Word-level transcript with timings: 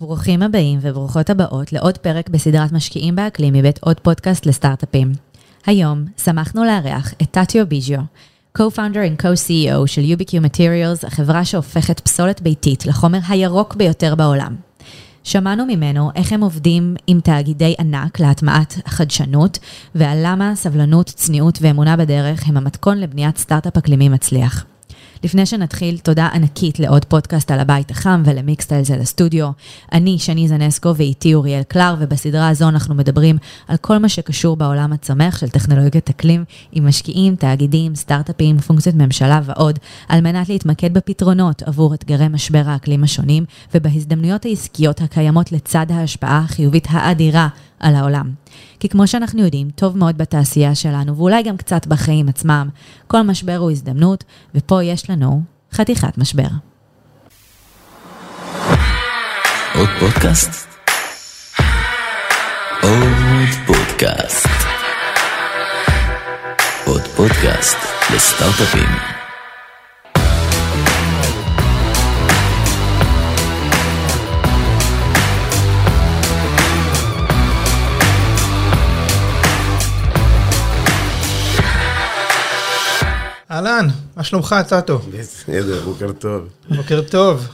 ברוכים 0.00 0.42
הבאים 0.42 0.78
וברוכות 0.82 1.30
הבאות 1.30 1.72
לעוד 1.72 1.98
פרק 1.98 2.28
בסדרת 2.28 2.72
משקיעים 2.72 3.16
באקלים 3.16 3.54
מבית 3.54 3.78
עוד 3.82 4.00
פודקאסט 4.00 4.46
לסטארט-אפים. 4.46 5.12
היום 5.66 6.04
שמחנו 6.24 6.64
לארח 6.64 7.14
את 7.22 7.30
טאטו 7.30 7.66
ביג'יו, 7.66 8.00
co-founder 8.58 9.20
and 9.20 9.22
co-CEO 9.22 9.86
של 9.86 10.00
UBQ 10.02 10.30
Materials, 10.30 11.06
החברה 11.06 11.44
שהופכת 11.44 12.00
פסולת 12.00 12.42
ביתית 12.42 12.86
לחומר 12.86 13.18
הירוק 13.28 13.74
ביותר 13.74 14.14
בעולם. 14.14 14.56
שמענו 15.24 15.66
ממנו 15.66 16.10
איך 16.14 16.32
הם 16.32 16.42
עובדים 16.42 16.96
עם 17.06 17.20
תאגידי 17.20 17.74
ענק 17.78 18.20
להטמעת 18.20 18.78
חדשנות, 18.86 19.58
ועל 19.94 20.18
למה 20.22 20.54
סבלנות, 20.54 21.06
צניעות 21.06 21.58
ואמונה 21.62 21.96
בדרך 21.96 22.48
הם 22.48 22.56
המתכון 22.56 22.98
לבניית 22.98 23.38
סטארט-אפ 23.38 23.76
אקלימי 23.76 24.08
מצליח. 24.08 24.66
לפני 25.24 25.46
שנתחיל, 25.46 25.98
תודה 25.98 26.28
ענקית 26.34 26.78
לעוד 26.78 27.04
פודקאסט 27.04 27.50
על 27.50 27.60
הבית 27.60 27.90
החם 27.90 28.22
ולמיקסטיילס 28.24 28.90
על 28.90 29.00
הסטודיו. 29.00 29.50
אני 29.92 30.18
שני 30.18 30.48
זנסקו 30.48 30.96
ואיתי 30.96 31.34
אוריאל 31.34 31.62
קלר, 31.62 31.94
ובסדרה 31.98 32.48
הזו 32.48 32.68
אנחנו 32.68 32.94
מדברים 32.94 33.38
על 33.68 33.76
כל 33.76 33.98
מה 33.98 34.08
שקשור 34.08 34.56
בעולם 34.56 34.92
הצומח 34.92 35.38
של 35.38 35.48
טכנולוגיית 35.48 36.10
אקלים, 36.10 36.44
עם 36.72 36.88
משקיעים, 36.88 37.36
תאגידים, 37.36 37.94
סטארט-אפים, 37.94 38.58
פונקציות 38.58 38.96
ממשלה 38.96 39.40
ועוד, 39.44 39.78
על 40.08 40.20
מנת 40.20 40.48
להתמקד 40.48 40.94
בפתרונות 40.94 41.62
עבור 41.62 41.94
אתגרי 41.94 42.28
משבר 42.28 42.62
האקלים 42.66 43.04
השונים, 43.04 43.44
ובהזדמנויות 43.74 44.44
העסקיות 44.44 45.00
הקיימות 45.00 45.52
לצד 45.52 45.86
ההשפעה 45.90 46.38
החיובית 46.44 46.88
האדירה 46.90 47.48
על 47.80 47.94
העולם. 47.94 48.30
כי 48.80 48.88
כמו 48.88 49.06
שאנחנו 49.06 49.42
יודעים, 49.42 49.70
טוב 49.70 49.98
מאוד 49.98 50.18
בתעשייה 50.18 50.74
שלנו, 50.74 51.16
ואולי 51.16 51.42
גם 51.42 51.56
קצת 51.56 51.86
בחיים 51.86 52.28
עצמם, 52.28 52.68
כל 53.06 53.22
משבר 53.22 53.56
הוא 53.56 53.70
הזדמנות, 53.70 54.24
ופה 54.54 54.82
יש 54.82 55.10
לנו 55.10 55.42
חתיכת 55.72 56.18
משבר. 56.18 56.48
עוד 59.74 59.88
פודקאסט? 60.00 60.68
עוד 62.82 63.48
פודקאסט. 63.66 64.48
עוד 66.86 67.02
פודקאסט 67.02 67.76
לסטארט-אפים. 68.14 69.25
אהלן, 83.56 83.88
מה 84.16 84.24
שלומך, 84.24 84.54
טאטו? 84.68 84.98
בסדר, 84.98 85.84
בוקר 85.84 86.12
טוב. 86.12 86.48
בוקר 86.76 87.02
טוב. 87.10 87.48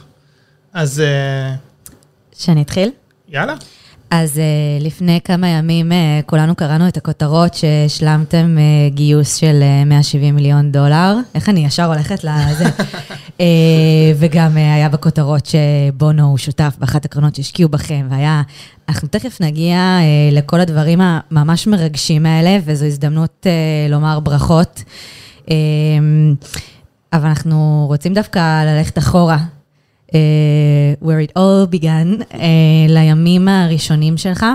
אז 0.73 0.99
אה, 0.99 1.55
שאני 2.37 2.61
אתחיל? 2.61 2.91
יאללה. 3.29 3.55
אז 4.11 4.37
uh, 4.37 4.83
לפני 4.83 5.19
כמה 5.23 5.47
ימים 5.47 5.91
uh, 5.91 5.95
כולנו 6.25 6.55
קראנו 6.55 6.87
את 6.87 6.97
הכותרות 6.97 7.53
שהשלמתם 7.53 8.57
גיוס 8.89 9.35
של 9.35 9.63
uh, 9.83 9.85
170 9.85 10.35
מיליון 10.35 10.71
דולר. 10.71 11.15
איך 11.35 11.49
אני 11.49 11.65
ישר 11.65 11.85
הולכת 11.85 12.23
לזה? 12.23 12.65
וגם 14.19 14.57
היה 14.57 14.89
בכותרות 14.89 15.45
שבונו 15.45 16.23
הוא 16.23 16.37
שותף 16.37 16.75
באחת 16.79 17.05
הקרנות 17.05 17.35
שהשקיעו 17.35 17.69
בכם, 17.69 18.07
והיה... 18.09 18.41
אנחנו 18.89 19.07
תכף 19.07 19.41
נגיע 19.41 19.97
לכל 20.31 20.59
הדברים 20.59 20.99
הממש 21.01 21.67
מרגשים 21.67 22.25
האלה, 22.25 22.57
וזו 22.65 22.85
הזדמנות 22.85 23.47
לומר 23.89 24.19
ברכות. 24.19 24.83
Uh, 25.45 25.49
אבל 27.13 27.25
אנחנו 27.27 27.85
רוצים 27.87 28.13
דווקא 28.13 28.39
ללכת 28.65 28.97
אחורה 28.97 29.37
uh, 30.07 30.13
where 31.03 31.27
it 31.29 31.37
all 31.37 31.75
began, 31.75 32.21
uh, 32.31 32.35
לימים 32.89 33.47
הראשונים 33.47 34.17
שלך. 34.17 34.45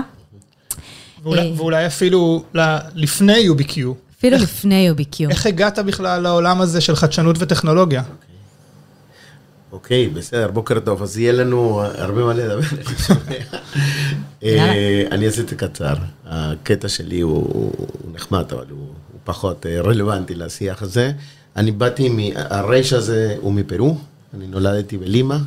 ואולי, 1.23 1.41
אה. 1.41 1.53
ואולי 1.57 1.85
אפילו 1.87 2.43
ל- 2.53 2.77
לפני 2.95 3.47
UBQ. 3.49 3.77
אפילו 4.17 4.35
איך- 4.35 4.43
לפני 4.43 4.89
UBQ. 4.91 5.29
איך 5.29 5.45
הגעת 5.45 5.79
בכלל 5.79 6.21
לעולם 6.21 6.61
הזה 6.61 6.81
של 6.81 6.95
חדשנות 6.95 7.35
וטכנולוגיה? 7.39 8.03
אוקיי, 9.71 10.07
בסדר, 10.07 10.51
בוקר 10.51 10.79
טוב. 10.79 11.03
אז 11.03 11.17
יהיה 11.17 11.31
לנו 11.31 11.81
הרבה 11.97 12.23
מה 12.23 12.33
לדבר, 12.33 12.59
אני 12.77 12.83
שומע. 13.07 14.71
אני 15.11 15.25
אעשה 15.27 15.41
את 15.41 15.49
זה 15.49 15.55
קצר. 15.55 15.93
הקטע 16.25 16.87
שלי 16.87 17.19
הוא 17.21 17.33
הוא 17.53 17.71
נחמד, 18.13 18.45
אבל 18.53 18.65
הוא 18.69 18.87
פחות 19.29 19.65
אה, 19.65 19.81
רלוונטי 19.81 20.35
לשיח 20.35 20.81
הזה. 20.81 21.11
אני 21.55 21.71
באתי, 21.71 22.31
הרייש 22.35 22.93
הזה 22.93 23.35
הוא 23.41 23.53
מפרו, 23.53 23.97
אני 24.33 24.47
נולדתי 24.47 24.97
בלימה. 24.97 25.39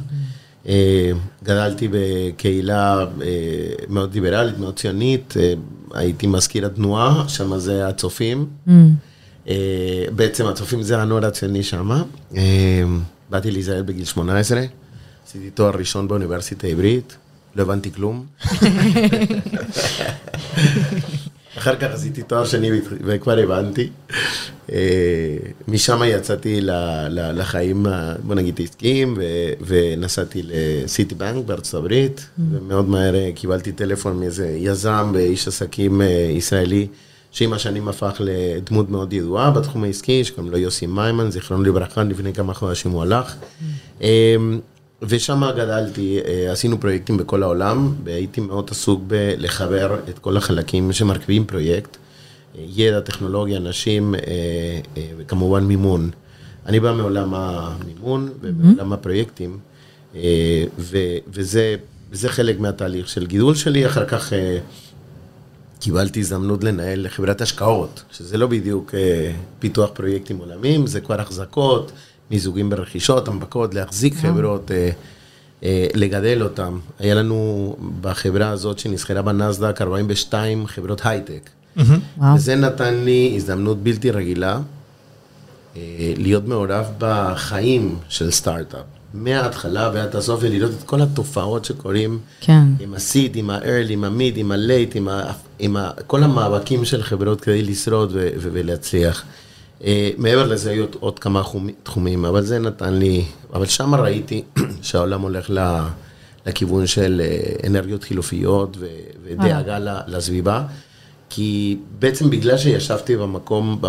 אה, 0.69 1.11
גדלתי 1.43 1.89
בקהילה 1.91 2.99
אה, 3.01 3.07
מאוד 3.89 4.15
ליברלית, 4.15 4.59
מאוד 4.59 4.77
ציונית, 4.77 5.35
הייתי 5.95 6.27
מזכיר 6.27 6.67
התנועה, 6.67 7.25
שם 7.29 7.59
זה 7.59 7.89
הצופים. 7.89 8.47
אה, 9.49 10.05
בעצם 10.15 10.47
הצופים 10.47 10.83
זה 10.83 11.03
הנוער 11.03 11.27
הציוני 11.27 11.63
שם. 11.63 12.03
באתי 13.31 13.51
לישראל 13.51 13.83
בגיל 13.83 14.05
18, 14.05 14.63
עשיתי 15.27 15.51
תואר 15.51 15.77
ראשון 15.77 16.09
באוניברסיטה 16.09 16.67
העברית, 16.67 17.17
לא 17.57 17.63
הבנתי 17.63 17.93
כלום. 17.93 18.27
אחר 21.59 21.77
כך 21.77 21.89
עשיתי 21.93 22.23
תואר 22.23 22.45
שני 22.45 22.71
וכבר 23.05 23.39
הבנתי. 23.39 23.89
אה, 24.73 25.37
משם 25.69 26.01
יצאתי 26.07 26.61
לחיים, 27.11 27.87
בוא 28.23 28.35
נגיד, 28.35 28.61
עסקיים, 28.61 29.17
ונסעתי 29.67 30.43
לסיטי 30.45 31.15
בנק 31.15 31.47
בארצות 31.47 31.75
הברית, 31.75 32.27
ומאוד 32.51 32.89
מהר 32.89 33.15
אה, 33.15 33.31
קיבלתי 33.35 33.73
טלפון 33.73 34.21
מאיזה 34.21 34.57
יזם 34.59 35.11
ואיש 35.15 35.49
עסקים 35.49 36.03
אה, 36.03 36.07
ישראלי, 36.31 36.87
שעם 37.31 37.53
השנים 37.53 37.89
הפך 37.89 38.21
לדמות 38.25 38.91
מאוד 38.91 39.13
ידועה 39.13 39.51
בתחום 39.51 39.85
העסקי, 39.85 40.25
שקוראים 40.25 40.53
לו 40.53 40.59
יוסי 40.59 40.87
מיימן, 40.87 41.31
זיכרונו 41.31 41.63
לברכה, 41.63 42.03
לפני 42.03 42.33
כמה 42.33 42.55
חודשים 42.55 42.91
הוא 42.91 43.03
הלך. 43.03 43.35
ושם 45.09 45.43
גדלתי, 45.57 46.21
אה, 46.25 46.53
עשינו 46.53 46.81
פרויקטים 46.81 47.17
בכל 47.17 47.43
העולם, 47.43 47.95
והייתי 48.05 48.41
מאוד 48.41 48.69
עסוק 48.71 49.03
בלחבר 49.07 49.99
את 50.09 50.19
כל 50.19 50.37
החלקים 50.37 50.93
שמרכיבים 50.93 51.45
פרויקט, 51.45 51.97
אה, 52.59 52.65
ידע, 52.77 53.01
טכנולוגיה, 53.01 53.57
אנשים, 53.57 54.15
אה, 54.15 54.21
וכמובן 55.17 55.65
מימון. 55.65 56.11
אני 56.67 56.81
בא 56.81 56.93
מעולם 56.93 57.35
המימון 57.35 58.33
ומעולם 58.41 58.93
הפרויקטים, 58.93 59.59
אה, 60.15 60.65
ו- 60.79 61.17
וזה 61.29 61.77
זה 62.13 62.29
חלק 62.29 62.61
מהתהליך 62.61 63.09
של 63.09 63.27
גידול 63.27 63.55
שלי, 63.55 63.87
אחר 63.87 64.05
כך 64.05 64.33
קיבלתי 65.83 66.21
הזדמנות 66.21 66.65
לנהל 66.65 67.09
חברת 67.09 67.41
השקעות, 67.41 68.03
שזה 68.13 68.39
לא 68.39 68.47
בדיוק 68.47 68.95
אה, 68.95 69.33
פיתוח 69.59 69.91
פרויקטים 69.95 70.39
עולמיים, 70.39 70.87
זה 70.87 71.01
כבר 71.01 71.21
החזקות, 71.21 71.93
מיזוגים 72.33 72.71
ברכישות, 72.71 73.29
הנפקות, 73.29 73.75
להחזיק 73.75 74.15
חברות, 74.17 74.71
אה, 74.71 74.91
אה, 75.65 75.87
לגדל 75.95 76.43
אותם. 76.43 76.79
היה 76.99 77.15
לנו 77.15 77.77
בחברה 78.01 78.49
הזאת 78.49 78.79
שנסחרה 78.79 79.23
בנסדק 79.23 79.83
42 79.83 80.67
חברות 80.67 81.01
הייטק. 81.07 81.51
וואו. 81.77 82.35
וזה 82.37 82.55
נתן 82.57 82.95
לי 82.95 83.33
הזדמנות 83.37 83.83
בלתי 83.83 84.11
רגילה 84.11 84.61
אה, 85.77 85.81
להיות 86.17 86.49
מעורב 86.49 86.87
בחיים 86.99 87.97
של 88.09 88.31
סטארט-אפ. 88.31 88.81
מההתחלה 89.15 89.91
ועד 89.95 90.17
הסוף, 90.17 90.41
ולראות 90.43 90.71
את 90.79 90.83
כל 90.83 91.03
התופעות 91.03 91.65
שקורים 91.65 92.19
כן. 92.41 92.63
עם 92.81 92.95
הסיד, 92.95 93.37
עם 93.37 93.51
ה-early, 93.51 93.91
עם 93.91 94.05
המיד, 94.05 94.37
עם 94.37 94.53
ה-late, 94.53 94.95
עם, 94.95 95.09
ה- 95.09 95.33
עם 95.59 95.77
ה- 95.77 95.91
כל 96.07 96.23
המאבקים 96.23 96.85
של 96.85 97.03
חברות 97.03 97.41
כדי 97.41 97.63
לשרוד 97.63 98.11
ו- 98.13 98.29
ו- 98.39 98.49
ולהצליח. 98.53 99.25
אה, 99.85 100.11
מעבר 100.19 100.47
לזה 100.47 100.71
היו 100.71 100.85
עוד- 101.01 101.19
כמה 101.19 101.43
חומ- 101.43 101.55
תחומים, 101.83 102.25
אבל 102.25 102.43
זה 102.43 102.59
נתן 102.59 102.95
לי, 102.95 103.25
אבל 103.55 103.67
שם 103.67 103.95
ראיתי 103.95 104.43
שהעולם 104.83 105.21
הולך 105.21 105.51
ל- 105.51 105.79
לכיוון 106.47 106.87
של 106.87 107.23
אה, 107.25 107.67
אנרגיות 107.67 108.05
חילופיות 108.05 108.77
ו- 108.81 108.87
ודאגה 109.25 109.79
ל- 109.79 110.01
לסביבה, 110.07 110.63
כי 111.31 111.77
בעצם 111.99 112.31
בגלל 112.31 112.59
שישבתי 112.59 113.17
במקום, 113.17 113.81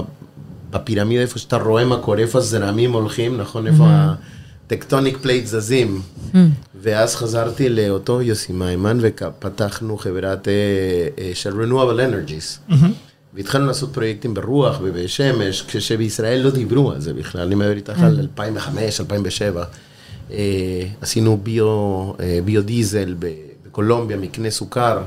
בפירמידה, 0.72 1.22
איפה 1.22 1.40
שאתה 1.40 1.58
רואה 1.58 1.86
מה 1.86 1.98
קורה, 1.98 2.18
איפה 2.18 2.38
הזרמים 2.40 2.94
הולכים, 2.94 3.38
נכון? 3.38 3.68
איפה 3.68 3.84
ה 4.68 4.73
tectonic 4.73 5.18
plates 5.18 5.46
זזים. 5.46 6.02
ואז 6.82 7.16
חזרתי 7.16 7.70
לאותו 7.70 8.22
יוסי 8.22 8.54
מיימן 8.54 8.98
ופתחנו 9.02 9.98
חברת 9.98 10.48
אה, 10.48 10.54
אה, 11.20 11.32
של 11.34 11.62
Renewable 11.62 12.00
Energies. 12.00 12.74
והתחלנו 13.36 13.68
לעשות 13.68 13.94
פרויקטים 13.94 14.34
ברוח 14.34 14.80
ובשמש, 14.84 15.62
כשבישראל 15.62 16.42
לא 16.42 16.50
דיברו 16.52 16.92
על 16.92 17.02
זה 17.02 17.14
בכלל, 17.14 17.42
אני 17.42 17.56
מדבר 17.56 17.72
איתך 17.72 18.02
על 18.02 18.20
2005, 18.20 19.00
2007. 19.00 19.64
אה, 20.32 20.88
עשינו 21.02 21.38
ביו, 21.44 22.12
אה, 22.20 22.40
ביודיזל 22.46 23.16
בקולומביה, 23.20 24.18
מקנה 24.18 24.50
סוכר, 24.50 25.02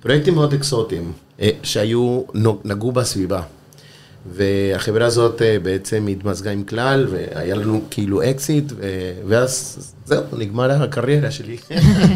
פרויקטים 0.00 0.34
מאוד 0.34 0.54
אקסוטיים, 0.54 1.12
אה, 1.40 1.50
שהיו, 1.62 2.22
נגעו 2.64 2.92
בסביבה. 2.92 3.42
והחברה 4.26 5.06
הזאת 5.06 5.42
אה, 5.42 5.56
בעצם 5.62 6.06
התמזגה 6.06 6.50
עם 6.50 6.64
כלל, 6.64 7.06
והיה 7.10 7.54
לנו 7.54 7.80
כאילו 7.90 8.30
אקזיט, 8.30 8.72
ואז 9.26 9.78
זהו, 10.04 10.22
נגמר 10.38 10.82
הקריירה 10.82 11.30
שלי. 11.30 11.56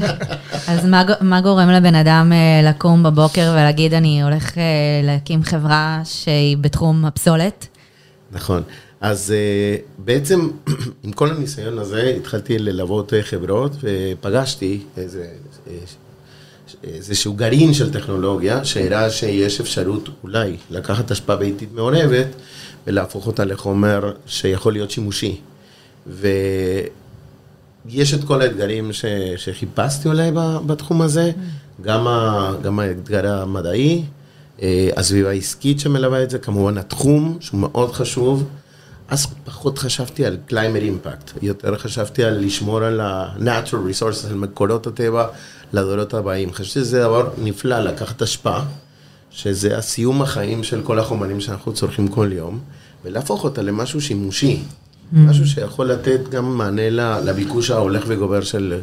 אז 0.69 0.87
מה, 0.87 1.05
מה 1.21 1.41
גורם 1.41 1.71
לבן 1.71 1.95
אדם 1.95 2.33
אה, 2.33 2.71
לקום 2.71 3.03
בבוקר 3.03 3.51
ולהגיד, 3.53 3.95
אני 3.95 4.23
הולך 4.23 4.59
אה, 4.59 4.63
להקים 5.03 5.43
חברה 5.43 6.01
שהיא 6.05 6.57
בתחום 6.57 7.05
הפסולת? 7.05 7.67
נכון. 8.33 8.63
אז 9.01 9.35
בעצם, 9.99 10.51
עם 11.05 11.13
כל 11.13 11.31
הניסיון 11.31 11.79
הזה, 11.79 12.15
התחלתי 12.17 12.59
ללוות 12.59 13.13
חברות, 13.23 13.77
ופגשתי 13.83 14.83
איזה, 14.97 15.27
איזשהו 16.85 17.35
גרעין 17.35 17.75
של 17.75 17.93
טכנולוגיה, 17.93 18.65
שהראה 18.65 19.11
שיש 19.11 19.61
אפשרות 19.61 20.09
אולי 20.23 20.57
לקחת 20.71 21.11
אשפה 21.11 21.37
ביתית 21.37 21.69
מעורבת 21.75 22.27
ולהפוך 22.87 23.27
אותה 23.27 23.45
לחומר 23.45 24.13
שיכול 24.27 24.73
להיות 24.73 24.91
שימושי. 24.91 25.41
ויש 26.07 26.85
את 28.15 28.25
כל 28.25 28.43
האתגרים 28.43 28.93
ש, 28.93 29.05
שחיפשתי 29.37 30.09
אולי 30.09 30.31
בתחום 30.67 31.03
הזה, 31.03 31.31
גם, 31.83 32.07
ה, 32.07 32.51
גם 32.63 32.79
האתגר 32.79 33.33
המדעי, 33.33 34.05
אה, 34.63 34.91
הסביבה 34.97 35.31
העסקית 35.31 35.81
שמלווה 35.81 36.23
את 36.23 36.31
זה, 36.31 36.39
כמובן 36.39 36.79
התחום, 36.79 37.37
שהוא 37.41 37.61
מאוד 37.61 37.93
חשוב. 37.93 38.45
אז 39.09 39.27
פחות 39.45 39.79
חשבתי 39.79 40.27
על 40.27 40.37
climate 40.51 41.07
impact, 41.07 41.39
יותר 41.43 41.79
חשבתי 41.79 42.25
על 42.25 42.45
לשמור 42.45 42.83
על 42.83 43.01
ה-natural 43.01 43.73
resources, 43.73 44.27
על 44.31 44.35
מקורות 44.35 44.87
הטבע 44.87 45.27
לדורות 45.73 46.15
הבאים. 46.15 46.53
חשבתי 46.53 46.71
שזה 46.71 47.01
דבר 47.01 47.31
נפלא, 47.39 47.79
לקחת 47.81 48.23
השפעה, 48.23 48.65
שזה 49.31 49.79
הסיום 49.79 50.23
החיים 50.23 50.65
של 50.65 50.83
כל 50.83 50.99
החומרים 50.99 51.41
שאנחנו 51.41 51.73
צורכים 51.73 52.09
כל 52.09 52.31
יום, 52.33 52.61
ולהפוך 53.05 53.45
אותה 53.45 53.63
למשהו 53.63 54.01
שימושי, 54.01 54.63
משהו 55.13 55.47
שיכול 55.47 55.87
לתת 55.87 56.21
גם 56.31 56.59
מענה 56.59 56.89
לביקוש 57.21 57.71
ההולך 57.71 58.05
וגובר 58.07 58.41
של 58.41 58.81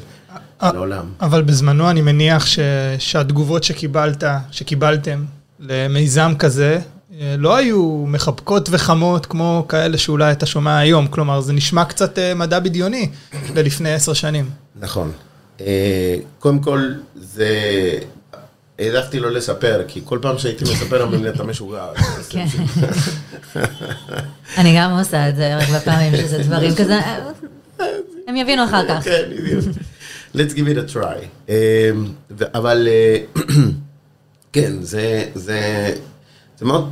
העולם. 0.60 1.06
אבל 1.22 1.42
בזמנו 1.42 1.90
אני 1.90 2.02
מניח 2.02 2.46
ש... 2.46 2.60
שהתגובות 3.00 3.64
שקיבלת, 3.64 4.24
שקיבלתם 4.52 5.26
למיזם 5.60 6.34
כזה, 6.40 6.80
אה, 7.20 7.36
לא 7.38 7.56
היו 7.56 8.06
מחבקות 8.08 8.70
וחמות 8.72 9.26
כמו 9.26 9.66
כאלה 9.70 9.98
שאולי 9.98 10.32
אתה 10.32 10.46
שומע 10.46 10.78
היום. 10.78 11.08
כלומר, 11.08 11.42
זה 11.42 11.54
נשמע 11.54 11.86
קצת 11.86 12.20
אה, 12.20 12.34
מדע 12.34 12.60
בדיוני 12.60 13.10
ללפני 13.56 13.94
עשר 13.94 14.14
שנים. 14.14 14.50
נכון. 14.80 15.12
אה, 15.62 16.16
קודם 16.40 16.60
כל, 16.60 16.92
זה... 17.16 17.50
העדפתי 18.80 19.20
לא 19.20 19.32
לספר, 19.32 19.82
כי 19.88 20.02
כל 20.06 20.20
פעם 20.22 20.38
שהייתי 20.38 20.64
מספר, 20.64 21.02
אומרים 21.02 21.24
לי, 21.24 21.30
אתה 21.30 21.44
משוגע. 21.44 21.86
כן. 22.30 22.46
אני 24.58 24.78
גם 24.78 24.92
עושה 24.92 25.30
את 25.30 25.36
זה 25.36 25.56
הרבה 25.56 25.80
פעמים, 25.80 26.16
שזה 26.16 26.44
דברים 26.48 26.76
כזה, 26.76 26.94
אה, 26.94 27.86
הם 28.28 28.36
יבינו 28.36 28.64
אחר 28.64 28.88
כך. 28.88 29.04
כן, 29.04 29.22
בדיוק. 29.30 29.66
Let's 30.36 30.54
give 30.54 30.68
it 30.76 30.90
a 30.90 30.96
try. 30.96 31.50
אה, 31.50 31.92
אבל 32.54 32.88
כן, 34.54 34.74
זה, 34.82 35.26
זה, 35.36 35.94
זה 36.60 36.66
מאוד, 36.66 36.90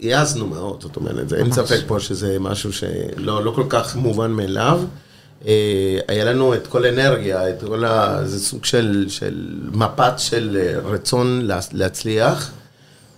העזנו 0.00 0.46
מאוד, 0.46 0.82
זאת 0.82 0.96
אומרת, 0.96 1.32
אין. 1.32 1.52
ספק 1.52 1.80
פה 1.86 2.00
שזה 2.00 2.36
משהו 2.40 2.72
שלא 2.72 3.44
לא 3.44 3.50
כל 3.50 3.66
כך 3.68 3.96
מובן 3.96 4.30
מאליו. 4.30 4.80
אה, 5.46 5.98
היה 6.08 6.24
לנו 6.24 6.54
את 6.54 6.66
כל 6.66 6.84
האנרגיה, 6.84 7.48
את 7.50 7.64
כל 7.66 7.84
ה... 7.84 8.20
זה 8.24 8.38
סוג 8.40 8.64
של, 8.64 9.04
של 9.08 9.58
מפת 9.72 10.12
של 10.18 10.58
אה, 10.60 10.78
רצון 10.90 11.40
לה- 11.42 11.60
להצליח. 11.72 12.52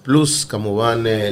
פלוס 0.02 0.44
כמובן 0.44 1.04
אה, 1.06 1.30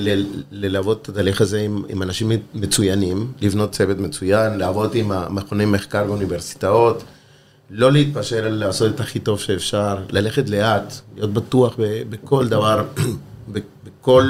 ללוות 0.53 1.03
את 1.03 1.09
התהליך 1.09 1.41
הזה 1.41 1.61
עם, 1.61 1.83
עם 1.89 2.03
אנשים 2.03 2.33
מצוינים, 2.55 3.33
לבנות 3.41 3.73
צוות 3.73 3.99
מצוין, 3.99 4.59
לעבוד 4.59 4.95
עם 4.95 5.13
המכוני 5.13 5.65
מחקר 5.65 6.05
באוניברסיטאות, 6.05 7.03
לא 7.71 7.93
להתפשר 7.93 8.49
לעשות 8.51 8.95
את 8.95 9.01
הכי 9.01 9.19
טוב 9.19 9.41
שאפשר, 9.41 9.97
ללכת 10.11 10.49
לאט, 10.49 10.95
להיות 11.17 11.33
בטוח 11.33 11.75
בכל 12.11 12.49
דבר, 12.49 12.85
בכל 13.85 14.25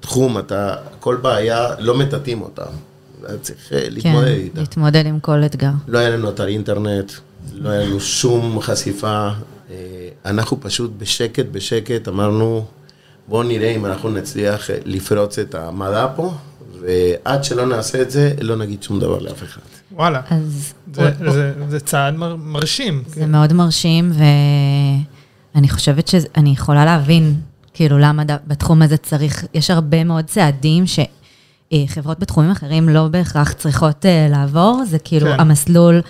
תחום, 0.00 0.38
אתה, 0.38 0.76
כל 1.00 1.16
בעיה, 1.16 1.68
לא 1.78 1.98
מטאטאים 1.98 2.42
אותה, 2.42 2.64
אתה 3.24 3.38
צריך 3.38 3.72
אה, 3.72 3.88
להתמודד 3.88 4.26
כן, 4.26 4.32
איתה. 4.32 4.60
להתמודד 4.60 5.06
עם 5.06 5.20
כל 5.20 5.44
אתגר. 5.44 5.70
לא 5.88 5.98
היה 5.98 6.10
לנו 6.10 6.30
אתר 6.30 6.46
אינטרנט, 6.46 7.12
לא 7.52 7.68
היה 7.68 7.86
לנו 7.86 8.00
שום 8.00 8.60
חשיפה. 8.60 9.28
אה, 9.70 10.08
אנחנו 10.24 10.60
פשוט 10.60 10.92
בשקט, 10.98 11.46
בשקט 11.52 12.08
אמרנו, 12.08 12.66
בואו 13.28 13.42
נראה 13.42 13.70
אם 13.70 13.86
אנחנו 13.86 14.10
נצליח 14.10 14.70
אה, 14.70 14.76
לפרוץ 14.84 15.38
את 15.38 15.54
המדע 15.54 16.06
פה, 16.16 16.34
ועד 16.80 17.44
שלא 17.44 17.66
נעשה 17.66 18.02
את 18.02 18.10
זה, 18.10 18.34
לא 18.40 18.56
נגיד 18.56 18.82
שום 18.82 19.00
דבר 19.00 19.18
לאף 19.18 19.42
אחד. 19.42 19.60
וואלה. 19.92 20.20
אז 20.30 20.72
זה, 20.94 21.10
זה, 21.30 21.52
זה 21.68 21.80
צעד 21.80 22.14
מר, 22.16 22.36
מרשים. 22.36 23.02
זה 23.06 23.26
מאוד 23.26 23.52
מרשים, 23.52 24.12
ואני 25.54 25.68
חושבת 25.68 26.08
שאני 26.08 26.50
יכולה 26.50 26.84
להבין, 26.84 27.34
כאילו, 27.74 27.98
למה 27.98 28.22
בתחום 28.46 28.82
הזה 28.82 28.96
צריך, 28.96 29.44
יש 29.54 29.70
הרבה 29.70 30.04
מאוד 30.04 30.24
צעדים 30.24 30.86
שחברות 31.72 32.18
בתחומים 32.18 32.50
אחרים 32.50 32.88
לא 32.88 33.08
בהכרח 33.08 33.52
צריכות 33.52 34.06
אה, 34.06 34.26
לעבור, 34.30 34.82
זה 34.86 34.98
כאילו 34.98 35.26
כן. 35.26 35.40
המסלול... 35.40 36.00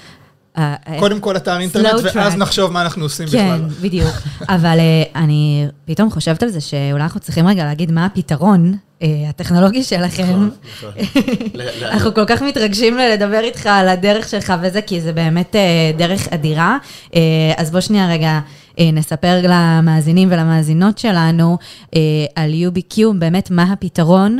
אה, 0.58 0.74
אה, 0.88 0.98
קודם 0.98 1.20
כל 1.20 1.36
אתר 1.36 1.60
אינטרנט, 1.60 2.00
ואז. 2.14 2.36
נחשוב 2.36 2.72
מה 2.72 2.82
אנחנו 2.82 3.02
עושים 3.04 3.28
כן, 3.28 3.56
בכלל. 3.56 3.68
בדיוק. 3.80 4.14
אבל 4.56 4.78
אה, 4.78 5.02
אני 5.22 5.66
פתאום 5.84 6.10
חושבת 6.10 6.42
על 6.42 6.48
זה 6.48 6.60
שאולי 6.60 7.02
אנחנו 7.02 7.20
צריכים 7.20 7.46
רגע 7.46 7.64
להגיד 7.64 7.92
מה 7.92 8.06
הפתרון 8.06 8.76
אה, 9.02 9.08
הטכנולוגי 9.28 9.82
שלכם. 9.82 10.22
נכון. 10.22 10.90
ל- 11.54 11.84
אנחנו 11.84 12.14
כל 12.14 12.24
כך 12.26 12.42
מתרגשים 12.42 12.98
לדבר 12.98 13.40
איתך 13.40 13.66
על 13.66 13.88
הדרך 13.88 14.28
שלך 14.28 14.52
וזה, 14.62 14.82
כי 14.82 15.00
זה 15.00 15.12
באמת 15.12 15.56
אה, 15.56 15.92
דרך 15.96 16.28
אדירה. 16.28 16.76
אה, 17.14 17.20
אז 17.56 17.70
בוא 17.70 17.80
שנייה 17.80 18.08
רגע 18.08 18.40
אה, 18.78 18.90
נספר 18.92 19.40
למאזינים 19.42 20.28
ולמאזינות 20.32 20.98
שלנו 20.98 21.58
אה, 21.94 22.00
על 22.34 22.50
UBQ, 22.52 22.98
באמת 23.18 23.50
מה 23.50 23.72
הפתרון. 23.72 24.38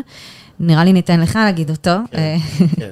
נראה 0.67 0.85
לי 0.85 0.93
ניתן 0.93 1.21
לך 1.21 1.37
להגיד 1.37 1.71
אותו. 1.71 1.91
אה, 2.15 2.37
כן. 2.77 2.91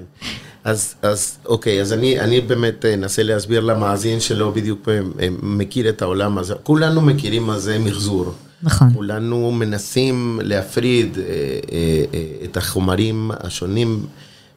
אז, 0.64 0.94
אז 1.02 1.38
אוקיי, 1.46 1.80
אז 1.80 1.92
אני, 1.92 2.20
אני 2.20 2.40
באמת 2.40 2.84
אה, 2.84 2.94
אנסה 2.94 3.22
להסביר 3.22 3.60
למאזין 3.60 4.20
שלא 4.20 4.50
בדיוק 4.50 4.88
אה, 4.88 5.28
מכיר 5.42 5.88
את 5.88 6.02
העולם 6.02 6.38
הזה. 6.38 6.54
כולנו 6.62 7.00
מכירים 7.00 7.42
מה 7.42 7.58
זה 7.58 7.78
מחזור. 7.78 8.34
נכון. 8.62 8.92
כולנו 8.94 9.52
מנסים 9.52 10.40
להפריד 10.42 11.18
אה, 11.18 11.24
אה, 11.24 12.04
אה, 12.14 12.44
את 12.44 12.56
החומרים 12.56 13.30
השונים 13.40 14.06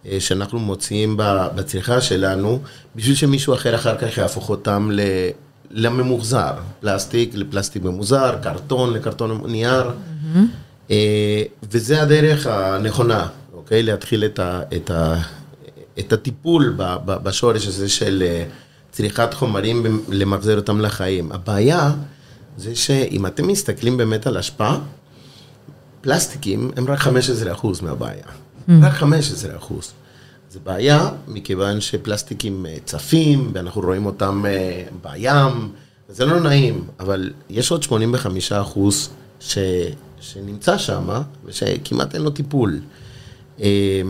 אה, 0.05 0.19
שאנחנו 0.19 0.59
מוציאים 0.59 1.17
בצריכה 1.55 2.01
שלנו, 2.01 2.59
בשביל 2.95 3.15
שמישהו 3.15 3.53
אחר 3.53 3.75
אחר 3.75 3.97
כך 3.97 4.17
יהפוך 4.17 4.49
אותם 4.49 4.89
ל... 4.91 4.99
לממוחזר, 5.71 6.53
פלסטיק 6.79 7.31
לפלסטיק 7.35 7.83
ממוחזר, 7.83 8.35
קרטון 8.43 8.93
לקרטון 8.93 9.41
נייר, 9.47 9.91
אה, 10.35 10.41
וזה 11.71 12.01
הדרך 12.01 12.47
הנכונה, 12.47 13.27
אוקיי? 13.53 13.83
להתחיל 13.83 14.25
את, 14.25 14.39
ה, 14.39 14.61
את, 14.75 14.91
ה, 14.91 15.21
את 15.99 16.13
הטיפול 16.13 16.73
ב, 16.77 16.95
ב, 17.05 17.23
בשורש 17.23 17.67
הזה 17.67 17.89
של 17.89 18.23
אה, 18.25 18.43
צריכת 18.91 19.33
חומרים 19.33 20.03
למחזר 20.09 20.55
אותם 20.55 20.81
לחיים. 20.81 21.31
הבעיה 21.31 21.91
זה 22.57 22.75
שאם 22.75 23.25
אתם 23.25 23.47
מסתכלים 23.47 23.97
באמת 23.97 24.27
על 24.27 24.37
השפעה, 24.37 24.79
פלסטיקים 26.01 26.71
הם 26.77 26.85
רק 26.87 26.99
15% 26.99 27.07
מהבעיה. 27.81 28.25
רק 28.81 28.93
15%. 28.93 29.05
זה 30.49 30.59
בעיה 30.63 31.09
מכיוון 31.27 31.81
שפלסטיקים 31.81 32.65
אה, 32.65 32.75
צפים, 32.85 33.51
ואנחנו 33.53 33.81
רואים 33.81 34.05
אותם 34.05 34.43
אה, 34.47 34.83
בים, 35.01 35.71
זה 36.09 36.25
לא 36.25 36.39
נעים, 36.39 36.87
אבל 36.99 37.33
יש 37.49 37.71
עוד 37.71 37.83
85 37.83 38.51
אחוז 38.51 39.09
ש, 39.39 39.57
שנמצא 40.33 40.77
שם, 40.77 41.09
ושכמעט 41.45 42.15
אין 42.15 42.21
לו 42.21 42.29
טיפול. 42.29 42.79
אה, 43.61 44.01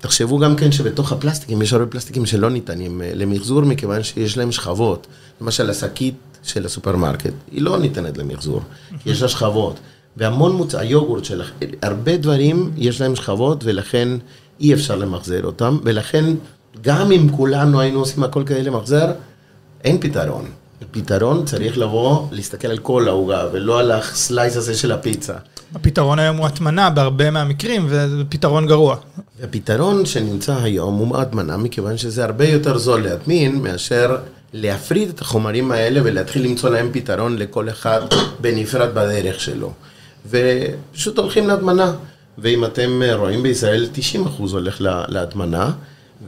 תחשבו 0.00 0.38
גם 0.38 0.56
כן 0.56 0.72
שבתוך 0.72 1.12
הפלסטיקים, 1.12 1.62
יש 1.62 1.72
הרבה 1.72 1.86
פלסטיקים 1.86 2.26
שלא 2.26 2.50
ניתנים 2.50 3.02
אה, 3.02 3.10
למחזור, 3.14 3.62
מכיוון 3.62 4.02
שיש 4.02 4.36
להם 4.36 4.52
שכבות. 4.52 5.06
למשל, 5.40 5.70
השקית 5.70 6.14
של 6.42 6.66
הסופרמרקט, 6.66 7.32
היא 7.52 7.62
לא 7.62 7.78
ניתנת 7.78 8.18
למחזור, 8.18 8.60
כי 9.02 9.10
יש 9.10 9.22
לה 9.22 9.28
שכבות. 9.28 9.80
והמון 10.16 10.52
מוצא, 10.52 10.78
היוגורט 10.78 11.24
שלך, 11.24 11.50
הרבה 11.82 12.16
דברים 12.16 12.70
יש 12.76 13.00
להם 13.00 13.16
שכבות, 13.16 13.64
ולכן 13.64 14.08
אי 14.60 14.74
אפשר 14.74 14.96
למחזר 14.96 15.44
אותם, 15.44 15.78
ולכן 15.82 16.24
גם 16.80 17.12
אם 17.12 17.28
כולנו 17.36 17.80
היינו 17.80 17.98
עושים 17.98 18.24
הכל 18.24 18.42
כדי 18.46 18.62
למחזר, 18.62 19.12
אין 19.84 20.00
פתרון. 20.00 20.44
פתרון 20.90 21.44
צריך 21.44 21.78
לבוא, 21.78 22.26
להסתכל 22.32 22.68
על 22.68 22.78
כל 22.78 23.08
העוגה, 23.08 23.44
ולא 23.52 23.80
על 23.80 23.90
הסלייס 23.92 24.56
הזה 24.56 24.74
של 24.74 24.92
הפיצה. 24.92 25.34
הפתרון 25.74 26.18
היום 26.18 26.36
הוא 26.36 26.46
הטמנה 26.46 26.90
בהרבה 26.90 27.30
מהמקרים, 27.30 27.86
וזה 27.88 28.22
פתרון 28.28 28.66
גרוע. 28.66 28.96
והפתרון 29.40 30.06
שנמצא 30.06 30.56
היום 30.62 30.94
הוא 30.96 31.16
הטמנה, 31.16 31.56
מכיוון 31.56 31.96
שזה 31.96 32.24
הרבה 32.24 32.48
יותר 32.48 32.78
זול 32.78 33.02
להטמין 33.04 33.62
מאשר 33.62 34.16
להפריד 34.52 35.08
את 35.08 35.20
החומרים 35.20 35.72
האלה 35.72 36.00
ולהתחיל 36.04 36.44
למצוא 36.44 36.70
להם 36.70 36.88
פתרון 36.92 37.36
לכל 37.38 37.68
אחד 37.68 38.00
בנפרד 38.40 38.88
בדרך 38.94 39.40
שלו. 39.40 39.72
ופשוט 40.30 41.18
הולכים 41.18 41.48
להטמנה. 41.48 41.92
ואם 42.38 42.64
אתם 42.64 43.00
רואים 43.14 43.42
בישראל, 43.42 43.88
90% 43.94 44.16
הולך 44.52 44.80
לה- 44.80 45.04
להטמנה, 45.08 45.70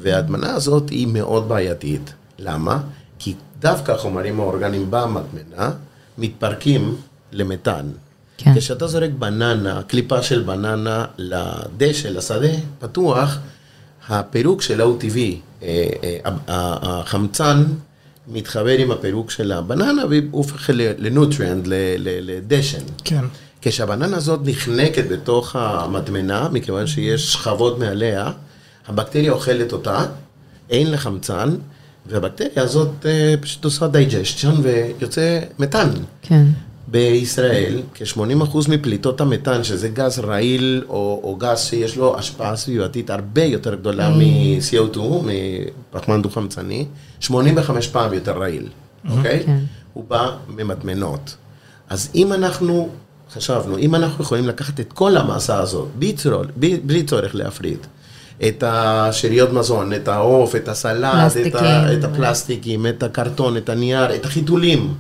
וההטמנה 0.00 0.54
הזאת 0.54 0.88
היא 0.90 1.06
מאוד 1.06 1.48
בעייתית. 1.48 2.12
למה? 2.38 2.78
כי 3.18 3.34
דווקא 3.60 3.92
החומרים 3.92 4.40
האורגניים 4.40 4.86
במטמנה 4.90 5.70
מתפרקים 6.18 6.96
למתאן. 7.32 7.86
כן. 8.38 8.54
כשאתה 8.58 8.86
זורק 8.86 9.10
בננה, 9.18 9.82
קליפה 9.86 10.22
של 10.22 10.42
בננה 10.42 11.04
לדשא, 11.18 12.08
לשדה 12.08 12.46
פתוח, 12.78 13.38
הפירוק 14.08 14.62
שלה 14.62 14.84
הוא 14.84 14.96
טבעי. 15.00 15.40
אה, 15.62 15.88
אה, 16.02 16.30
החמצן 16.82 17.64
מתחבר 18.28 18.78
עם 18.78 18.90
הפירוק 18.90 19.30
של 19.30 19.52
הבננה 19.52 20.02
והוא 20.10 20.22
הופך 20.30 20.70
ל- 20.70 20.92
לנוטריאנט, 20.98 21.66
ל- 21.66 21.74
ל- 21.98 22.20
לדשן. 22.30 22.82
כן. 23.04 23.24
כשהבננה 23.62 24.16
הזאת 24.16 24.40
נחנקת 24.44 25.04
בתוך 25.10 25.56
המטמנה, 25.56 26.48
מכיוון 26.52 26.86
שיש 26.86 27.32
שכבות 27.32 27.78
מעליה, 27.78 28.30
הבקטריה 28.88 29.32
אוכלת 29.32 29.72
אותה, 29.72 30.04
אין 30.70 30.90
לה 30.90 30.96
חמצן, 30.98 31.54
והבקטריה 32.10 32.64
הזאת 32.64 33.06
אה, 33.06 33.34
פשוט 33.40 33.64
עושה 33.64 33.88
דייג'שטיון 33.88 34.60
ויוצא 34.62 35.40
מתאן. 35.58 35.90
כן. 36.22 36.44
בישראל, 36.88 37.82
כ-80% 37.94 38.56
מפליטות 38.68 39.20
המתאן, 39.20 39.64
שזה 39.64 39.88
גז 39.88 40.18
רעיל 40.18 40.84
או, 40.88 41.20
או 41.22 41.36
גז 41.36 41.58
שיש 41.58 41.96
לו 41.96 42.18
השפעה 42.18 42.56
סביבתית 42.56 43.10
הרבה 43.10 43.44
יותר 43.44 43.74
גדולה 43.74 44.10
מ-CO2, 44.10 44.98
מפחמן 45.92 46.22
דו-חמצני, 46.22 46.86
85 47.20 47.88
פעם 47.88 48.14
יותר 48.14 48.38
רעיל, 48.38 48.68
אוקיי? 49.10 49.42
כן. 49.46 49.58
הוא 49.92 50.04
בא 50.08 50.36
ממטמנות. 50.48 51.36
אז 51.88 52.10
אם 52.14 52.32
אנחנו, 52.32 52.88
חשבנו, 53.34 53.78
אם 53.78 53.94
אנחנו 53.94 54.24
יכולים 54.24 54.46
לקחת 54.46 54.80
את 54.80 54.92
כל 54.92 55.16
המסה 55.16 55.58
הזאת, 55.58 55.88
בלי 56.84 57.02
צורך 57.02 57.34
להפריד, 57.34 57.78
את 58.48 58.64
השאריות 58.66 59.52
מזון, 59.52 59.92
את 59.92 60.08
העוף, 60.08 60.56
את 60.56 60.68
הסלט, 60.68 61.32
את. 61.46 61.54
ה, 61.54 61.92
את 61.94 62.04
הפלסטיקים, 62.04 62.86
את 62.86 63.02
הקרטון, 63.02 63.56
את 63.56 63.68
הנייר, 63.68 64.14
את 64.14 64.24
החיתולים. 64.24 64.94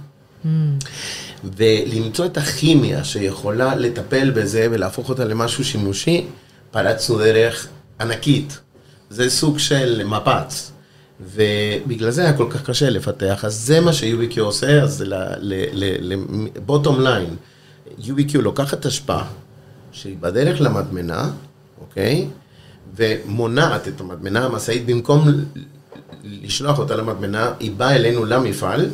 ולמצוא 1.56 2.26
את 2.26 2.36
הכימיה 2.36 3.04
שיכולה 3.04 3.74
לטפל 3.74 4.30
בזה 4.30 4.68
ולהפוך 4.70 5.08
אותה 5.08 5.24
למשהו 5.24 5.64
שימושי, 5.64 6.26
פרצנו 6.70 7.18
דרך 7.18 7.68
ענקית. 8.00 8.60
זה 9.10 9.30
סוג 9.30 9.58
של 9.58 10.02
מפץ. 10.04 10.72
ובגלל 11.20 12.10
זה 12.10 12.22
היה 12.22 12.32
כל 12.32 12.46
כך 12.50 12.62
קשה 12.62 12.90
לפתח, 12.90 13.44
אז 13.44 13.54
זה 13.54 13.80
מה 13.80 13.92
ש-UBQ 13.92 14.40
עושה, 14.40 14.82
אז 14.82 15.04
לבוטום 15.40 17.00
ליין, 17.00 17.36
UBQ 17.98 18.38
לוקחת 18.38 18.86
השפעה 18.86 19.24
שהיא 19.92 20.16
בדרך 20.20 20.60
למדמנה, 20.60 21.30
אוקיי? 21.80 22.26
ומונעת 22.96 23.88
את 23.88 24.00
המדמנה, 24.00 24.44
המשאית 24.44 24.86
במקום 24.86 25.28
לשלוח 26.24 26.78
אותה 26.78 26.96
למדמנה, 26.96 27.52
היא 27.60 27.72
באה 27.76 27.96
אלינו 27.96 28.24
למפעל, 28.24 28.90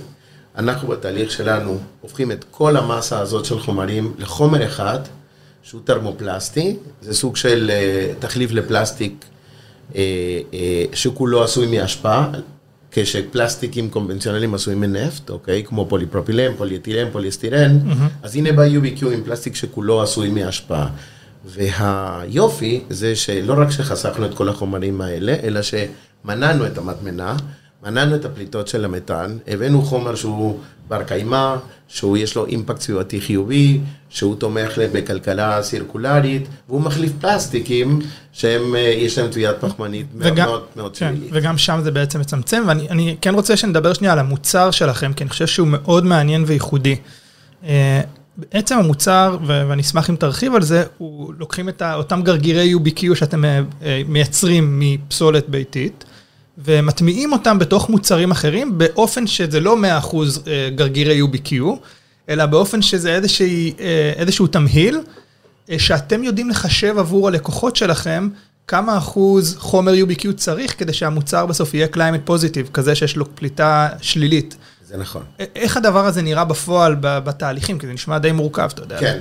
אנחנו 0.59 0.89
בתהליך 0.89 1.31
שלנו 1.31 1.79
הופכים 2.01 2.33
את 2.33 2.45
כל 2.51 2.77
המסה 2.77 3.21
הזאת 3.21 3.45
של 3.45 3.61
חומרים 3.61 4.15
לחומר 4.19 4.67
אחד, 4.67 4.99
שהוא 5.63 5.81
טרמופלסטי, 5.85 6.77
זה 7.03 7.15
סוג 7.15 7.37
של 7.37 7.71
אה, 7.71 8.13
תחליף 8.19 8.53
לפלסטיק 8.53 9.25
אה, 9.95 10.03
אה, 10.55 10.85
שכולו 10.93 11.45
עשוי 11.45 11.79
מהשפעה, 11.79 12.31
כשפלסטיקים 12.91 13.91
קונבנציונליים 13.91 14.55
עשויים 14.55 14.81
מנפט, 14.81 15.31
אוקיי? 15.31 15.65
כמו 15.65 15.87
פוליפרופילן, 15.89 16.57
פוליאתילן, 16.57 17.11
פוליאסטירן, 17.13 17.79
אז 18.23 18.37
הנה 18.37 18.53
בא 18.53 18.63
UBQ 18.67 19.07
עם 19.07 19.25
פלסטיק 19.25 19.55
שכולו 19.55 20.03
עשוי 20.03 20.31
מהשפעה. 20.31 20.89
והיופי 21.47 22.81
זה 22.91 23.17
שלא 23.17 23.55
רק 23.59 23.71
שחסכנו 23.71 24.27
את 24.27 24.35
כל 24.35 24.49
החומרים 24.49 25.01
האלה, 25.01 25.37
אלא 25.43 25.61
שמנענו 25.63 26.67
את 26.67 26.79
המטמנה, 26.79 27.37
מנענו 27.87 28.15
את 28.15 28.25
הפליטות 28.25 28.69
של 28.69 28.85
המתאן, 28.85 29.37
הבאנו 29.49 29.83
חומר 29.83 30.15
שהוא 30.15 30.59
בר 30.89 31.03
קיימא, 31.03 31.55
שהוא 31.89 32.17
יש 32.17 32.37
לו 32.37 32.47
אימפקט 32.47 32.81
סביבתי 32.81 33.21
חיובי, 33.21 33.81
שהוא 34.09 34.37
תומך 34.37 34.79
בכלכלה 34.93 35.63
סירקולרית, 35.63 36.43
והוא 36.69 36.81
מחליף 36.81 37.13
פלסטיקים 37.21 37.99
שהם, 38.33 38.77
אה, 38.77 38.81
יש 38.81 39.19
להם 39.19 39.31
תביעת 39.31 39.57
פחמנית 39.61 40.07
וגם- 40.19 40.47
מאוד 40.49 40.63
מאוד 40.77 40.97
כן, 40.97 41.15
שלילית. 41.15 41.31
וגם 41.33 41.59
שם 41.59 41.81
זה 41.85 41.91
בעצם 41.91 42.21
מצמצם, 42.21 42.63
ואני 42.67 42.89
אני 42.91 43.17
כן 43.21 43.35
רוצה 43.35 43.57
שנדבר 43.57 43.93
שנייה 43.93 44.13
על 44.13 44.19
המוצר 44.19 44.71
שלכם, 44.71 45.13
כי 45.13 45.25
אני 45.25 45.31
חושב 45.31 45.47
שהוא 45.47 45.69
מאוד 45.69 46.05
מעניין 46.05 46.45
וייחודי. 46.47 46.97
בעצם 48.37 48.79
המוצר, 48.79 49.39
ואני 49.47 49.83
אשמח 49.83 50.11
אם 50.11 50.17
תרחיב 50.17 50.55
על 50.55 50.63
זה, 50.63 50.85
הוא 50.99 51.35
לוקחים 51.39 51.69
את 51.69 51.83
אותם 51.83 52.23
גרגירי 52.23 52.75
UBQ 52.75 53.15
שאתם 53.15 53.45
אה, 53.45 53.61
אה, 53.83 54.03
מייצרים 54.09 54.81
מפסולת 54.81 55.49
ביתית, 55.49 56.05
ומטמיעים 56.59 57.33
אותם 57.33 57.59
בתוך 57.59 57.91
מוצרים 57.91 58.31
אחרים, 58.31 58.79
באופן 58.79 59.27
שזה 59.27 59.61
לא 59.61 59.77
100% 60.03 60.17
אה, 60.47 60.69
גרגירי 60.75 61.23
UBQ, 61.23 61.55
אלא 62.29 62.47
באופן 62.47 62.83
שזה 62.83 63.15
איזושהי, 63.15 63.75
אה, 63.81 64.13
איזשהו 64.17 64.47
תמהיל, 64.47 65.01
שאתם 65.79 66.25
יודעים 66.25 66.51
לחשב 66.51 66.99
עבור 66.99 67.29
הלקוחות 67.29 67.77
שלכם 67.77 68.29
כמה 68.67 68.99
אחוז 68.99 69.57
חומר 69.59 69.93
UBQ 69.95 70.33
צריך 70.37 70.79
כדי 70.79 70.93
שהמוצר 70.93 71.47
בסוף 71.47 71.75
יהיה 71.75 71.87
climate 71.95 72.31
positive, 72.31 72.71
כזה 72.73 72.95
שיש 72.95 73.17
לו 73.17 73.35
פליטה 73.35 73.89
שלילית. 74.01 74.57
זה 74.97 75.03
נכון. 75.03 75.23
איך 75.57 75.77
הדבר 75.77 76.07
הזה 76.07 76.23
נראה 76.23 76.45
בפועל 76.45 76.97
בתהליכים? 77.01 77.79
כי 77.79 77.87
זה 77.87 77.93
נשמע 77.93 78.19
די 78.19 78.33
מורכב, 78.33 78.69
אתה 78.75 78.83
יודע. 78.83 78.99
כן. 79.01 79.19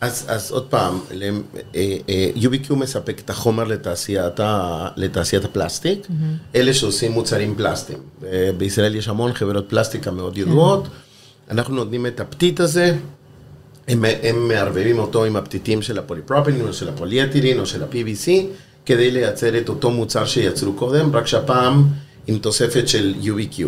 אז, 0.00 0.24
אז 0.28 0.50
עוד 0.50 0.66
פעם, 0.66 0.98
למ- 1.14 1.42
אה, 1.74 1.96
אה, 2.08 2.30
UBQ 2.36 2.74
מספק 2.74 3.20
את 3.24 3.30
החומר 3.30 3.64
לתעשיית, 3.64 4.40
ה, 4.40 4.88
לתעשיית 4.96 5.44
הפלסטיק, 5.44 6.06
אלה 6.54 6.74
שעושים 6.74 7.12
מוצרים 7.12 7.54
פלסטיים. 7.56 7.98
אה, 8.26 8.50
בישראל 8.58 8.94
יש 8.94 9.08
המון 9.08 9.32
חברות 9.32 9.64
פלסטיקה 9.70 10.10
מאוד 10.10 10.38
ידועות, 10.38 10.88
אנחנו 11.50 11.74
נותנים 11.74 12.06
את 12.06 12.20
הפתית 12.20 12.60
הזה, 12.60 12.94
הם, 13.88 14.04
הם 14.22 14.48
מערבבים 14.48 14.98
אותו 14.98 15.24
עם 15.24 15.36
הפתיתים 15.36 15.82
של 15.82 15.98
הפוליפרופילין 15.98 16.66
או 16.68 16.72
של 16.72 16.88
הפוליאתילין 16.88 17.60
או 17.60 17.66
של 17.66 17.82
ה-PVC, 17.82 18.30
כדי 18.86 19.10
לייצר 19.10 19.58
את 19.58 19.68
אותו 19.68 19.90
מוצר 19.90 20.24
שיצרו 20.24 20.72
קודם, 20.72 21.16
רק 21.16 21.26
שהפעם 21.26 21.84
עם 22.26 22.38
תוספת 22.38 22.88
של 22.88 23.14
UBQ. 23.22 23.62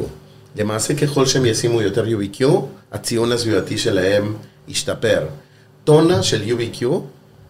למעשה 0.56 0.94
ככל 0.94 1.26
שהם 1.26 1.46
ישימו 1.46 1.82
יותר 1.82 2.04
UBQ, 2.04 2.44
הציון 2.92 3.32
הסביבתי 3.32 3.78
שלהם 3.78 4.34
ישתפר. 4.68 5.26
טונה 5.84 6.22
של 6.22 6.42
UBQ, 6.42 6.84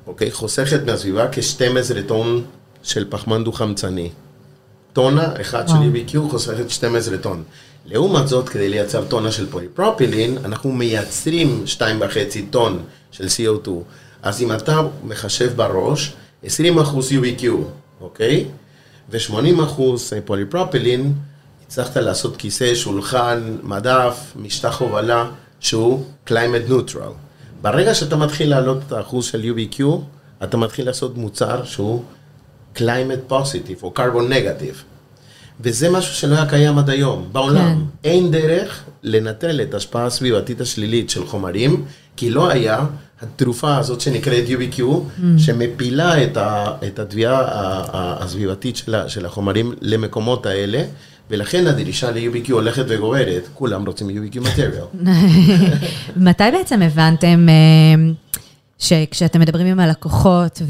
אוקיי, 0.07 0.31
חוסכת 0.31 0.81
מהסביבה 0.87 1.29
כ-12 1.33 2.03
טון 2.07 2.45
של 2.83 3.07
פחמן 3.11 3.45
דו-חמצני. 3.45 4.11
טונה 4.93 5.29
אחת 5.41 5.69
של. 5.69 5.75
UBQ 5.75 6.31
חוסכת 6.31 6.71
12 6.71 7.19
טון. 7.19 7.43
לעומת 7.87 8.29
זאת, 8.29 8.49
כדי 8.49 8.69
לייצר 8.69 9.05
טונה 9.05 9.33
של 9.33 9.51
פוליפרופילין, 9.51 10.39
אנחנו 10.45 10.73
מייצרים 10.73 11.65
2.5 11.67 11.83
טון 12.51 12.83
של 13.11 13.27
CO2. 13.27 13.71
אז 14.23 14.43
אם 14.43 14.53
אתה 14.53 14.81
מחשב 15.05 15.53
בראש, 15.57 16.13
20 16.45 16.79
אחוז 16.79 17.13
UBQ, 17.13 17.45
אוקיי? 18.01 18.47
ו-80 19.11 19.65
אחוז 19.65 20.13
פוליפרופילין, 20.25 21.13
הצלחת 21.71 21.97
לעשות 21.97 22.37
כיסא, 22.37 22.75
שולחן, 22.75 23.57
מדף, 23.63 24.33
משטח 24.37 24.81
הובלה, 24.81 25.27
שהוא 25.61 26.05
climate 26.29 26.71
neutral. 26.71 27.13
ברגע 27.63 27.95
שאתה 27.95 28.17
מתחיל 28.17 28.51
להעלות 28.51 28.79
את 28.87 28.93
האחוז 28.93 29.25
של 29.25 29.53
UBQ, 29.55 29.83
אתה 30.45 30.57
מתחיל 30.57 30.87
לעשות 30.87 31.17
מוצר 31.17 31.65
שהוא 31.65 32.03
climate 32.77 33.33
positive 33.33 33.83
או 33.83 33.93
carbon 33.97 34.33
negative. 34.33 34.77
וזה 35.61 35.91
משהו 35.91 36.15
שלא 36.15 36.35
היה 36.35 36.47
קיים 36.47 36.79
עד 36.79 36.91
היום, 36.91 37.29
בעולם. 37.33 37.75
כן. 38.03 38.09
אין 38.11 38.31
דרך 38.31 38.85
לנטרל 39.03 39.61
את 39.61 39.75
ההשפעה 39.75 40.07
הסביבתית 40.07 40.61
השלילית 40.61 41.11
של 41.11 41.27
חומרים, 41.27 41.85
כי 42.17 42.31
לא 42.31 42.51
היה 42.51 42.85
התרופה 43.23 43.77
הזאת 43.77 44.01
שנקראת 44.01 44.45
UBQ, 44.49 44.81
Mm. 44.81 45.23
שמפילה 45.39 46.25
את, 46.25 46.37
ה, 46.37 46.67
את 46.87 46.99
התביעה 46.99 47.43
הסביבתית 47.93 48.83
של 49.07 49.27
החומרים 49.27 49.75
למקומות 49.81 50.47
האלה, 50.47 50.83
ולכן 51.31 51.67
הדרישה 51.67 52.11
ל-UBQ 52.11 52.53
הולכת 52.53 52.85
וגוברת, 52.89 53.49
כולם 53.55 53.87
רוצים 53.87 54.09
UBQ 54.09 54.37
material. 54.47 55.07
מתי 56.17 56.45
בעצם 56.53 56.83
הבנתם 56.83 57.47
אה, 57.49 58.13
שכשאתם 58.79 59.41
מדברים 59.41 59.67
עם 59.67 59.81
הלקוחות 59.81 60.63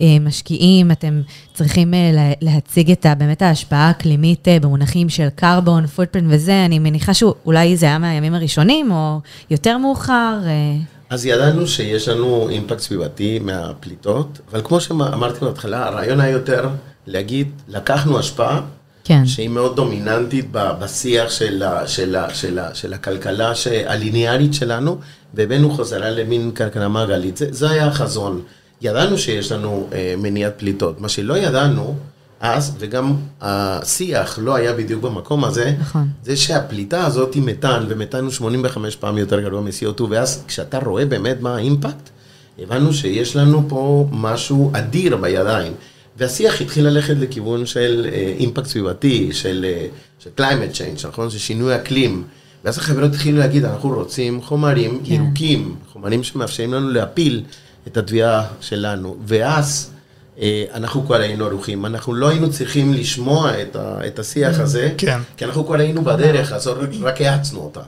והמשקיעים, 0.00 0.90
אתם 0.90 1.20
צריכים 1.54 1.94
אה, 1.94 2.10
לה- 2.12 2.32
להציג 2.52 2.90
את 2.90 3.06
באמת 3.18 3.42
ההשפעה 3.42 3.86
האקלימית 3.88 4.48
אה, 4.48 4.58
במונחים 4.60 5.08
של 5.08 5.28
קרבון, 5.34 5.86
פוטפרינט 5.86 6.26
וזה, 6.30 6.64
אני 6.64 6.78
מניחה 6.78 7.14
שאולי 7.14 7.76
זה 7.76 7.86
היה 7.86 7.98
מהימים 7.98 8.34
הראשונים 8.34 8.92
או 8.92 9.20
יותר 9.50 9.78
מאוחר. 9.78 10.38
אז 11.10 11.26
ידענו 11.26 11.66
שיש 11.66 12.08
לנו 12.08 12.48
אימפקט 12.48 12.78
סביבתי 12.80 13.38
מהפליטות, 13.38 14.38
אבל 14.50 14.60
כמו 14.64 14.80
שאמרתי 14.80 15.44
בהתחלה, 15.44 15.86
הרעיון 15.86 16.20
היה 16.20 16.30
יותר 16.30 16.68
להגיד, 17.06 17.48
לקחנו 17.68 18.18
השפעה 18.18 18.60
כן, 19.04 19.26
שהיא 19.26 19.48
מאוד 19.48 19.76
דומיננטית 19.76 20.46
בשיח 20.52 21.30
של, 21.30 21.62
ה, 21.62 21.86
של, 21.86 22.16
ה, 22.16 22.34
של, 22.34 22.58
ה, 22.58 22.74
של 22.74 22.92
הכלכלה 22.92 23.52
הליניארית 23.86 24.54
שלנו, 24.54 24.98
והבאנו 25.34 25.70
חזרה 25.70 26.10
למין 26.10 26.50
כלכלה 26.50 26.88
מעגלית. 26.88 27.36
זה, 27.36 27.46
זה 27.50 27.70
היה 27.70 27.86
החזון. 27.86 28.42
ידענו 28.82 29.18
שיש 29.18 29.52
לנו 29.52 29.88
אה, 29.92 30.14
מניעת 30.18 30.54
פליטות. 30.56 31.00
מה 31.00 31.08
שלא 31.08 31.38
ידענו, 31.38 31.96
אז, 32.40 32.76
וגם 32.78 33.16
השיח 33.40 34.38
לא 34.42 34.54
היה 34.54 34.72
בדיוק 34.72 35.02
במקום 35.02 35.44
הזה, 35.44 35.74
נכון. 35.80 36.08
זה 36.22 36.36
שהפליטה 36.36 37.06
הזאת 37.06 37.34
היא 37.34 37.42
מתאן, 37.42 37.86
ומתאן 37.88 38.24
הוא 38.24 38.30
85 38.30 38.96
פעם 38.96 39.18
יותר 39.18 39.40
גרוע 39.40 39.60
מ-CO2, 39.60 40.02
ואז 40.10 40.44
כשאתה 40.46 40.78
רואה 40.78 41.06
באמת 41.06 41.36
מה 41.40 41.56
האימפקט, 41.56 42.10
הבנו 42.58 42.92
שיש 42.92 43.36
לנו 43.36 43.64
פה 43.68 44.08
משהו 44.12 44.70
אדיר 44.74 45.16
בידיים. 45.16 45.72
והשיח 46.16 46.60
התחיל 46.60 46.86
ללכת 46.86 47.14
לכיוון 47.20 47.66
של 47.66 48.06
אה, 48.12 48.34
אימפקט 48.38 48.66
סביבתי, 48.66 49.32
של, 49.32 49.66
אה, 49.68 49.86
של 50.18 50.30
climate 50.38 50.76
change, 50.76 51.08
נכון? 51.08 51.30
של 51.30 51.38
שינוי 51.38 51.76
אקלים. 51.76 52.24
ואז 52.64 52.78
החברות 52.78 53.10
התחילו 53.10 53.38
להגיד, 53.38 53.64
אנחנו 53.64 53.88
רוצים 53.88 54.42
חומרים 54.42 55.00
כן. 55.04 55.12
ירוקים, 55.12 55.74
חומרים 55.92 56.22
שמאפשרים 56.22 56.74
לנו 56.74 56.90
להפיל 56.90 57.42
את 57.86 57.96
התביעה 57.96 58.46
שלנו. 58.60 59.16
ואז 59.26 59.90
אה, 60.40 60.64
אנחנו 60.74 61.06
כבר 61.06 61.20
היינו 61.20 61.46
ערוכים, 61.46 61.86
אנחנו 61.86 62.14
לא 62.14 62.28
היינו 62.28 62.50
צריכים 62.50 62.92
לשמוע 62.92 63.62
את, 63.62 63.76
ה, 63.76 64.06
את 64.06 64.18
השיח 64.18 64.58
הזה, 64.58 64.92
כן. 64.98 65.18
כי 65.36 65.44
אנחנו 65.44 65.66
כבר 65.66 65.78
היינו 65.78 66.04
בדרך, 66.04 66.52
אז 66.52 66.70
רק 67.02 67.20
האצנו 67.20 67.60
אותה. 67.60 67.80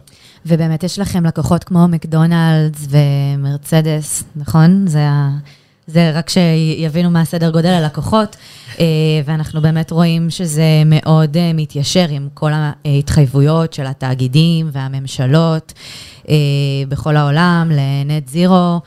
ובאמת 0.47 0.83
יש 0.83 0.99
לכם 0.99 1.27
לקוחות 1.27 1.65
כמו 1.65 1.89
מקדונלדס 1.89 2.87
ומרצדס, 2.91 4.25
נכון? 4.37 4.87
זה, 4.87 5.09
ה... 5.09 5.31
זה 5.87 6.11
רק 6.15 6.29
שיבינו 6.29 7.11
מה 7.11 7.21
הסדר 7.21 7.51
גודל 7.51 7.69
הלקוחות, 7.69 8.37
אה, 8.79 8.85
ואנחנו 9.25 9.61
באמת 9.61 9.91
רואים 9.91 10.31
שזה 10.31 10.83
מאוד 10.87 11.37
אה, 11.37 11.53
מתיישר 11.55 12.07
עם 12.11 12.29
כל 12.35 12.51
ההתחייבויות 12.55 13.73
של 13.73 13.87
התאגידים 13.87 14.69
והממשלות 14.73 15.73
אה, 16.29 16.35
בכל 16.89 17.17
העולם 17.17 17.71
לנט 17.73 18.29
זירו. 18.29 18.81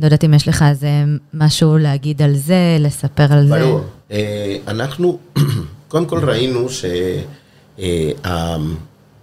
לא 0.00 0.04
יודעת 0.04 0.24
אם 0.24 0.34
יש 0.34 0.48
לך 0.48 0.64
איזה 0.68 0.88
משהו 1.34 1.78
להגיד 1.78 2.22
על 2.22 2.34
זה, 2.36 2.76
לספר 2.80 3.32
על 3.32 3.48
זה. 3.48 3.58
ברור. 3.58 3.80
אנחנו, 4.68 5.18
קודם 5.88 6.06
כל 6.06 6.30
ראינו 6.30 6.66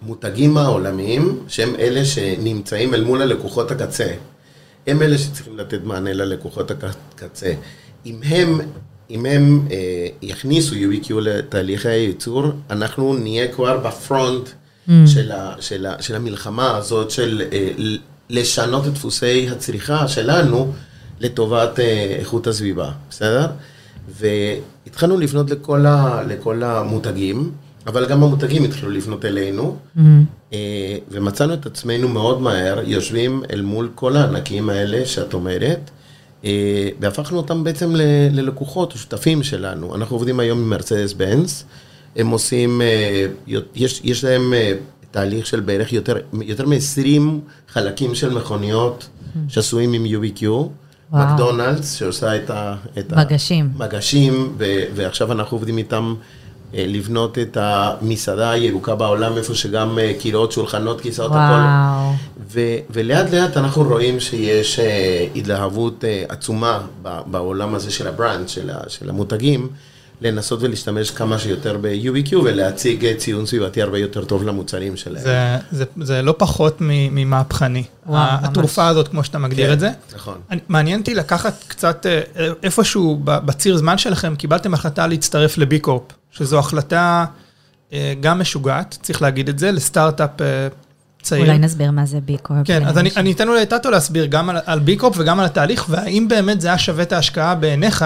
שהמותגים 0.03 0.57
העולמיים, 0.57 1.39
שהם 1.47 1.75
אלה 1.79 2.05
שנמצאים 2.05 2.93
אל 2.93 3.03
מול 3.03 3.21
הלקוחות 3.21 3.71
הקצה, 3.71 4.07
הם 4.87 5.01
אלה 5.01 5.17
שצריכים 5.17 5.57
לתת 5.57 5.79
מענה 5.83 6.13
ללקוחות 6.13 6.71
הקצה. 6.71 7.53
אם 8.05 8.19
הם, 8.23 8.59
אם 9.09 9.25
הם 9.25 9.67
אה, 9.71 10.07
יכניסו 10.21 10.75
UBQ 10.75 11.13
לתהליכי 11.21 11.89
הייצור, 11.89 12.45
אנחנו 12.69 13.17
נהיה 13.17 13.47
כבר 13.47 13.77
בפרונט 13.77 14.49
mm. 14.49 14.91
של, 15.05 15.31
ה, 15.31 15.55
של, 15.59 15.85
ה, 15.85 16.01
של 16.01 16.15
המלחמה 16.15 16.77
הזאת 16.77 17.11
של 17.11 17.41
אה, 17.53 17.69
לשנות 18.29 18.87
את 18.87 18.93
דפוסי 18.93 19.49
הצריכה 19.49 20.07
שלנו 20.07 20.73
לטובת 21.19 21.79
אה, 21.79 22.15
איכות 22.19 22.47
הסביבה, 22.47 22.91
בסדר? 23.09 23.47
והתחלנו 24.07 25.17
לפנות 25.17 25.49
לכל, 25.49 25.85
ה, 25.85 26.23
לכל 26.27 26.63
המותגים, 26.63 27.51
אבל 27.87 28.05
גם 28.05 28.23
המותגים 28.23 28.63
התחילו 28.63 28.91
לפנות 28.91 29.25
אלינו, 29.25 29.77
mm-hmm. 29.97 30.01
אה, 30.53 30.97
ומצאנו 31.11 31.53
את 31.53 31.65
עצמנו 31.65 32.09
מאוד 32.09 32.41
מהר 32.41 32.79
יושבים 32.85 33.43
אל 33.53 33.61
מול 33.61 33.89
כל 33.95 34.15
הענקים 34.15 34.69
האלה 34.69 35.05
שאת 35.05 35.33
אומרת, 35.33 35.89
אה, 36.45 36.89
והפכנו 36.99 37.37
אותם 37.37 37.63
בעצם 37.63 37.95
ל- 37.95 38.29
ללקוחות 38.31 38.93
או 38.93 38.97
שותפים 38.97 39.43
שלנו. 39.43 39.95
אנחנו 39.95 40.15
עובדים 40.15 40.39
היום 40.39 40.59
עם 40.59 40.69
מרצדס 40.69 41.13
בנס, 41.13 41.65
הם 42.15 42.29
עושים, 42.29 42.81
אה, 42.81 43.25
יש, 43.75 44.01
יש 44.03 44.23
להם 44.23 44.53
תהליך 45.11 45.45
של 45.45 45.59
בערך 45.59 45.93
יותר, 45.93 46.15
יותר 46.41 46.65
מ-20 46.65 47.21
חלקים 47.67 48.15
של 48.15 48.33
מכוניות 48.33 49.09
שעשויים 49.47 49.93
עם 49.93 50.05
UBQ. 50.05 50.45
מקדונלדס 51.11 51.93
שעושה 51.93 52.35
את 52.35 52.49
ה... 52.49 52.75
את 52.99 53.13
מגשים. 53.13 53.69
מגשים, 53.77 54.53
ו- 54.57 54.83
ועכשיו 54.95 55.31
אנחנו 55.31 55.57
עובדים 55.57 55.77
איתם 55.77 56.15
לבנות 56.73 57.37
את 57.37 57.57
המסעדה 57.61 58.51
הירוקה 58.51 58.95
בעולם, 58.95 59.37
איפה 59.37 59.55
שגם 59.55 59.99
אה, 59.99 60.13
קירות, 60.19 60.51
שולחנות, 60.51 61.01
כיסאות, 61.01 61.31
הכל. 61.31 61.37
וואו. 61.37 62.11
ו- 62.51 62.77
ולאט 62.89 63.33
לאט 63.33 63.57
אנחנו 63.57 63.83
רואים 63.83 64.19
שיש 64.19 64.79
אה, 64.79 65.27
התלהבות 65.35 66.03
אה, 66.05 66.23
עצומה 66.29 66.79
בעולם 67.25 67.75
הזה 67.75 67.91
של 67.91 68.07
הברנד, 68.07 68.49
של, 68.49 68.69
של 68.87 69.09
המותגים, 69.09 69.67
לנסות 70.21 70.59
ולהשתמש 70.61 71.11
כמה 71.11 71.39
שיותר 71.39 71.77
ב-UBQ 71.81 72.35
ולהציג 72.43 73.17
ציון 73.17 73.45
סביבתי 73.45 73.81
הרבה 73.81 73.97
יותר 73.99 74.25
טוב 74.25 74.43
למוצרים 74.43 74.97
שלהם. 74.97 75.23
זה, 75.23 75.57
זה, 75.71 75.85
זה 76.01 76.21
לא 76.21 76.35
פחות 76.37 76.77
מ- 76.81 76.85
ממהפכני. 77.15 77.83
וואו, 78.05 78.31
ממש. 78.31 78.39
התרופה 78.43 78.87
הזאת, 78.87 79.07
כמו 79.07 79.23
שאתה 79.23 79.37
מגדיר 79.37 79.67
כן, 79.67 79.73
את 79.73 79.79
זה. 79.79 79.89
נכון. 80.15 80.37
אני- 80.51 80.61
מעניין 80.67 80.99
אותי 80.99 81.15
לקחת 81.15 81.63
קצת, 81.67 82.05
אה, 82.05 82.21
איפשהו 82.63 83.19
ב- 83.23 83.45
בציר 83.45 83.77
זמן 83.77 83.97
שלכם, 83.97 84.35
קיבלתם 84.35 84.73
החלטה 84.73 85.07
להצטרף 85.07 85.57
לבי 85.57 85.79
קורפ, 85.79 86.01
שזו 86.31 86.59
החלטה 86.59 87.25
אה, 87.93 88.13
גם 88.21 88.39
משוגעת, 88.39 88.97
צריך 89.01 89.21
להגיד 89.21 89.49
את 89.49 89.59
זה, 89.59 89.71
לסטארט-אפ 89.71 90.41
אה, 90.41 90.67
צעיר. 91.21 91.45
אולי 91.45 91.57
נסביר 91.57 91.91
מה 91.91 92.05
זה 92.05 92.19
בי 92.25 92.37
קורפ. 92.41 92.59
כן, 92.67 92.85
אז 92.85 92.97
אני, 92.97 93.09
אני 93.17 93.31
אתן 93.31 93.47
אולי 93.49 93.65
טאטו 93.65 93.89
להסביר 93.91 94.25
גם 94.25 94.49
על, 94.49 94.57
על 94.65 94.79
בי 94.79 94.95
קורפ 94.95 95.15
וגם 95.17 95.39
על 95.39 95.45
התהליך, 95.45 95.85
והאם 95.89 96.27
באמת 96.27 96.61
זה 96.61 96.67
היה 96.67 96.77
שווה 96.77 97.03
את 97.03 97.13
ההשקעה 97.13 97.55
בעיניך, 97.55 98.05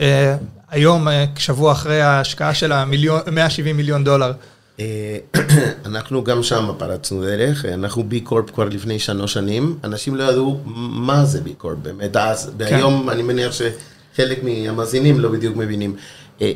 אה, 0.00 0.36
היום, 0.72 1.08
אה, 1.08 1.24
שבוע 1.38 1.72
אחרי 1.72 2.00
ההשקעה 2.02 2.54
של 2.54 2.72
המיליון, 2.72 3.20
170 3.32 3.76
מיליון 3.76 4.04
דולר. 4.04 4.32
אה, 4.80 5.18
אנחנו 5.86 6.24
גם 6.24 6.42
שם 6.42 6.70
פרצנו 6.78 7.22
דרך, 7.22 7.64
אנחנו 7.64 8.04
בי 8.04 8.20
קורפ 8.20 8.50
כבר 8.50 8.64
לפני 8.64 8.98
שלוש 8.98 9.32
שנים, 9.32 9.78
אנשים 9.84 10.14
לא 10.14 10.24
ידעו 10.24 10.60
מה 10.64 11.24
זה 11.24 11.40
בי 11.40 11.54
קורפ 11.54 11.78
באמת 11.82 12.16
אז, 12.16 12.50
והיום 12.58 13.10
אני 13.10 13.22
מניח 13.22 13.52
שחלק 13.52 14.44
מהמאזינים 14.44 15.20
לא 15.20 15.28
בדיוק 15.28 15.56
מבינים. 15.56 15.96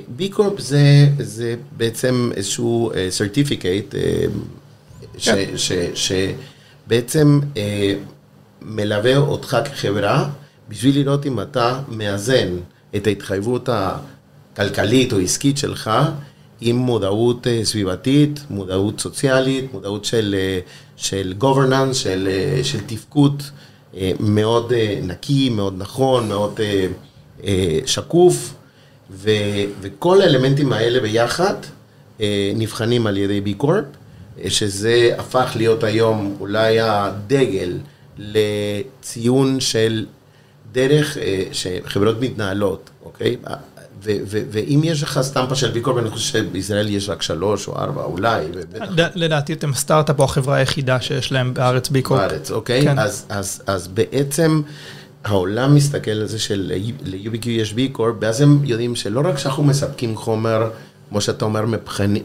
בי 0.08 0.28
קורפ 0.28 0.60
זה, 0.60 1.06
זה 1.18 1.54
בעצם 1.76 2.30
איזשהו 2.36 2.92
סרטיפיקט, 3.10 3.94
כן. 5.18 5.50
שבעצם 5.94 7.40
אה, 7.56 7.94
מלווה 8.62 9.16
אותך 9.16 9.56
כחברה 9.64 10.28
בשביל 10.68 10.98
לראות 10.98 11.26
אם 11.26 11.40
אתה 11.40 11.80
מאזן 11.88 12.48
את 12.96 13.06
ההתחייבות 13.06 13.68
הכלכלית 13.72 15.12
או 15.12 15.18
עסקית 15.18 15.58
שלך 15.58 15.90
עם 16.60 16.76
מודעות 16.76 17.46
אה, 17.46 17.60
סביבתית, 17.64 18.40
מודעות 18.50 19.00
סוציאלית, 19.00 19.72
מודעות 19.72 20.04
של, 20.04 20.34
אה, 20.38 20.58
של 20.96 21.34
governance, 21.40 21.94
של, 21.94 22.28
אה, 22.30 22.64
של 22.64 22.80
תפקוד 22.86 23.42
מאוד 24.20 24.72
נקי, 25.02 25.48
מאוד 25.50 25.74
נכון, 25.78 26.28
מאוד 26.28 26.60
שקוף, 27.86 28.54
ו, 29.10 29.30
וכל 29.80 30.20
האלמנטים 30.20 30.72
האלה 30.72 31.00
ביחד 31.00 31.54
נבחנים 32.54 33.06
על 33.06 33.16
ידי 33.16 33.40
בי 33.40 33.54
קורפ, 33.54 33.84
שזה 34.48 35.10
הפך 35.18 35.52
להיות 35.56 35.84
היום 35.84 36.36
אולי 36.40 36.80
הדגל 36.80 37.78
לציון 38.18 39.60
של 39.60 40.06
דרך 40.72 41.18
אה, 41.18 41.42
שחברות 41.52 42.20
מתנהלות, 42.20 42.90
אוקיי? 43.04 43.36
ו- 44.04 44.18
ו- 44.26 44.42
ואם 44.50 44.80
יש 44.84 45.02
לך 45.02 45.20
סטמפה 45.22 45.54
של 45.54 45.70
בי 45.70 45.80
קורפ, 45.80 45.98
אני 45.98 46.10
חושב 46.10 46.38
שבישראל 46.38 46.88
יש 46.88 47.08
רק 47.08 47.22
שלוש 47.22 47.68
או 47.68 47.78
ארבע, 47.78 48.02
אולי, 48.02 48.44
ובטח 48.54 48.84
לדעתי 49.14 49.52
אתם 49.52 49.74
סטארט-אפ 49.74 50.18
או 50.18 50.24
החברה 50.24 50.56
היחידה 50.56 51.00
שיש 51.00 51.32
להם 51.32 51.54
בארץ 51.54 51.88
בי 51.88 52.02
קורפ. 52.02 52.20
בארץ, 52.20 52.50
אוקיי? 52.50 52.82
כן. 52.82 52.98
אז, 52.98 53.26
אז, 53.28 53.62
אז 53.66 53.88
בעצם 53.88 54.62
העולם 55.24 55.74
מסתכל 55.74 56.10
על 56.10 56.26
זה 56.26 56.38
של-UBQ 56.38 57.48
יש 57.48 57.72
B 57.72 57.88
Corp, 57.88 58.14
ואז 58.20 58.40
הם 58.40 58.60
יודעים 58.64 58.96
שלא 58.96 59.22
רק 59.24 59.38
שאנחנו 59.38 59.64
מספקים 59.64 60.16
חומר, 60.16 60.70
כמו 61.08 61.20
שאתה 61.20 61.44
אומר, 61.44 61.64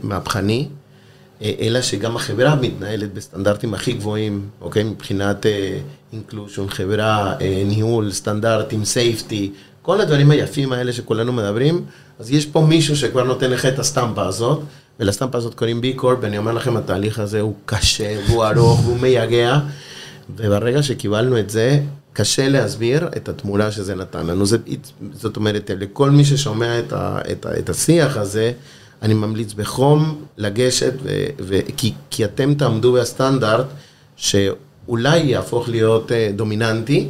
מהפכני, 0.03 0.67
אלא 1.41 1.81
שגם 1.81 2.15
החברה 2.15 2.55
מתנהלת 2.55 3.13
בסטנדרטים 3.13 3.73
הכי 3.73 3.93
גבוהים, 3.93 4.49
אוקיי? 4.61 4.83
מבחינת 4.83 5.45
inclusion, 6.13 6.67
חברה, 6.69 7.33
אה, 7.41 7.63
ניהול, 7.65 8.11
סטנדרטים, 8.11 8.85
safety, 8.85 9.51
כל 9.81 10.01
הדברים 10.01 10.31
היפים 10.31 10.73
האלה 10.73 10.93
שכולנו 10.93 11.33
מדברים, 11.33 11.85
אז 12.19 12.31
יש 12.31 12.45
פה 12.45 12.61
מישהו 12.61 12.95
שכבר 12.95 13.23
נותן 13.23 13.49
לך 13.49 13.65
את 13.65 13.79
הסטמפה 13.79 14.25
הזאת, 14.25 14.61
ולסטמפה 14.99 15.37
הזאת 15.37 15.53
קוראים 15.53 15.81
B 15.81 15.93
Corp, 15.93 16.17
ואני 16.21 16.37
אומר 16.37 16.51
לכם, 16.51 16.77
התהליך 16.77 17.19
הזה 17.19 17.41
הוא 17.41 17.53
קשה, 17.65 18.17
והוא 18.27 18.45
ארוך, 18.45 18.79
והוא 18.85 18.99
מייגע, 18.99 19.59
וברגע 20.35 20.83
שקיבלנו 20.83 21.39
את 21.39 21.49
זה, 21.49 21.79
קשה 22.13 22.49
להסביר 22.49 23.09
את 23.17 23.29
התמונה 23.29 23.71
שזה 23.71 23.95
נתן 23.95 24.27
לנו. 24.27 24.45
זאת 25.13 25.35
אומרת, 25.35 25.71
לכל 25.79 26.09
מי 26.09 26.25
ששומע 26.25 26.79
את, 26.79 26.93
ה, 26.93 27.19
את, 27.31 27.45
ה, 27.45 27.57
את 27.59 27.69
השיח 27.69 28.17
הזה, 28.17 28.51
אני 29.01 29.13
ממליץ 29.13 29.53
בחום 29.53 30.25
לגשת, 30.37 30.93
ו, 31.03 31.25
ו, 31.39 31.59
כי, 31.77 31.93
כי 32.09 32.25
אתם 32.25 32.53
תעמדו 32.53 32.93
בסטנדרט 32.93 33.65
שאולי 34.15 35.19
יהפוך 35.19 35.69
להיות 35.69 36.11
אה, 36.11 36.31
דומיננטי, 36.35 37.09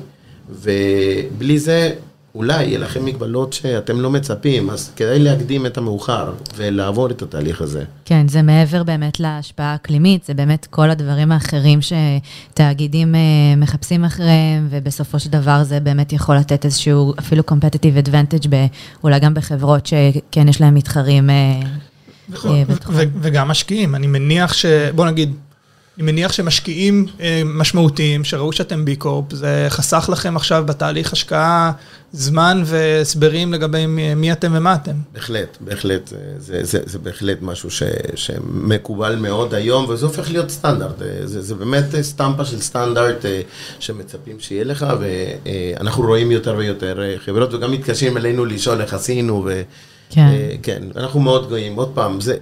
ובלי 0.50 1.60
זה 1.60 1.94
אולי 2.36 2.63
יהיה 2.63 2.80
לכם 2.80 3.06
מגבלות 3.06 3.54
שאתם 3.54 4.02
לא 4.02 4.10
מצפים, 4.10 4.70
אז 4.70 4.91
כדאי 4.96 5.20
להקדים 5.20 5.65
את 5.65 5.78
המאוחר 5.78 6.34
ולעבור 6.56 7.10
את 7.10 7.22
התהליך 7.22 7.62
הזה. 7.62 7.84
כן, 8.06 8.28
זה 8.28 8.41
מעבר 8.41 8.84
באמת 8.84 9.20
להשפעה 9.20 9.72
האקלימית, 9.72 10.26
זה 10.26 10.34
באמת 10.34 10.67
כל 10.70 10.89
הדברים 10.89 11.32
האחרים 11.32 11.80
שתאגידים 11.82 13.15
אה, 13.15 13.20
מחפשים 13.58 14.06
אחריהם, 14.06 14.67
ובסופו 14.70 15.20
של 15.20 15.30
דבר 15.30 15.63
זה 15.63 15.80
באמת 15.80 16.13
יכול 16.13 16.36
לתת 16.36 16.65
איזשהו 16.65 17.13
אפילו 17.20 17.44
competitive 17.52 18.08
advantage, 18.08 18.48
ב- 18.50 18.65
אולי 19.04 19.20
גם 19.20 19.34
בחברות 19.34 19.86
שכן 19.86 20.48
יש 20.48 20.62
להם 20.62 20.76
מתחרים. 20.76 21.30
אה, 21.30 21.60
אה, 22.46 22.63
בתחום. 22.67 22.96
ו- 22.96 23.04
וגם 23.22 23.48
משקיעים, 23.48 23.96
אני 23.96 24.08
מניח 24.08 24.54
ש... 24.54 24.65
בוא 24.96 25.06
נגיד, 25.06 25.34
אני 26.02 26.12
מניח 26.12 26.32
שמשקיעים 26.32 27.06
אה, 27.20 27.42
משמעותיים, 27.46 28.24
שראו 28.24 28.54
שאתם 28.54 28.86
בי 28.86 28.96
קורפ, 28.96 29.26
זה 29.34 29.66
חסך 29.70 30.10
לכם 30.12 30.36
עכשיו 30.36 30.64
בתהליך 30.68 31.14
השקעה 31.14 31.72
זמן 32.14 32.64
והסברים 32.66 33.54
לגבי 33.54 33.86
מי, 34.16 34.32
אתם 34.32 34.52
ומה 34.56 34.76
אתם. 34.76 34.92
בהחלט, 35.14 35.58
בהחלט, 35.60 36.08
זה, 36.08 36.18
זה, 36.38 36.64
זה, 36.64 36.80
זה 36.86 37.00
בהחלט 37.00 37.38
משהו 37.42 37.72
ש, 37.72 37.84
שמקובל 38.16 39.16
מאוד 39.16 39.54
היום, 39.54 39.90
וזה 39.90 40.06
הופך 40.06 40.32
להיות 40.32 40.50
סטנדרט. 40.50 41.02
אה, 41.02 41.08
זה, 41.24 41.42
זה 41.42 41.56
באמת 41.56 41.86
סטמפה 42.02 42.46
של 42.46 42.62
סטנדרט 42.62 43.26
אה, 43.26 43.42
שמצפים 43.80 44.40
שיהיה 44.40 44.64
לך, 44.64 44.86
ואנחנו 45.00 46.04
רואים 46.04 46.32
יותר 46.32 46.56
ויותר 46.58 47.02
אה, 47.02 47.16
חברות, 47.26 47.54
וגם 47.54 47.72
מתקשרים 47.72 48.18
אלינו 48.18 48.46
לשאול 48.46 48.82
איך 48.82 48.94
עשינו, 48.94 49.44
ו... 49.46 49.62
כן. 50.10 50.22
אה, 50.22 50.56
כן, 50.64 50.84
אנחנו 50.96 51.20
מאוד 51.20 51.50
גאים. 51.50 51.76
עוד 51.76 51.92
פעם, 51.94 52.22
זה... 52.22 52.36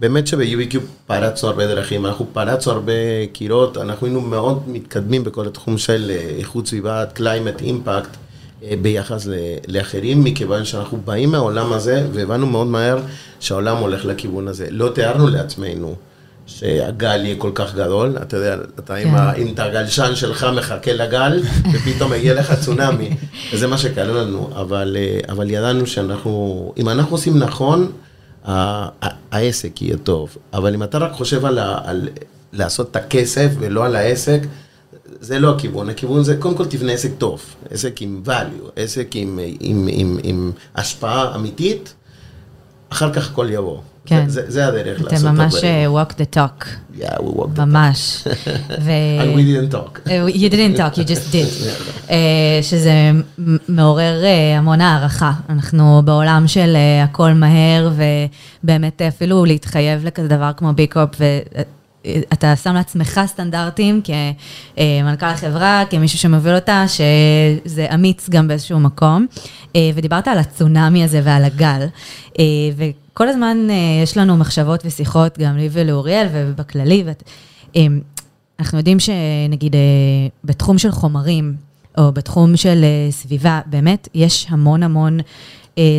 באמת 0.00 0.26
שב-UBQ 0.26 0.76
פרצנו 1.06 1.48
הרבה 1.48 1.66
דרכים, 1.66 2.06
אנחנו 2.06 2.26
פרצנו 2.32 2.72
הרבה 2.72 2.92
קירות, 3.32 3.76
אנחנו 3.76 4.06
היינו 4.06 4.20
מאוד 4.20 4.62
מתקדמים 4.66 5.24
בכל 5.24 5.46
התחום 5.46 5.78
של 5.78 6.10
אה, 6.10 6.34
איכות 6.38 6.66
סביבה, 6.66 7.04
climate 7.16 7.60
impact, 7.62 8.16
אה, 8.64 8.74
ביחס 8.82 9.26
לאחרים, 9.68 10.24
מכיוון 10.24 10.64
שאנחנו 10.64 10.98
באים 11.04 11.30
מהעולם 11.30 11.72
הזה, 11.72 12.06
והבנו 12.12 12.46
מאוד 12.46 12.66
מהר 12.66 12.98
שהעולם 13.40 13.76
הולך 13.76 14.04
לכיוון 14.04 14.48
הזה. 14.48 14.66
לא 14.70 14.90
תיארנו 14.94 15.28
לעצמנו 15.28 15.94
שהגל 16.46 17.24
יהיה 17.24 17.36
כל 17.38 17.50
כך 17.54 17.74
גדול, 17.74 18.16
אתה 18.22 18.36
יודע, 18.36 18.56
אתה 18.78 18.94
עם, 18.94 19.08
כן. 19.10 19.14
ה- 19.16 19.32
עם 19.36 19.48
את 19.54 19.58
הגלשן 19.58 20.14
שלך 20.14 20.46
מחכה 20.56 20.92
לגל, 20.92 21.42
ופתאום 21.72 22.12
מגיע 22.12 22.34
לך 22.34 22.52
צונאמי, 22.60 23.10
וזה 23.52 23.66
מה 23.66 23.78
שקרה 23.78 24.12
לנו, 24.24 24.50
אבל, 24.54 24.96
אה, 25.00 25.20
אבל 25.32 25.50
ידענו 25.50 25.86
שאנחנו, 25.86 26.72
אם 26.76 26.88
אנחנו 26.88 27.14
עושים 27.16 27.38
נכון, 27.38 27.92
העסק 28.44 29.82
יהיה 29.82 29.96
טוב, 29.96 30.36
אבל 30.52 30.74
אם 30.74 30.82
אתה 30.82 30.98
רק 30.98 31.12
חושב 31.12 31.44
על, 31.44 31.58
ה- 31.58 31.80
על 31.84 32.08
לעשות 32.52 32.90
את 32.90 32.96
הכסף 32.96 33.50
ולא 33.58 33.84
על 33.86 33.96
העסק, 33.96 34.40
זה 35.20 35.38
לא 35.38 35.54
הכיוון, 35.54 35.88
הכיוון 35.88 36.22
זה 36.24 36.36
קודם 36.36 36.54
כל 36.56 36.66
תבנה 36.66 36.92
עסק 36.92 37.10
טוב, 37.18 37.42
עסק 37.70 38.02
עם 38.02 38.22
value, 38.26 38.70
עסק 38.76 39.08
עם, 39.14 39.38
עם, 39.60 39.88
עם, 39.90 40.18
עם 40.22 40.52
השפעה 40.76 41.34
אמיתית, 41.34 41.94
אחר 42.88 43.12
כך 43.12 43.30
הכל 43.30 43.46
יבוא. 43.50 43.78
כן. 44.08 44.28
זה, 44.28 44.42
זה, 44.42 44.50
זה 44.50 44.66
הדרך 44.66 45.00
לעשות 45.00 45.12
את 45.12 45.18
אתם 45.18 45.34
ממש 45.34 45.54
הדברים. 45.54 45.96
אה, 45.96 46.02
walk 46.02 46.12
the 46.12 46.36
talk, 46.36 46.64
Yeah, 46.98 47.20
we 47.20 47.38
walked 47.38 47.56
the 47.56 47.60
ממש. 47.60 48.24
ו... 48.84 48.90
And 49.20 49.36
we 49.36 49.42
didn't 49.42 49.74
talk. 49.74 50.10
אה, 50.10 50.26
You 50.28 50.50
didn't 50.50 50.76
talk, 50.76 50.96
you 50.96 51.04
just 51.04 51.32
did. 51.32 51.68
אה, 52.10 52.16
שזה 52.62 53.10
מעורר 53.68 54.24
אה, 54.24 54.58
המון 54.58 54.80
הערכה. 54.80 55.32
אנחנו 55.48 56.02
בעולם 56.04 56.44
של 56.46 56.76
אה, 56.76 57.02
הכל 57.02 57.32
מהר, 57.32 57.90
ובאמת 58.64 59.02
אפילו 59.02 59.44
להתחייב 59.44 60.04
לכזה 60.04 60.28
דבר 60.28 60.50
כמו 60.56 60.72
בי 60.72 60.86
ואתה 62.30 62.56
שם 62.56 62.74
לעצמך 62.74 63.20
סטנדרטים 63.26 64.00
כמנכ"ל 64.04 65.26
החברה, 65.26 65.82
כמישהו 65.90 66.18
שמוביל 66.18 66.54
אותה, 66.54 66.84
שזה 66.88 67.86
אמיץ 67.94 68.28
גם 68.30 68.48
באיזשהו 68.48 68.80
מקום. 68.80 69.26
אה, 69.76 69.90
ודיברת 69.94 70.28
על 70.28 70.38
הצונאמי 70.38 71.04
הזה 71.04 71.20
ועל 71.24 71.44
הגל. 71.44 71.86
אה, 72.38 72.44
וכל 72.76 73.28
הזמן 73.28 73.56
אה, 73.70 73.74
יש 74.02 74.16
לנו 74.16 74.36
מחשבות 74.36 74.80
ושיחות, 74.86 75.38
גם 75.38 75.56
לי 75.56 75.68
ולאוריאל 75.72 76.26
ובכללי. 76.32 77.02
ואת- 77.06 77.22
אנחנו 78.60 78.78
יודעים 78.78 78.98
שנגיד 79.00 79.76
בתחום 80.44 80.78
של 80.78 80.90
חומרים, 80.90 81.54
או 81.98 82.12
בתחום 82.12 82.56
של 82.56 82.84
סביבה, 83.10 83.60
באמת 83.66 84.08
יש 84.14 84.46
המון 84.50 84.82
המון 84.82 85.18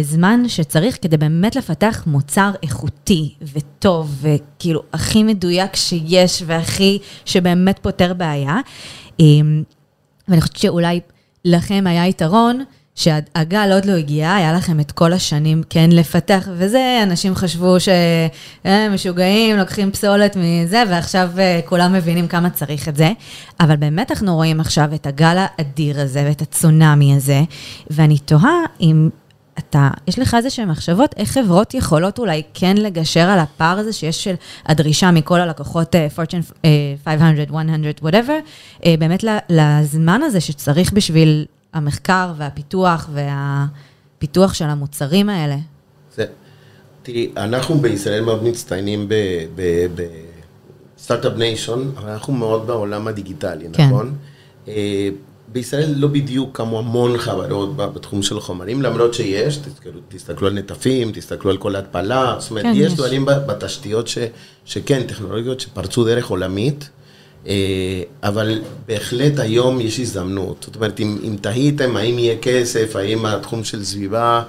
זמן 0.02 0.44
שצריך 0.48 0.98
כדי 1.02 1.18
באמת 1.18 1.56
לפתח 1.56 2.04
מוצר 2.08 2.52
איכותי 2.64 3.34
וטוב, 3.54 4.22
וכאילו 4.22 4.82
הכי 4.94 5.24
מדויק 5.24 5.76
שיש, 5.76 6.44
והכי 6.46 7.00
שבאמת 7.26 7.80
פותר 7.80 8.14
בעיה. 8.14 8.58
אה, 9.20 9.26
ואני 10.28 10.42
חושבת 10.42 10.58
שאולי 10.58 11.00
לכם 11.46 11.84
היה 11.88 12.08
יתרון, 12.08 12.64
שהגל 12.96 13.70
עוד 13.74 13.86
לא 13.86 13.92
הגיע, 13.92 14.34
היה 14.34 14.54
לכם 14.54 14.80
את 14.80 14.92
כל 14.92 15.14
השנים 15.14 15.64
כן 15.70 15.90
לפתח, 15.92 16.50
וזה, 16.58 17.00
אנשים 17.04 17.36
חשבו 17.36 17.80
שהם 17.80 18.94
משוגעים, 18.94 19.58
לוקחים 19.58 19.92
פסולת 19.92 20.38
מזה, 20.40 20.84
ועכשיו 20.90 21.30
אה, 21.38 21.60
כולם 21.66 21.94
מבינים 21.94 22.28
כמה 22.28 22.50
צריך 22.50 22.90
את 22.90 22.96
זה. 22.96 23.12
אבל 23.60 23.76
באמת 23.76 24.12
אנחנו 24.12 24.36
רואים 24.36 24.60
עכשיו 24.60 24.94
את 24.96 25.08
הגל 25.08 25.38
האדיר 25.38 26.02
הזה 26.02 26.24
ואת 26.28 26.42
הצונאמי 26.42 27.16
הזה, 27.16 27.42
ואני 27.90 28.18
תוהה 28.18 28.60
אם 28.82 29.10
אתה, 29.60 29.90
יש 30.08 30.20
לך 30.20 30.34
איזה 30.34 30.50
שהן 30.50 30.70
מחשבות, 30.70 31.14
איך 31.18 31.32
חברות 31.32 31.74
יכולות 31.74 32.20
אולי 32.20 32.44
כן 32.54 32.78
לגשר 32.78 33.20
על 33.20 33.40
הפער 33.40 33.80
הזה 33.80 33.94
שיש 33.94 34.24
של 34.24 34.36
הדרישה 34.66 35.12
מכל 35.12 35.40
הלקוחות 35.40 35.96
אה, 35.96 36.08
Fortune 36.16 36.54
אה, 36.66 36.96
500, 37.06 37.52
100, 37.52 37.92
whatever, 38.04 38.32
אה, 38.86 38.96
באמת 39.00 39.24
לזמן 39.50 40.22
הזה 40.24 40.42
שצריך 40.42 40.94
בשביל 40.94 41.46
המחקר 41.74 42.34
והפיתוח 42.38 43.10
והפיתוח 43.14 44.54
של 44.54 44.66
המוצרים 44.66 45.30
האלה. 45.30 45.56
זה, 46.16 46.26
תראי, 47.04 47.32
אנחנו 47.38 47.76
בישראל 47.76 48.24
מאוד 48.24 48.44
מצטיינים 48.44 49.08
בסטארט-אפ 50.98 51.34
ניישון, 51.34 51.92
אבל 51.98 52.10
אנחנו 52.10 52.34
מאוד 52.34 52.68
בעולם 52.68 53.08
הדיגיטלי, 53.08 53.66
כן. 53.74 53.88
נכון? 53.88 54.16
בישראל 55.52 55.94
לא 55.98 56.08
בדיוק 56.08 56.58
קמו 56.58 56.80
המון 56.80 57.18
חברות 57.18 57.76
בתחום 57.78 58.22
של 58.22 58.40
חומרים, 58.40 58.82
למרות 58.82 59.14
שיש, 59.14 59.58
תסתכלו, 59.58 60.00
תסתכלו 60.10 60.48
על 60.48 60.54
נטפים, 60.54 61.12
תסתכלו 61.12 61.52
על 61.52 61.58
כל 61.58 61.76
ההתפלה, 61.76 62.36
זאת 62.40 62.50
אומרת, 62.50 62.64
כן, 62.64 62.72
יש. 62.76 62.94
דברים 62.94 63.26
בתשתיות 63.26 64.08
ש, 64.08 64.18
שכן, 64.66 65.04
טכנולוגיות 65.04 65.60
שפרצו 65.60 66.04
דרך 66.04 66.28
עולמית, 66.28 66.90
אה, 67.48 67.54
אבל 68.24 68.62
בהחלט 68.88 69.40
היום 69.40 69.82
יש 69.82 70.00
הזדמנות. 70.00 70.64
זאת 70.68 70.76
אומרת, 70.76 71.00
אם, 71.00 71.18
אם 71.24 71.36
תהיתם 71.42 71.98
האם 71.98 72.20
יהיה 72.20 72.36
כסף, 72.42 72.96
האם 72.96 73.26
התחום 73.26 73.64
של 73.64 73.84
סביבה 73.84 74.44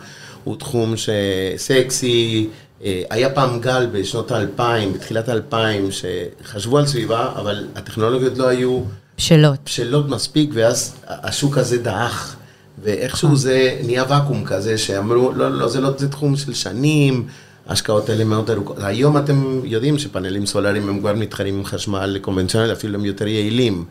הוא 0.44 0.56
תחום 0.56 0.94
שסקסי, 0.96 2.48
אה, 2.84 3.02
היה 3.10 3.30
פעם 3.30 3.60
גל 3.60 3.86
בשנות 3.92 4.30
האלפיים, 4.30 4.92
בתחילת 4.92 5.28
האלפיים, 5.28 5.88
שחשבו 5.90 6.78
על 6.78 6.86
סביבה, 6.86 7.32
אבל 7.36 7.66
הטכנולוגיות 7.74 8.38
לא 8.38 8.48
היו 8.48 8.80
בשלות. 9.20 9.58
בשלות 9.64 10.08
מספיק, 10.08 10.50
ואז 10.54 10.94
השוק 11.06 11.58
הזה 11.58 11.78
דעך. 11.78 12.36
ואיכשהו 12.82 13.36
זה 13.36 13.78
נהיה 13.84 14.04
ואקום 14.08 14.44
כזה, 14.44 14.78
שאמרו, 14.78 15.32
לא, 15.32 15.50
לא, 15.50 15.68
זה 15.68 15.80
לא, 15.80 15.90
זה 15.96 16.08
תחום 16.08 16.36
של 16.36 16.54
שנים, 16.54 17.26
ההשקעות 17.66 18.08
האלה 18.08 18.24
מאוד 18.24 18.50
ארוכות. 18.50 18.76
היום 18.82 19.16
אתם 19.16 19.60
יודעים 19.64 19.98
שפאנלים 19.98 20.46
סולאריים 20.46 20.88
הם 20.88 21.00
כבר 21.00 21.14
מתחרים 21.14 21.58
עם 21.58 21.64
חשמל 21.64 22.18
קונבנציונלי, 22.20 22.72
אפילו 22.72 22.94
הם 22.94 23.04
יותר 23.04 23.26
יעילים. 23.26 23.84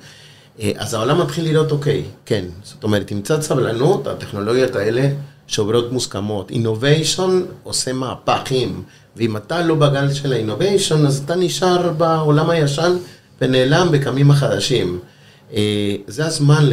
אה, 0.59 0.71
אז 0.77 0.93
העולם 0.93 1.21
מתחיל 1.21 1.45
לראות, 1.45 1.71
אוקיי, 1.71 2.03
כן, 2.25 2.45
זאת 2.63 2.83
אומרת, 2.83 3.11
עם 3.11 3.21
קצת 3.21 3.41
סבלנות, 3.41 4.07
הטכנולוגיות 4.07 4.75
האלה 4.75 5.09
שוברות 5.47 5.91
מוסכמות. 5.91 6.51
אינוביישן 6.51 7.41
עושה 7.63 7.93
מהפכים, 7.93 8.83
ואם 9.15 9.37
אתה 9.37 9.61
לא 9.61 9.75
בגל 9.75 10.13
של 10.13 10.33
האינוביישן, 10.33 11.05
אז 11.05 11.21
אתה 11.25 11.35
נשאר 11.35 11.93
בעולם 11.97 12.49
הישן 12.49 12.95
ונעלם 13.41 13.87
בקמים 13.91 14.31
החדשים. 14.31 14.99
אה, 15.53 15.95
זה 16.07 16.25
הזמן 16.25 16.69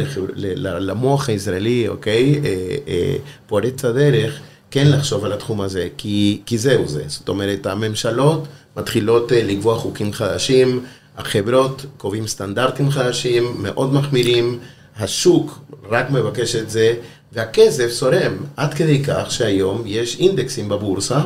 למוח 0.57 1.29
הישראלי, 1.29 1.87
אוקיי, 1.87 2.41
אה, 2.45 2.75
אה, 2.87 3.15
פורץ 3.47 3.85
הדרך, 3.85 4.39
כן 4.71 4.87
לחשוב 4.91 5.25
על 5.25 5.33
התחום 5.33 5.61
הזה, 5.61 5.87
כי, 5.97 6.41
כי 6.45 6.57
זהו 6.57 6.87
זה. 6.87 7.03
זאת 7.07 7.29
אומרת, 7.29 7.65
הממשלות 7.65 8.47
מתחילות 8.77 9.31
לקבוע 9.31 9.77
חוקים 9.77 10.13
חדשים, 10.13 10.83
החברות 11.17 11.85
קובעים 11.97 12.27
סטנדרטים 12.27 12.91
חדשים, 12.91 13.55
מאוד 13.59 13.93
מחמירים, 13.93 14.59
השוק 14.99 15.59
רק 15.89 16.09
מבקש 16.09 16.55
את 16.55 16.69
זה, 16.69 16.93
והכסף 17.33 17.87
זורם, 17.89 18.37
עד 18.57 18.73
כדי 18.73 19.03
כך 19.03 19.31
שהיום 19.31 19.83
יש 19.85 20.19
אינדקסים 20.19 20.69
בבורסה, 20.69 21.19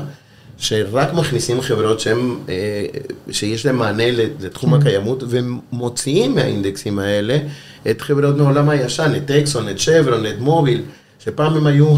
שרק 0.62 1.14
מכניסים 1.14 1.62
חברות 1.62 2.00
שהם, 2.00 2.40
אה, 2.50 2.86
שיש 3.32 3.66
להם 3.66 3.78
מענה 3.78 4.04
לתחום 4.40 4.74
הקיימות, 4.74 5.24
ומוציאים 5.28 6.36
מהאינדקסים 6.36 7.00
האלה 7.00 7.38
את 7.92 8.02
חברות 8.02 8.38
מעולם 8.38 8.70
הישן, 8.70 9.12
את 9.18 9.32
אקסון, 9.32 9.70
את 9.70 9.80
שברון, 9.80 10.26
את 10.26 10.40
מוביל, 10.40 10.82
שפעם 11.20 11.58
הם 11.58 11.68
היו 11.68 11.96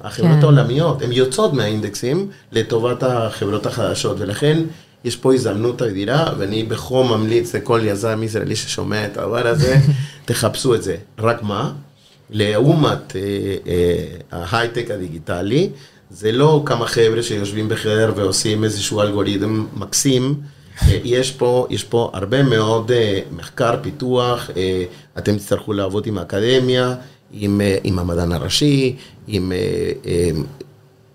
החברות 0.00 0.36
כן. 0.36 0.42
העולמיות, 0.42 1.02
הן 1.02 1.12
יוצאות 1.12 1.52
מהאינדקסים 1.52 2.28
לטובת 2.52 3.02
החברות 3.02 3.66
החדשות, 3.66 4.16
ולכן 4.20 4.58
יש 5.04 5.16
פה 5.16 5.34
הזדמנות 5.34 5.82
אדירה, 5.82 6.32
ואני 6.38 6.62
בחום 6.62 7.12
ממליץ 7.12 7.54
לכל 7.54 7.80
יזם 7.84 8.22
ישראלי 8.22 8.56
ששומע 8.56 9.06
את 9.06 9.16
הדבר 9.16 9.46
הזה, 9.46 9.76
תחפשו 10.24 10.74
את 10.74 10.82
זה. 10.82 10.96
רק 11.18 11.42
מה? 11.42 11.72
לעומת 12.30 13.16
אה, 13.16 13.20
אה, 13.66 14.04
ההייטק 14.32 14.90
הדיגיטלי, 14.90 15.70
זה 16.10 16.32
לא 16.32 16.62
כמה 16.66 16.86
חבר'ה 16.86 17.22
שיושבים 17.22 17.68
בחדר 17.68 18.12
ועושים 18.16 18.64
איזשהו 18.64 19.00
אלגוריתם 19.00 19.66
מקסים. 19.76 20.34
אה, 20.82 20.98
יש 21.04 21.30
פה, 21.30 21.66
יש 21.70 21.84
פה 21.84 22.10
הרבה 22.12 22.42
מאוד 22.42 22.90
אה, 22.92 23.20
מחקר, 23.36 23.76
פיתוח, 23.82 24.50
אה, 24.56 24.84
אתם 25.18 25.36
תצטרכו 25.36 25.72
לעבוד 25.72 26.06
עם 26.06 26.18
האקדמיה, 26.18 26.94
עם, 27.32 27.60
עם 27.84 27.98
המדען 27.98 28.32
הראשי, 28.32 28.96
עם 29.26 29.52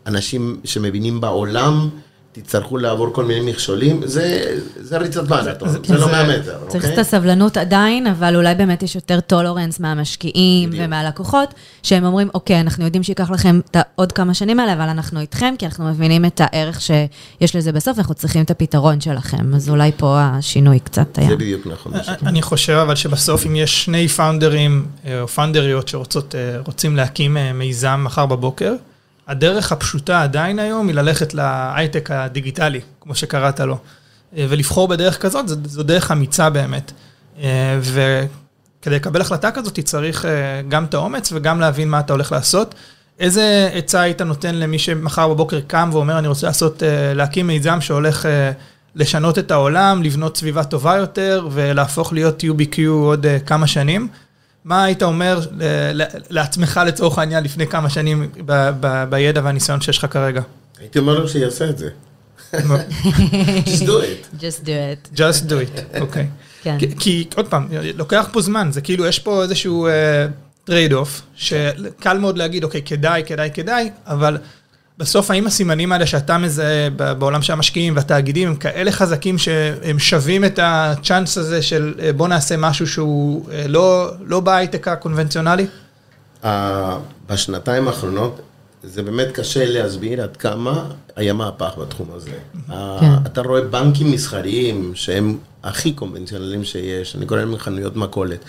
אנשים 0.08 0.60
שמבינים 0.64 1.22
בעולם, 1.22 1.90
תצטרכו 2.34 2.78
לעבור 2.78 3.14
כל 3.14 3.26
מיני 3.26 3.52
מכשולים, 3.52 4.02
זה, 4.06 4.56
זה 4.76 4.98
ריצת 4.98 5.30
מרתון, 5.30 5.70
זה, 5.70 5.80
זה 5.86 5.98
לא 5.98 6.08
100 6.08 6.24
מטר, 6.24 6.58
צריך 6.68 6.84
אוקיי? 6.84 6.94
את 6.94 7.00
הסבלנות 7.00 7.58
עדיין, 7.58 8.08
אבל 8.08 8.36
אולי 8.36 8.56
באמת 8.56 8.84
יש 8.84 8.96
יותר 8.96 9.20
טולרנס 9.20 9.80
מהמשקיעים 9.80 10.70
בדיוק. 10.70 10.86
ומהלקוחות, 10.86 11.54
שהם 11.84 12.06
אומרים, 12.06 12.30
אוקיי, 12.34 12.60
אנחנו 12.60 12.86
יודעים 12.86 13.04
שייקח 13.04 13.32
לכם 13.32 13.60
את 13.72 13.78
עוד 13.96 14.12
כמה 14.12 14.34
שנים 14.34 14.60
האלה, 14.60 14.74
אבל 14.74 14.90
אנחנו 14.90 15.20
איתכם, 15.20 15.54
כי 15.60 15.66
אנחנו 15.66 15.86
מבינים 15.86 16.26
את 16.26 16.42
הערך 16.44 16.82
שיש 16.82 17.56
לזה 17.56 17.72
בסוף, 17.72 17.98
אנחנו 17.98 18.14
צריכים 18.14 18.44
את 18.44 18.52
הפתרון 18.52 19.02
שלכם. 19.02 19.56
אז 19.56 19.70
אולי 19.70 19.92
פה 19.98 20.20
השינוי 20.22 20.80
קצת 20.80 21.18
היה. 21.18 21.30
זה 21.30 21.36
בדיוק 21.36 21.68
נכון. 21.68 21.92
מה 21.92 22.04
שאתה 22.04 22.26
אני 22.30 22.42
חושב 22.42 22.74
אבל 22.74 22.96
שבסוף 22.96 23.46
אם 23.46 23.56
יש 23.56 23.84
שני 23.84 24.08
פאונדרים 24.08 24.86
אה, 25.06 25.22
או 25.22 25.28
פאונדריות 25.28 25.88
שרוצים 25.88 26.96
להקים 26.96 27.38
אה, 27.38 27.54
מיזם 27.54 28.02
מחר 28.04 28.26
בבוקר, 28.26 28.74
הדרך 29.28 29.72
הפשוטה 29.72 30.24
עדיין 30.24 30.60
היום 30.60 30.88
היא 30.88 30.96
ללכת 30.96 31.34
להייטק 31.34 32.12
הדיגיטלי, 32.12 32.82
כמו 33.02 33.16
שקראת 33.16 33.60
לו, 33.60 33.78
אה, 34.38 34.46
ולבחור 34.50 34.88
בדרך 34.88 35.22
כזאת, 35.22 35.48
זו, 35.48 35.56
זו 35.66 35.84
דרך 35.84 36.12
אמיצה 36.12 36.50
באמת. 36.50 36.92
אה, 37.40 37.80
וכדי 37.82 38.96
לקבל 38.96 39.22
החלטה 39.22 39.52
כזאת 39.52 39.80
צריך 39.80 40.26
אה, 40.26 40.32
גם 40.70 40.86
את 40.86 40.94
האומץ 40.94 41.32
וגם 41.32 41.60
להבין 41.60 41.90
מה 41.90 42.00
אתה 42.00 42.14
הולך 42.14 42.32
לעשות. 42.32 42.76
איזה 43.20 43.70
עצה 43.74 44.02
היית 44.02 44.22
נותן 44.22 44.56
למי 44.56 44.80
שמחר 44.80 45.28
בבוקר 45.28 45.60
קם 45.68 45.90
ואומר, 45.94 46.20
אני 46.20 46.28
רוצה 46.28 46.48
לעשות, 46.48 46.84
להקים 47.16 47.48
מיזם 47.48 47.82
שהולך 47.82 48.26
לשנות 48.96 49.40
את 49.40 49.52
העולם, 49.52 50.04
לבנות 50.04 50.38
סביבה 50.38 50.64
טובה 50.64 50.96
יותר 50.96 51.48
ולהפוך 51.52 52.14
להיות 52.14 52.44
UBQ 52.44 52.80
עוד 52.88 53.26
כמה 53.46 53.68
שנים? 53.68 54.08
מה 54.66 54.84
היית 54.84 55.04
אומר 55.04 55.40
ל- 55.52 56.02
ל- 56.02 56.06
לעצמך 56.30 56.82
לצורך 56.88 57.18
העניין 57.20 57.44
לפני 57.44 57.68
כמה 57.68 57.90
שנים 57.90 58.30
ב- 58.46 58.70
ב- 58.80 59.04
בידע 59.10 59.42
והניסיון 59.44 59.82
שיש 59.82 59.98
לך 59.98 60.06
כרגע? 60.14 60.42
הייתי 60.80 61.00
אומר 61.00 61.20
לו 61.20 61.28
שיעשה 61.28 61.70
את 61.70 61.78
זה. 61.78 61.90
Just 62.54 63.82
do 63.82 64.00
it. 64.02 64.40
Just 64.40 64.66
do 64.66 64.68
it. 64.68 65.18
Just 65.18 65.50
do 65.50 65.54
it, 65.54 66.02
אוקיי. 66.02 66.28
כן. 66.64 66.78
כי- 66.80 66.96
כי 67.00 67.28
עוד 67.36 67.48
פעם, 67.48 67.68
לוקח 67.96 68.28
פה 68.32 68.42
זמן, 68.42 68.70
זה 68.72 68.82
כאילו 68.82 69.06
יש 69.06 69.20
פה 69.20 69.44
איזשהו 69.44 69.88
trade-off, 70.64 71.22
שקל 71.36 72.18
מאוד 72.18 72.38
להגיד, 72.38 72.64
אוקיי, 72.64 72.82
כדאי, 72.86 73.24
כדאי, 73.26 73.50
כדאי, 73.54 73.90
אבל 74.08 74.38
בסוף 74.98 75.32
האם 75.32 75.48
הסימנים 75.48 75.92
האלה 75.92 76.08
שאתה 76.08 76.38
מזהה 76.38 76.90
ב- 76.96 77.14
בעולם 77.14 77.42
של 77.42 77.54
המשקיעים 77.54 77.96
והתאגידים 77.96 78.48
הם 78.48 78.56
כאלה 78.56 78.92
חזקים 78.92 79.38
שהם 79.38 80.00
שווים 80.00 80.46
את 80.46 80.60
הצ'אנס 80.62 81.38
הזה 81.38 81.62
של 81.62 81.94
אה, 82.00 82.14
בוא 82.14 82.28
נעשה 82.28 82.58
משהו 82.58 82.88
שהוא 82.88 83.50
אה, 83.52 83.68
לא, 83.68 84.12
לא 84.26 84.40
בהייטק 84.40 84.88
הקונבנציונלי? 84.88 85.66
בשנתיים 87.30 87.88
האחרונות, 87.88 88.42
זה 88.84 89.04
באמת 89.04 89.28
קשה 89.32 89.66
להסביר 89.66 90.22
עד 90.22 90.38
כמה 90.38 90.86
היה 91.16 91.34
מהפך 91.34 91.72
בתחום 91.82 92.08
הזה. 92.16 92.32
אה, 92.72 92.98
כן. 93.00 93.12
אתה 93.26 93.42
רואה 93.42 93.62
בנקים 93.62 94.12
מסחריים 94.12 94.92
שהם 94.96 95.38
הכי 95.64 95.94
קונבנציונליים 95.94 96.64
שיש, 96.64 97.16
אני 97.16 97.26
קורא 97.26 97.40
להם 97.40 97.58
חנויות 97.58 97.96
מכולת. 97.96 98.40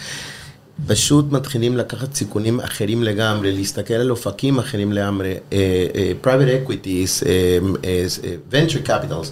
פשוט 0.87 1.33
מתחילים 1.33 1.77
לקחת 1.77 2.15
סיכונים 2.15 2.61
אחרים 2.61 3.03
לגמרי, 3.03 3.53
להסתכל 3.53 3.95
על 3.95 4.11
אופקים 4.11 4.59
אחרים 4.59 4.93
לגמרי, 4.93 5.35
אה, 5.53 5.87
אה, 5.95 6.13
private 6.25 6.69
equities, 6.69 7.27
אה, 7.27 7.59
אה, 7.85 8.07
אה, 8.25 8.35
venture 8.53 8.89
capitals, 8.89 9.27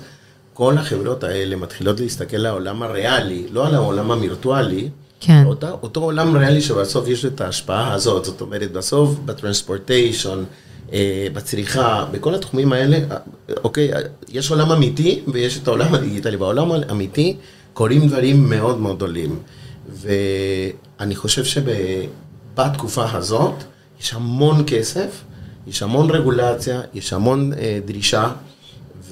כל 0.54 0.78
החברות 0.78 1.24
האלה 1.24 1.56
מתחילות 1.56 2.00
להסתכל 2.00 2.36
על 2.36 2.46
העולם 2.46 2.82
הריאלי, 2.82 3.46
לא 3.52 3.66
על 3.66 3.74
העולם 3.74 4.10
המירטואלי, 4.10 4.88
כן. 5.20 5.42
אותה, 5.46 5.70
אותו 5.70 6.00
עולם 6.00 6.36
ריאלי 6.36 6.60
שבסוף 6.60 7.08
יש 7.08 7.24
את 7.24 7.40
ההשפעה 7.40 7.92
הזאת, 7.92 8.24
זאת 8.24 8.40
אומרת, 8.40 8.72
בסוף 8.72 9.18
בטרנספורטיישן, 9.24 10.44
אה, 10.92 11.26
בצריכה, 11.32 12.06
בכל 12.10 12.34
התחומים 12.34 12.72
האלה, 12.72 12.98
אוקיי, 13.64 13.92
אה, 13.94 14.00
יש 14.28 14.50
עולם 14.50 14.72
אמיתי 14.72 15.20
ויש 15.32 15.58
את 15.58 15.68
העולם 15.68 15.94
הדיגיטלי. 15.94 16.36
בעולם 16.36 16.72
האמיתי 16.72 17.36
קורים 17.72 18.08
דברים 18.08 18.48
מאוד 18.50 18.80
מאוד 18.80 18.96
גדולים. 18.96 19.38
ואני 20.02 21.16
חושב 21.16 21.44
שבתקופה 21.44 23.04
הזאת 23.12 23.54
יש 24.00 24.14
המון 24.14 24.64
כסף, 24.66 25.24
יש 25.66 25.82
המון 25.82 26.10
רגולציה, 26.10 26.80
יש 26.94 27.12
המון 27.12 27.52
אה, 27.52 27.78
דרישה. 27.84 28.32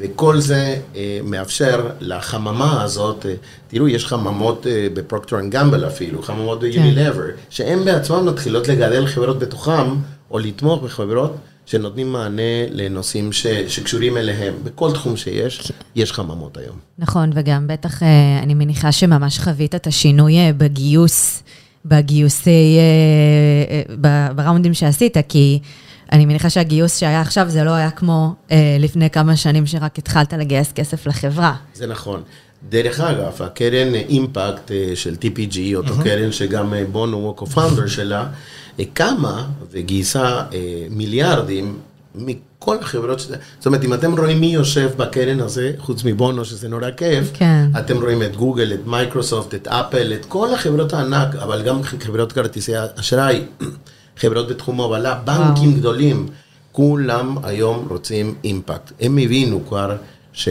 וכל 0.01 0.41
זה 0.41 0.77
אה, 0.97 1.21
מאפשר 1.25 1.89
לחממה 2.01 2.83
הזאת, 2.83 3.27
אה, 3.27 3.35
תראו, 3.69 3.89
יש 3.89 4.07
חממות 4.07 4.67
אה, 4.67 4.89
בפרוקטר 4.95 5.39
אנד 5.39 5.53
גמבל 5.53 5.87
אפילו, 5.87 6.23
חממות 6.23 6.61
ביוניליבר, 6.61 7.25
שהן 7.51 7.85
בעצמן 7.85 8.25
מתחילות 8.25 8.69
לגדל 8.69 9.07
חברות 9.07 9.39
בתוכם, 9.39 9.97
או 10.31 10.39
לתמוך 10.39 10.83
בחברות 10.83 11.37
שנותנים 11.71 12.13
מענה 12.13 12.67
לנושאים 12.71 13.33
ש, 13.33 13.47
שקשורים 13.47 14.17
אליהם. 14.17 14.55
בכל 14.65 14.93
תחום 14.93 15.17
שיש, 15.17 15.73
יש 15.95 16.13
חממות 16.13 16.57
היום. 16.57 16.77
נכון, 16.99 17.31
וגם 17.35 17.67
בטח, 17.67 18.03
אה, 18.03 18.09
אני 18.43 18.55
מניחה 18.55 18.93
שממש 18.93 19.39
חווית 19.39 19.75
את 19.75 19.87
השינוי 19.87 20.39
אה, 20.39 20.51
בגיוס, 20.57 21.43
בגיוסי, 21.85 22.79
אה, 22.79 23.95
ב 24.35 24.39
rounds־ים 24.39 24.75
שעשית, 24.75 25.17
כי 25.29 25.59
אני 26.13 26.27
מניחה 26.27 26.51
שהגיוס 26.51 26.99
שהיה 26.99 27.21
עכשיו 27.21 27.49
זה 27.49 27.65
לא 27.65 27.71
היה 27.71 27.91
כמו 27.91 28.35
אה, 28.51 28.77
לפני 28.81 29.11
כמה 29.11 29.37
שנים 29.37 29.67
שרק 29.67 29.99
התחלת 29.99 30.33
לגייס 30.33 30.73
כסף 30.73 31.07
לחברה. 31.07 31.55
זה 31.75 31.87
נכון. 31.87 32.23
דרך 32.69 33.01
אגב, 33.01 33.43
הקרן 33.43 33.95
אימפקט 33.95 34.71
של 34.95 35.15
TPG, 35.15 35.59
אותו 35.75 35.95
קרן 36.05 36.33
שגם 36.33 36.75
בונו 36.93 37.17
הוא 37.17 37.35
co-founder 37.39 37.89
שלה, 37.89 38.27
קמה 38.85 39.47
וגייסה 39.71 40.25
אה, 40.27 40.43
מיליארדים 40.91 41.79
מכל 42.15 42.77
החברות, 42.81 43.21
שזה- 43.21 43.37
זאת 43.59 43.67
אומרת, 43.67 43.85
אם 43.85 43.95
אתם 43.95 44.19
רואים 44.19 44.41
מי 44.41 44.47
יושב 44.47 44.91
בקרן 44.97 45.41
הזה, 45.41 45.73
חוץ 45.79 46.05
מבונו, 46.05 46.45
שזה 46.45 46.69
נורא 46.69 46.91
כיף, 46.97 47.31
כן. 47.35 47.69
אתם 47.79 47.97
רואים 48.03 48.23
את 48.23 48.37
גוגל, 48.37 48.73
את 48.75 48.87
מייקרוסופט, 48.87 49.55
את 49.55 49.69
אפל, 49.69 50.13
את 50.15 50.25
כל 50.25 50.55
החברות 50.55 50.93
הענק, 50.93 51.35
אבל 51.37 51.63
גם 51.63 51.83
חברות 51.83 52.33
כרטיסי 52.33 52.73
אשראי, 52.97 53.45
חברות 54.21 54.49
בתחום 54.49 54.81
ההובלה, 54.81 55.15
בנקים 55.15 55.75
גדולים, 55.75 56.27
כולם 56.73 57.37
היום 57.43 57.87
רוצים 57.91 58.35
אימפקט. 58.45 58.93
הם 59.01 59.19
הבינו 59.19 59.61
כבר 59.69 59.97
ש... 60.33 60.49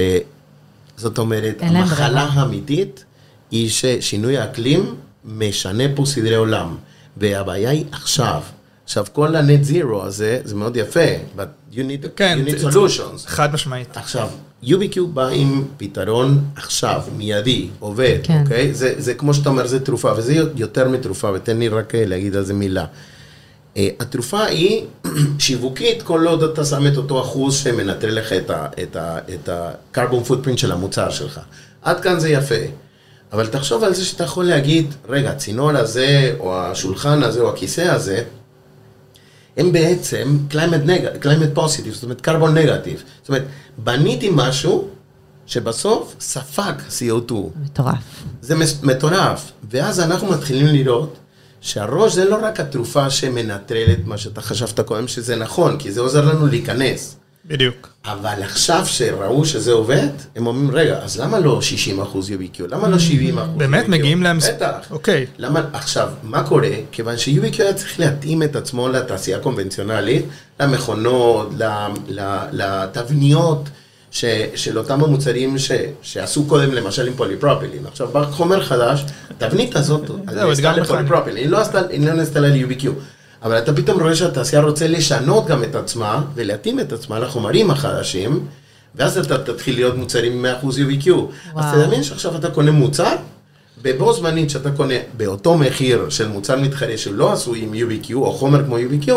זאת 0.98 1.18
אומרת, 1.18 1.56
המחלה. 1.62 2.22
האמיתית 2.24 3.06
היא 3.52 3.70
ששינוי 3.70 4.38
האקלים 4.38 4.96
משנה 5.26 5.84
פה 5.96 6.06
סדרי 6.06 6.36
עולם, 6.36 6.76
והבעיה 7.20 7.70
היא 7.70 7.86
עכשיו. 7.92 8.42
עכשיו, 8.84 9.06
כל 9.14 9.36
הנט 9.36 9.64
זירו 9.64 10.04
הזה, 10.04 10.42
זה 10.44 10.56
מאוד 10.56 10.78
יפה, 10.78 11.10
but 11.38 11.74
you 11.74 11.78
need, 11.78 12.08
כן, 12.16 12.40
you 12.46 12.50
need 12.50 12.74
solutions. 12.74 13.28
חד 13.28 13.54
משמעית. 13.54 13.98
עכשיו, 13.98 14.30
UBQ 14.64 15.00
בא 15.14 15.28
עם 15.28 15.64
פתרון 15.78 16.44
עכשיו, 16.56 17.02
מיידי, 17.18 17.70
עובד, 17.80 18.18
כן. 18.24 18.42
אוקיי? 18.44 18.74
זה, 18.74 18.94
זה 18.98 19.14
כמו 19.14 19.34
שאתה 19.34 19.50
אומר, 19.50 19.68
זה 19.68 19.80
תרופה, 19.80 20.14
וזה 20.18 20.36
יותר 20.56 20.90
מתרופה, 20.90 21.32
ותן 21.34 21.58
לי 21.58 21.68
רק 21.68 21.96
אה, 21.96 22.06
להגיד 22.06 22.36
על 22.36 22.46
זה 22.46 22.54
מילה. 22.54 22.86
Uh, 23.76 23.80
התרופה 24.00 24.46
היא 24.46 24.86
שיווקית, 25.40 26.02
כל 26.02 26.28
עוד 26.28 26.44
אתה 26.44 26.66
שם 26.66 26.88
את 26.88 26.98
אותו 26.98 27.22
אחוז 27.22 27.56
שמנטרל 27.56 28.14
לך 28.14 28.34
את 29.34 29.50
ה-carbon 29.50 30.30
footprint 30.30 30.58
של 30.58 30.72
המוצר 30.72 31.10
שלך. 31.10 31.40
עד 31.82 32.00
כאן 32.00 32.20
זה 32.20 32.30
יפה. 32.30 32.56
אבל 33.34 33.48
תחשוב 33.48 33.84
על 33.84 33.94
זה 33.94 34.06
שאתה 34.06 34.24
יכול 34.24 34.46
להגיד, 34.46 34.94
רגע, 35.10 35.30
הצינור 35.32 35.70
הזה, 35.72 36.36
או 36.40 36.60
השולחן 36.62 37.24
הזה, 37.24 37.42
או 37.42 37.50
הכיסא 37.50 37.82
הזה, 37.82 38.24
הם 39.58 39.72
בעצם 39.72 40.38
climate, 40.52 40.88
neg- 40.88 41.24
climate 41.24 41.58
positive, 41.60 41.92
זאת 41.94 42.04
אומרת 42.04 42.28
carbon 42.28 42.56
negative. 42.58 43.00
זאת 43.22 43.30
אומרת, 43.30 43.44
בניתי 43.78 44.30
משהו 44.34 44.88
שבסוף 45.46 46.16
ספג 46.20 46.74
CO2. 46.90 47.34
מטורף. 47.64 47.96
זה 48.42 48.56
מטורף. 48.84 49.52
ואז 49.72 50.00
אנחנו 50.00 50.28
מתחילים 50.28 50.66
לראות 50.68 51.18
שהראש 51.62 52.14
זה 52.16 52.26
לא 52.30 52.38
רק 52.42 52.60
התרופה 52.60 53.10
שמנטרלת 53.10 53.98
מה 54.06 54.18
שאתה 54.18 54.42
חשבת 54.42 54.80
קודם 54.80 55.08
שזה 55.08 55.36
נכון, 55.36 55.78
כי 55.80 55.92
זה 55.92 56.02
עוזר 56.02 56.26
לנו 56.34 56.48
להיכנס. 56.48 57.16
בדיוק. 57.50 57.90
אבל 58.06 58.44
עכשיו 58.44 58.86
שראו 58.86 59.46
שזה 59.46 59.72
עובד, 59.72 60.08
הם 60.36 60.48
אומרים, 60.48 60.72
רגע, 60.72 60.98
אז 60.98 61.20
למה 61.20 61.40
לא 61.40 61.62
60 61.62 62.02
אחוז 62.02 62.30
UBQ? 62.30 62.62
למה 62.68 62.88
לא 62.88 63.00
70 63.00 63.38
אחוז 63.38 63.58
באמת 63.58 63.88
מגיעים 63.88 64.24
להם... 64.24 64.38
בטח. 64.40 64.92
אוקיי. 64.92 65.26
למה, 65.38 65.62
עכשיו, 65.74 66.10
מה 66.24 66.44
קורה? 66.44 66.70
כיוון 66.92 67.18
ש-UBQ 67.18 67.62
היה 67.62 67.74
צריך 67.74 68.00
להתאים 68.00 68.44
את 68.44 68.56
עצמו 68.56 68.90
לתעשייה 68.90 69.38
הקונבנציונלית, 69.38 70.26
למכונות, 70.60 71.50
לתבניות 72.52 73.70
ש, 74.12 74.26
של 74.56 74.78
אותם 74.78 75.04
המוצרים 75.04 75.58
ש, 75.58 75.72
שעשו 76.02 76.46
קודם, 76.46 76.72
למשל 76.72 77.08
עם 77.08 77.14
פוליפרופילין. 77.14 77.86
עכשיו, 77.86 78.08
בא 78.08 78.26
חומר 78.26 78.64
חדש, 78.64 79.06
התבנית 79.30 79.76
הזאת, 79.76 80.08
זהו, 80.32 80.50
נעשתה. 80.50 80.72
לפוליפרופילין, 80.72 81.38
היא 81.44 81.50
לא 81.50 81.60
היא 81.90 82.08
לא 82.08 82.14
נעשתה 82.14 82.40
ל-UBQ. 82.40 82.88
אבל 83.44 83.58
אתה 83.58 83.74
פתאום 83.74 84.02
רואה 84.02 84.16
שהתעשייה 84.16 84.62
רוצה 84.62 84.88
לשנות 84.88 85.48
גם 85.48 85.64
את 85.64 85.76
עצמה 85.76 86.22
ולהתאים 86.36 86.80
את 86.80 86.94
עצמה 86.94 87.20
לחומרים 87.20 87.72
החדשים, 87.72 88.48
ואז 88.96 89.18
אתה 89.18 89.38
תתחיל 89.38 89.76
להיות 89.76 89.98
מוצרים 89.98 90.46
עם 90.46 90.56
100% 90.62 90.66
UVQ. 90.66 91.10
אז 91.10 91.16
וואו. 91.54 91.84
תדמיין 91.84 92.04
שעכשיו 92.04 92.36
אתה 92.36 92.50
קונה 92.50 92.72
מוצר, 92.72 93.16
ובו 93.84 94.14
זמנית 94.14 94.50
שאתה 94.50 94.72
קונה 94.72 94.94
באותו 95.18 95.58
מחיר 95.58 96.10
של 96.10 96.28
מוצר 96.28 96.56
מתחרה 96.56 96.98
שלא 96.98 97.34
עשוי 97.34 97.60
עם 97.62 97.74
UVQ 97.74 98.14
או 98.14 98.32
חומר 98.32 98.66
כמו 98.66 98.78
UVQ, 98.78 99.12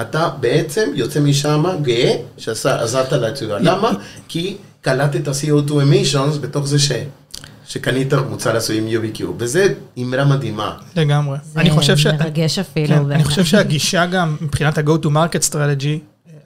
אתה 0.00 0.30
בעצם 0.40 0.90
יוצא 0.94 1.20
משם 1.20 1.64
גאה 1.82 2.16
שעזרת 2.38 3.12
לסביבה. 3.12 3.58
למה? 3.58 3.90
כי 4.28 4.56
קלטת 4.80 5.28
CO2 5.28 5.70
emissions 5.70 6.38
בתוך 6.40 6.66
זה 6.66 6.78
ש... 6.78 6.92
שקנית 7.68 8.12
מוצר 8.14 8.56
עשוי 8.56 8.78
עם 8.78 8.86
UVQ, 8.88 9.22
וזה 9.38 9.66
אמרה 9.98 10.24
מדהימה. 10.24 10.76
לגמרי. 10.96 11.38
זה 11.54 11.60
אני 11.60 11.70
חושב 11.70 11.96
ש... 11.96 12.06
מרגש 12.06 12.58
אפילו. 12.58 12.86
כן, 12.88 13.12
אני. 13.12 13.24
חושב 13.24 13.44
שהגישה 13.44 14.06
גם, 14.06 14.36
מבחינת 14.40 14.78
ה-go 14.78 15.04
to 15.04 15.08
market 15.08 15.52
strategy, 15.52 15.98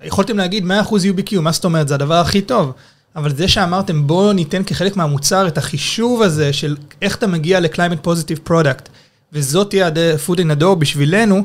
יכולתם 0.04 0.36
להגיד 0.36 0.64
100% 0.64 0.70
UBQ, 0.92 1.40
מה 1.40 1.52
זאת 1.52 1.64
אומרת? 1.64 1.88
זה 1.88 1.94
הדבר 1.94 2.14
הכי 2.14 2.40
טוב. 2.40 2.72
אבל 3.16 3.34
זה 3.36 3.48
שאמרתם, 3.48 4.06
בואו 4.06 4.32
ניתן 4.32 4.62
כחלק 4.66 4.96
מהמוצר 4.96 5.48
את 5.48 5.58
החישוב 5.58 6.22
הזה 6.22 6.52
של 6.52 6.76
איך 7.02 7.16
אתה 7.16 7.26
מגיע 7.26 7.60
ל-climate 7.60 8.06
positive 8.06 8.48
product, 8.50 8.88
וזאת 9.32 9.70
תהיה 9.70 9.86
ה-food 9.86 10.36
in 10.38 10.58
the 10.58 10.62
door 10.62 10.74
בשבילנו, 10.78 11.44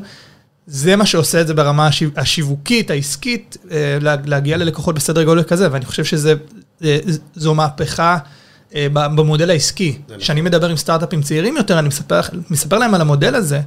זה 0.66 0.96
מה 0.96 1.06
שעושה 1.06 1.40
את 1.40 1.46
זה 1.46 1.54
ברמה 1.54 1.86
השיו- 1.86 2.10
השיווקית, 2.16 2.90
העסקית, 2.90 3.56
אה, 3.70 3.98
לה- 4.00 4.16
להגיע 4.24 4.56
ללקוחות 4.56 4.94
בסדר 4.94 5.24
גודל 5.24 5.42
כזה, 5.42 5.68
ואני 5.72 5.84
חושב 5.84 6.04
שזו 6.04 7.54
מהפכה 7.54 8.12
אה, 8.12 8.18
ב- 8.18 8.37
במודל 8.92 9.50
העסקי. 9.50 9.98
נכון. 10.06 10.18
כשאני 10.20 10.40
מדבר 10.40 10.68
עם 10.68 10.76
סטארט-אפים 10.76 11.22
צעירים 11.22 11.56
יותר, 11.56 11.78
אני 11.78 11.88
מספר, 11.88 12.20
מספר 12.50 12.78
להם 12.78 12.94
על 12.94 13.00
המודל 13.00 13.34
הזה, 13.34 13.60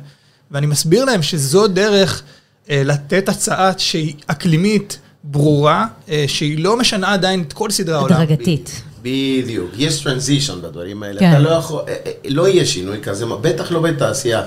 ואני 0.51 0.65
מסביר 0.65 1.05
להם 1.05 1.21
שזו 1.21 1.67
דרך 1.67 2.23
אה, 2.69 2.81
לתת 2.85 3.29
הצעה 3.29 3.71
שהיא 3.77 4.13
אקלימית, 4.27 4.99
ברורה, 5.23 5.85
אה, 6.09 6.25
שהיא 6.27 6.63
לא 6.63 6.77
משנה 6.77 7.13
עדיין 7.13 7.41
את 7.47 7.53
כל 7.53 7.71
סדרי 7.71 7.95
העולם. 7.95 8.15
הדרגתית. 8.15 8.81
בדיוק, 9.01 9.71
יש 9.77 10.03
טרנזישן 10.03 10.61
בדברים 10.61 11.03
האלה, 11.03 11.19
כן. 11.19 11.31
אתה 11.31 11.39
לא 11.39 11.49
יכול, 11.49 11.81
אה, 11.87 11.95
אה, 12.05 12.11
לא 12.29 12.47
יהיה 12.47 12.65
שינוי 12.65 12.97
כזה, 13.03 13.25
בטח 13.41 13.71
לא 13.71 13.79
בתעשייה. 13.79 14.43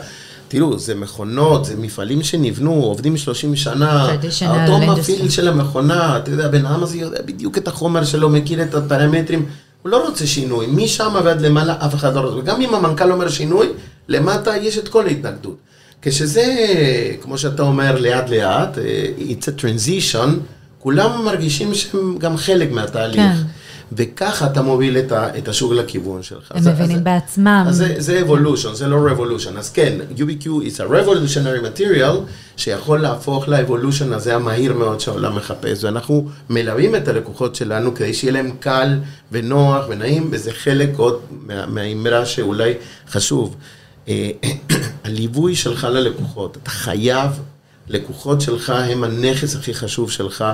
תראו, 0.49 0.79
זה 0.79 0.95
מכונות, 0.95 1.65
זה 1.65 1.77
מפעלים 1.77 2.23
שנבנו, 2.23 2.73
עובדים 2.73 3.17
30 3.17 3.57
שנה, 3.57 4.09
אותו. 4.43 4.79
מפעיל 4.79 5.31
של 5.31 5.49
המכונה, 5.49 6.19
אתה 6.19 6.31
יודע, 6.31 6.49
בן 6.49 6.67
אדם 6.67 6.83
הזה 6.83 6.99
יודע 6.99 7.23
בדיוק 7.23 7.59
את 7.59 7.69
החומר 7.69 8.05
שלו, 8.05 8.31
מכיר 8.31 8.63
את 8.63 8.75
הפרמטרים, 8.75 9.47
הוא 9.85 9.91
לא 9.91 10.07
רוצה 10.09 10.27
שינוי, 10.27 10.67
משם 10.67 11.15
ועד 11.25 11.41
למעלה 11.41 11.77
אף 11.87 11.95
אחד 11.95 12.15
לא 12.15 12.21
רוצה, 12.21 12.37
וגם 12.37 12.61
אם 12.61 12.75
המנכ"ל 12.75 13.13
אומר 13.13 13.29
שינוי, 13.29 13.69
למטה 14.09 14.57
יש 14.57 14.79
את 14.79 14.89
כל 14.89 15.07
ההתנגדות. 15.07 15.57
כשזה, 16.03 16.45
כמו 17.21 17.39
שאתה 17.39 17.63
אומר, 17.63 17.99
לאט 17.99 18.31
לאט, 18.31 18.79
אה, 18.79 19.07
it's 19.19 19.43
a 19.43 19.61
transition, 19.61 20.29
כולם 20.79 21.25
מרגישים 21.25 21.75
שהם 21.75 22.19
גם 22.19 22.37
חלק 22.37 22.73
מהתהליך. 22.73 23.17
כן. 23.17 23.43
וככה 23.93 24.47
אתה 24.47 24.63
מוביל 24.63 24.99
את, 24.99 25.13
ה, 25.13 25.39
את 25.39 25.49
השוק 25.49 25.73
לכיוון 25.73 26.23
שלך. 26.23 26.51
הם 26.53 26.57
אז- 26.59 26.69
מבינים 26.69 26.97
אז- 26.97 27.03
בעצמם. 27.03 27.65
אז 27.69 27.77
זה, 27.77 27.95
זה 27.99 28.23
evolution, 28.27 28.73
זה 28.75 28.87
לא 28.87 29.09
revolution. 29.09 29.59
אז 29.59 29.71
כן, 29.73 29.99
UBQ 30.17 30.45
is 30.47 30.79
a 30.81 30.91
revolutionary 30.91 31.65
material 31.79 32.17
שיכול 32.57 33.01
להפוך 33.01 33.49
ל 33.49 33.55
evolution 33.55 34.13
הזה 34.13 34.35
המהיר 34.35 34.73
מאוד 34.75 35.01
שהעולם 35.01 35.37
מחפש, 35.37 35.85
ואנחנו 35.85 36.29
מלווים 36.51 36.95
את 36.97 37.09
הלקוחות 37.09 37.55
שלנו 37.55 37.95
כדי 37.95 38.15
שיהיה 38.15 38.33
להם 38.33 38.51
קל 38.61 38.99
ונוח 39.33 39.85
ונעים, 39.89 40.29
וזה 40.33 40.53
חלק 40.53 40.91
עוד 40.97 41.21
מה, 41.31 41.67
מהאמירה 41.67 42.27
שאולי 42.27 42.73
חשוב. 43.11 43.57
אה, 44.09 44.31
הליווי 45.05 45.55
שלך 45.57 45.85
ללקוחות, 45.91 46.57
אתה 46.63 46.71
חייב, 46.71 47.31
לקוחות 47.89 48.41
שלך 48.41 48.71
הם 48.71 49.05
הנכס 49.05 49.57
הכי 49.57 49.75
חשוב 49.75 50.11
שלך. 50.11 50.45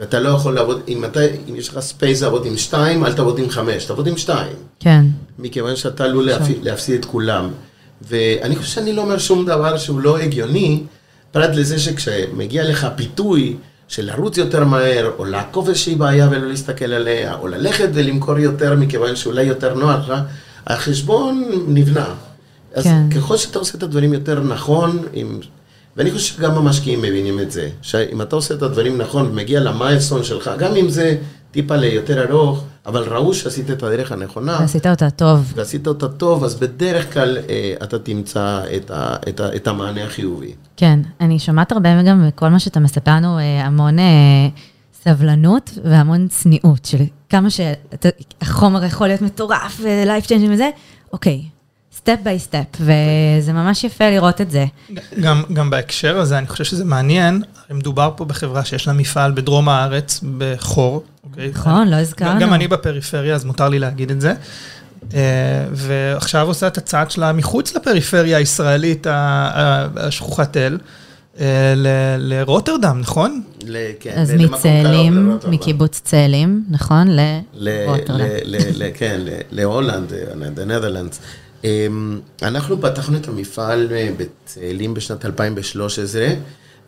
ואתה 0.00 0.20
לא 0.20 0.28
יכול 0.28 0.54
לעבוד, 0.54 0.80
אם, 0.88 1.04
אתה, 1.04 1.20
אם 1.48 1.56
יש 1.56 1.68
לך 1.68 1.80
space 1.80 2.22
לעבוד 2.22 2.46
עם 2.46 2.56
שתיים, 2.56 3.04
אל 3.04 3.12
תעבוד 3.12 3.38
עם 3.38 3.50
חמש, 3.50 3.84
תעבוד 3.84 4.06
עם 4.06 4.16
שתיים. 4.16 4.56
כן. 4.80 5.04
מכיוון 5.38 5.76
שאתה 5.76 6.04
עלול 6.04 6.26
להפסיד, 6.26 6.64
להפסיד 6.64 7.00
את 7.00 7.04
כולם. 7.04 7.50
ואני 8.08 8.56
חושב 8.56 8.74
שאני 8.74 8.92
לא 8.92 9.02
אומר 9.02 9.18
שום 9.18 9.46
דבר 9.46 9.76
שהוא 9.76 10.00
לא 10.00 10.18
הגיוני, 10.18 10.82
פרט 11.32 11.50
לזה 11.54 11.78
שכשמגיע 11.78 12.64
לך 12.64 12.86
פיתוי 12.96 13.56
של 13.88 14.06
לרוץ 14.06 14.38
יותר 14.38 14.64
מהר, 14.64 15.10
או 15.18 15.24
לעקוף 15.24 15.68
איזושהי 15.68 15.94
בעיה 15.94 16.28
ולא 16.30 16.48
להסתכל 16.48 16.92
עליה, 16.92 17.34
או 17.34 17.48
ללכת 17.48 17.88
ולמכור 17.94 18.38
יותר 18.38 18.76
מכיוון 18.76 19.16
שאולי 19.16 19.42
יותר 19.42 19.74
נוח 19.74 20.08
לך, 20.08 20.18
החשבון 20.66 21.50
נגבה. 21.68 22.14
אז 22.74 22.84
כן. 22.84 23.10
ככל 23.10 23.36
שאתה 23.36 23.58
עושה 23.58 23.78
את 23.78 23.82
הדברים 23.82 24.12
יותר 24.12 24.40
נכון, 24.40 25.02
עם... 25.12 25.40
ואני 26.00 26.10
חושב 26.10 26.34
שגם 26.34 26.56
המשקיעים 26.56 27.02
מבינים 27.02 27.40
את 27.40 27.50
זה, 27.50 27.68
שאם 27.82 28.22
אתה 28.22 28.36
עושה 28.36 28.54
את 28.54 28.62
הדברים 28.62 28.98
נכון 28.98 29.26
ומגיע 29.26 29.60
ל 29.60 29.66
milestone 29.66 30.24
שלך, 30.24 30.50
גם 30.58 30.76
אם 30.76 30.88
זה 30.88 31.16
טיפה 31.50 31.76
ליותר 31.76 32.30
ארוך, 32.30 32.64
אבל 32.86 33.02
ראו 33.02 33.34
שעשית 33.34 33.70
את 33.70 33.82
הדרך 33.82 34.12
הנכונה, 34.12 34.58
ועשית 34.60 34.86
אותה 34.86 35.10
טוב. 35.10 35.52
ועשית 35.56 35.86
אותה 35.86 36.08
טוב, 36.08 36.44
אז 36.44 36.54
בדרך 36.54 37.12
כלל 37.12 37.38
אה, 37.48 37.74
אתה 37.82 37.98
תמצא 37.98 38.60
את, 38.76 38.90
ה, 38.90 39.16
את, 39.28 39.40
ה, 39.40 39.56
את 39.56 39.66
המענה 39.66 40.04
החיובי. 40.04 40.54
כן, 40.76 41.00
אני 41.20 41.38
שומעת 41.38 41.72
הרבה 41.72 42.02
גם 42.02 42.28
בכל 42.28 42.48
מה 42.48 42.58
שאתה 42.58 42.80
מספר 42.80 43.10
לנו, 43.10 43.38
אה, 43.38 43.66
המון 43.66 43.98
אה, 43.98 44.48
סבלנות 45.04 45.78
והמון 45.84 46.28
צניעות, 46.28 46.84
של 46.84 47.02
כמה 47.28 47.48
שהחומר 47.50 48.84
יכול 48.84 49.06
להיות 49.06 49.22
מטורף 49.22 49.80
ו-life 49.82 50.26
changing 50.26 50.50
וזה, 50.50 50.70
אוקיי, 51.12 51.42
step 52.00 52.18
by 52.24 52.38
step, 52.38 52.64
וזה 52.80 53.52
ממש 53.52 53.84
יפה 53.84 54.10
לראות 54.10 54.40
את 54.40 54.50
זה. 54.50 54.66
גם, 55.20 55.42
גם 55.52 55.70
בהקשר 55.70 56.18
הזה, 56.18 56.38
אני 56.38 56.46
חושב 56.46 56.64
שזה 56.64 56.84
מעניין, 56.84 57.42
מדובר 57.70 58.10
פה 58.16 58.24
בחברה 58.24 58.64
שיש 58.64 58.86
לה 58.86 58.92
מפעל 58.92 59.32
בדרום 59.32 59.68
הארץ, 59.68 60.20
בחור, 60.38 61.04
אוקיי? 61.24 61.50
נכון, 61.54 61.88
לא 61.88 61.96
הזכרנו. 61.96 62.40
גם 62.40 62.54
אני 62.54 62.68
בפריפריה, 62.68 63.34
אז 63.34 63.44
מותר 63.44 63.68
לי 63.68 63.78
להגיד 63.78 64.10
את 64.10 64.20
זה. 64.20 64.34
אה, 65.14 65.20
ועכשיו 65.72 66.46
עושה 66.46 66.66
את 66.66 66.78
הצעד 66.78 67.10
שלה 67.10 67.32
מחוץ 67.32 67.74
לפריפריה 67.74 68.38
הישראלית 68.38 69.06
השכוחת 69.96 70.56
אל, 70.56 70.78
אה, 71.40 71.74
לרוטרדם, 72.18 73.00
נכון? 73.00 73.42
כן, 74.00 74.14
אז 74.16 74.34
מצאלים. 74.34 75.38
מקיבוץ 75.48 76.00
צאלים, 76.04 76.64
נכון? 76.70 77.08
לרוטרדם. 77.54 78.26
כן, 78.94 79.20
להולנד, 79.50 80.12
הנדרלנדס. 80.32 81.20
אנחנו 82.42 82.80
פתחנו 82.80 83.16
את 83.16 83.28
המפעל 83.28 83.88
אה, 83.92 84.08
בצאלים 84.16 84.94
בשנת 84.94 85.24
2013, 85.26 86.26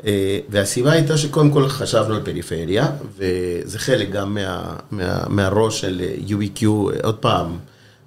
אה, 0.06 0.38
והסיבה 0.48 0.92
הייתה 0.92 1.18
שקודם 1.18 1.50
כל 1.50 1.68
חשבנו 1.68 2.14
על 2.14 2.20
פריפריה, 2.24 2.86
וזה 3.16 3.78
חלק 3.78 4.10
גם 4.10 4.34
מה- 4.34 4.76
מה- 4.90 5.24
מהראש 5.28 5.80
של 5.80 6.00
אה, 6.04 6.14
UBQ, 6.28 6.66
עוד 7.02 7.14
פעם, 7.16 7.56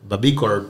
בבי 0.08 0.32
קורפ 0.32 0.62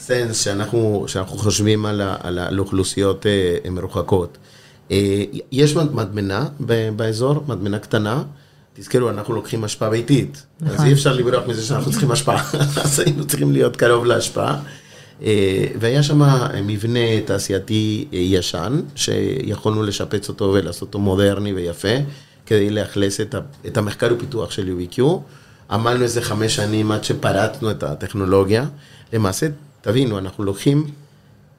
סנס, 0.00 0.40
שאנחנו 0.44 1.04
שאנחנו 1.08 1.38
חושבים 1.38 1.86
על 1.86 2.00
ה- 2.00 2.16
על 2.22 2.38
ה- 2.38 2.46
על 2.46 2.58
אוכלוסיות 2.60 3.26
אה, 3.26 3.70
מרוחקות. 3.70 4.38
יש 5.52 5.76
מד- 5.76 5.94
מדמנה 5.94 6.46
באזור, 6.96 7.44
מדמנה 7.48 7.78
קטנה. 7.78 8.22
תזכרו, 8.78 9.10
אנחנו 9.10 9.34
לוקחים 9.34 9.64
השפעה 9.64 9.90
ביתית. 9.90 10.46
אז 10.66 10.72
נכון. 10.74 10.86
אי 10.86 10.92
אפשר 10.92 11.12
לברוח 11.12 11.46
מזה 11.46 11.62
שאנחנו 11.62 11.90
צריכים 11.90 12.10
השפעה, 12.10 12.50
אז 12.84 13.00
היינו 13.00 13.26
צריכים 13.26 13.52
להיות 13.52 13.76
קרוב 13.76 14.04
להשפעה. 14.04 14.60
אה, 15.22 15.66
והיה 15.80 16.02
שם 16.02 16.22
מבנה 16.64 17.20
תעשייתי 17.24 18.08
אה, 18.12 18.18
ישן, 18.18 18.80
שיכולנו 18.94 19.82
לשפץ 19.82 20.28
אותו 20.28 20.44
ולעשות 20.44 20.82
אותו 20.82 20.98
מודרני 20.98 21.52
ויפה, 21.52 21.88
כדי 22.46 22.70
לאכלס 22.70 23.20
את, 23.20 23.34
את 23.66 23.76
המחקר 23.76 24.08
ופיתוח 24.16 24.50
של 24.50 24.76
UBQ. 24.78 25.02
עמלנו 25.70 26.02
איזה 26.02 26.22
חמש 26.22 26.56
שנים 26.56 26.92
עד 26.92 27.04
שפרצנו 27.04 27.70
את 27.70 27.82
הטכנולוגיה. 27.82 28.64
למעשה, 29.12 29.46
תבינו, 29.80 30.18
אנחנו 30.18 30.44
לוקחים 30.44 30.86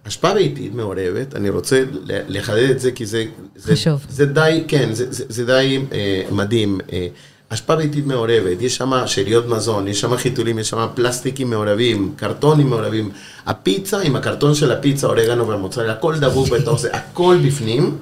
השפעה 0.06 0.34
ביתית 0.34 0.74
מעורבת, 0.74 1.36
אני 1.36 1.50
רוצה 1.50 1.84
לחדד 2.06 2.70
את 2.70 2.80
זה 2.80 2.92
כי 2.92 3.06
זה... 3.06 3.26
זה 3.56 3.74
חשוב. 3.74 4.06
זה 4.10 4.26
די, 4.26 4.64
כן, 4.68 4.94
זה, 4.94 5.12
זה, 5.12 5.24
זה 5.30 5.46
די 5.46 5.80
אה, 5.92 6.24
מדהים. 6.32 6.80
אה, 6.94 7.08
השפעה 7.52 7.76
ביתית 7.76 8.06
מעורבת, 8.06 8.62
יש 8.62 8.76
שם 8.78 8.92
שאריות 9.06 9.48
מזון, 9.48 9.88
יש 9.88 10.02
שם 10.02 10.18
חיתולים, 10.18 10.60
יש 10.60 10.70
שם 10.70 10.88
פלסטיקים 10.96 11.50
מעורבים, 11.50 12.14
קרטונים 12.16 12.70
מעורבים. 12.70 13.12
הפיצה 13.46 14.00
עם 14.00 14.16
הקרטון 14.16 14.56
של 14.56 14.72
הפיצה, 14.72 15.08
אורגנו 15.08 15.48
והמוצרלה, 15.48 15.94
הכל 15.94 16.20
דבוק 16.20 16.50
בתוך 16.50 16.80
זה, 16.80 16.90
הכל 16.94 17.38
בפנים, 17.46 17.98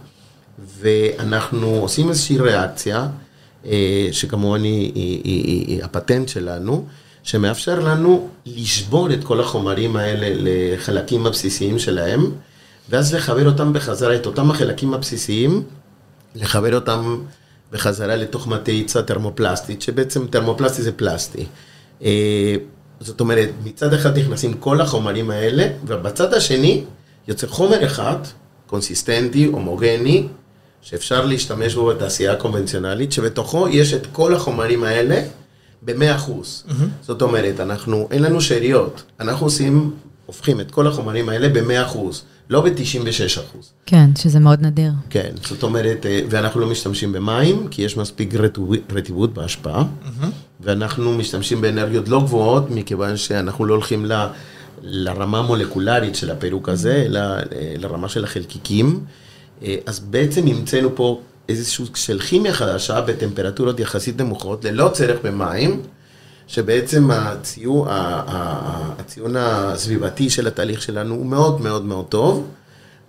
ואנחנו 0.79 1.67
עושים 1.67 2.09
איזושהי 2.09 2.37
ריאקציה, 2.37 3.07
אה, 3.65 4.07
שכמובן 4.11 4.63
היא, 4.63 4.91
היא, 4.95 5.21
היא, 5.23 5.43
היא, 5.43 5.67
היא 5.67 5.83
הפטנט 5.83 6.29
שלנו, 6.29 6.85
שמאפשר 7.27 7.79
לנו 7.79 8.29
לשבור 8.45 9.13
את 9.13 9.23
כל 9.23 9.39
החומרים 9.39 9.95
האלה 9.95 10.27
לחלקים 10.31 11.25
הבסיסיים 11.25 11.79
שלהם, 11.79 12.31
ואז 12.89 13.15
לחבר 13.15 13.45
אותם 13.45 13.73
בחזרה, 13.73 14.15
את 14.15 14.25
אותם 14.25 14.51
החלקים 14.51 14.93
הבסיסיים, 14.93 15.63
לחבר 16.35 16.75
אותם 16.75 17.17
בחזרה 17.71 18.15
לתוך 18.15 18.47
מטעיצה 18.47 19.01
תרמופלסטית, 19.01 19.81
שבעצם 19.81 20.27
תרמופלסטי 20.27 20.81
זה 20.81 20.91
פלסטי. 20.91 21.45
אה, 22.03 22.55
זאת 22.99 23.19
אומרת, 23.19 23.49
מצד 23.63 23.93
אחד 23.93 24.17
נכנסים 24.17 24.53
כל 24.53 24.81
החומרים 24.81 25.31
האלה, 25.31 25.67
ובצד 25.87 26.33
השני 26.33 26.83
יוצא 27.27 27.47
חומר 27.47 27.85
אחד, 27.85 28.17
קונסיסטנטי, 28.67 29.45
הומוגני, 29.45 30.27
שאפשר 30.81 31.25
להשתמש 31.25 31.75
בו 31.75 31.85
בתעשייה 31.85 32.33
הקונבנציונלית, 32.33 33.11
שבתוכו 33.11 33.67
יש 33.67 33.93
את 33.93 34.07
כל 34.11 34.33
החומרים 34.35 34.83
האלה 34.83 35.21
ב-100%. 35.81 36.31
זאת 37.01 37.21
אומרת, 37.21 37.59
אנחנו, 37.59 38.07
אין 38.11 38.23
לנו 38.23 38.41
שאריות, 38.41 39.03
אנחנו 39.19 39.45
עושים, 39.45 39.91
הופכים 40.25 40.61
את 40.61 40.71
כל 40.71 40.87
החומרים 40.87 41.29
האלה 41.29 41.49
ב-100%, 41.49 41.97
לא 42.49 42.61
ב-96%. 42.61 43.57
כן, 43.85 44.09
שזה 44.17 44.39
מאוד 44.39 44.61
נדיר. 44.61 44.91
כן, 45.09 45.31
זאת 45.49 45.63
אומרת, 45.63 46.05
אה, 46.05 46.21
ואנחנו 46.29 46.59
לא 46.61 46.67
משתמשים 46.67 47.11
במים, 47.11 47.67
כי 47.67 47.81
יש 47.81 47.97
מספיק 47.97 48.33
רטיבות 48.91 49.33
בהשפעה, 49.33 49.83
ואנחנו 50.61 51.17
משתמשים 51.17 51.61
באנרגיות 51.61 52.07
לא 52.09 52.21
גבוהות, 52.21 52.71
מכיוון 52.71 53.17
שאנחנו 53.17 53.65
לא 53.65 53.73
הולכים 53.73 54.05
ל, 54.05 54.27
לרמה 54.81 55.39
המולקולרית 55.39 56.15
של 56.15 56.31
הפירוק 56.31 56.69
הזה, 56.69 57.03
אלא 57.05 57.19
אה, 57.19 57.75
לרמה 57.77 58.09
של 58.09 58.23
החלקיקים. 58.23 58.99
אה, 59.63 59.75
אז 59.85 59.99
בעצם 59.99 60.47
המצאנו 60.47 60.95
פה 60.95 61.21
איזשהו 61.49 61.85
של 61.95 62.19
כימיה 62.19 62.53
חדשה 62.53 63.01
בטמפרטורות 63.01 63.79
יחסית 63.79 64.21
נמוכות, 64.21 64.65
ללא 64.65 64.89
צורך 64.93 65.17
במים. 65.23 65.81
שבעצם 66.47 67.11
הציון, 67.11 67.87
הציון 67.89 69.35
הסביבתי 69.35 70.29
של 70.29 70.47
התהליך 70.47 70.81
שלנו 70.81 71.15
הוא 71.15 71.25
מאוד 71.25 71.61
מאוד 71.61 71.85
מאוד 71.85 72.05
טוב, 72.05 72.47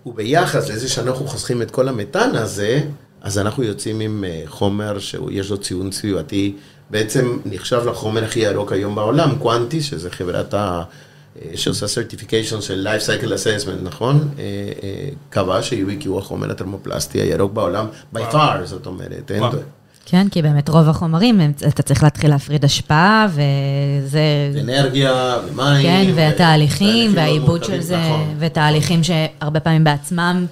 וביחס 0.05 0.69
לזה 0.69 0.89
שאנחנו 0.89 1.27
חוסכים 1.27 1.61
את 1.61 1.71
כל 1.71 1.87
המתאן 1.87 2.35
הזה, 2.35 2.81
אז 3.21 3.37
אנחנו 3.37 3.63
יוצאים 3.63 3.99
עם 3.99 4.23
אה, 4.27 4.43
חומר 4.45 4.99
שיש 4.99 5.49
לו 5.49 5.57
ציון 5.57 5.91
סביבתי, 5.91 6.55
בעצם 6.89 7.37
נחשב 7.45 7.81
לחומר 7.85 8.23
הכי 8.23 8.39
ירוק 8.39 8.71
היום 8.71 8.95
בעולם, 8.95 9.35
קוונטי, 9.39 9.81
שזה 9.81 10.09
חברת 10.09 10.53
ה... 10.53 10.83
אה, 11.45 11.57
שעושה 11.57 11.85
certification 11.85 12.61
של 12.61 12.87
Life 12.87 13.05
Cycle 13.05 13.27
Assessment, 13.27 13.83
נכון? 13.83 14.29
אה, 14.39 14.43
אה, 14.83 15.09
קבע 15.29 15.61
ש-UBQ 15.61 16.07
הוא 16.07 16.19
החומר 16.19 16.51
התרמופלסטי 16.51 17.21
הירוק 17.21 17.53
בעולם, 17.53 17.85
by 18.15 18.19
far, 18.31 18.63
זאת 18.63 18.85
אומרת. 18.85 19.31
כן, 20.05 20.29
כי 20.29 20.41
באמת 20.41 20.69
רוב 20.69 20.89
החומרים, 20.89 21.41
אתה 21.67 21.83
צריך 21.83 22.03
להתחיל 22.03 22.29
להפריד 22.29 22.65
השפעה, 22.65 23.27
וזה... 23.29 24.21
אנרגיה 24.61 25.37
ומים. 25.47 25.81
כן, 25.81 26.11
והתהליכים, 26.15 27.11
והעיבוד 27.15 27.63
של 27.63 27.81
זה, 27.81 27.97
נכון. 27.97 28.35
ותהליכים 28.39 29.01
שהרבה 29.03 29.59
פעמים 29.59 29.83
בעצמם 29.83 30.45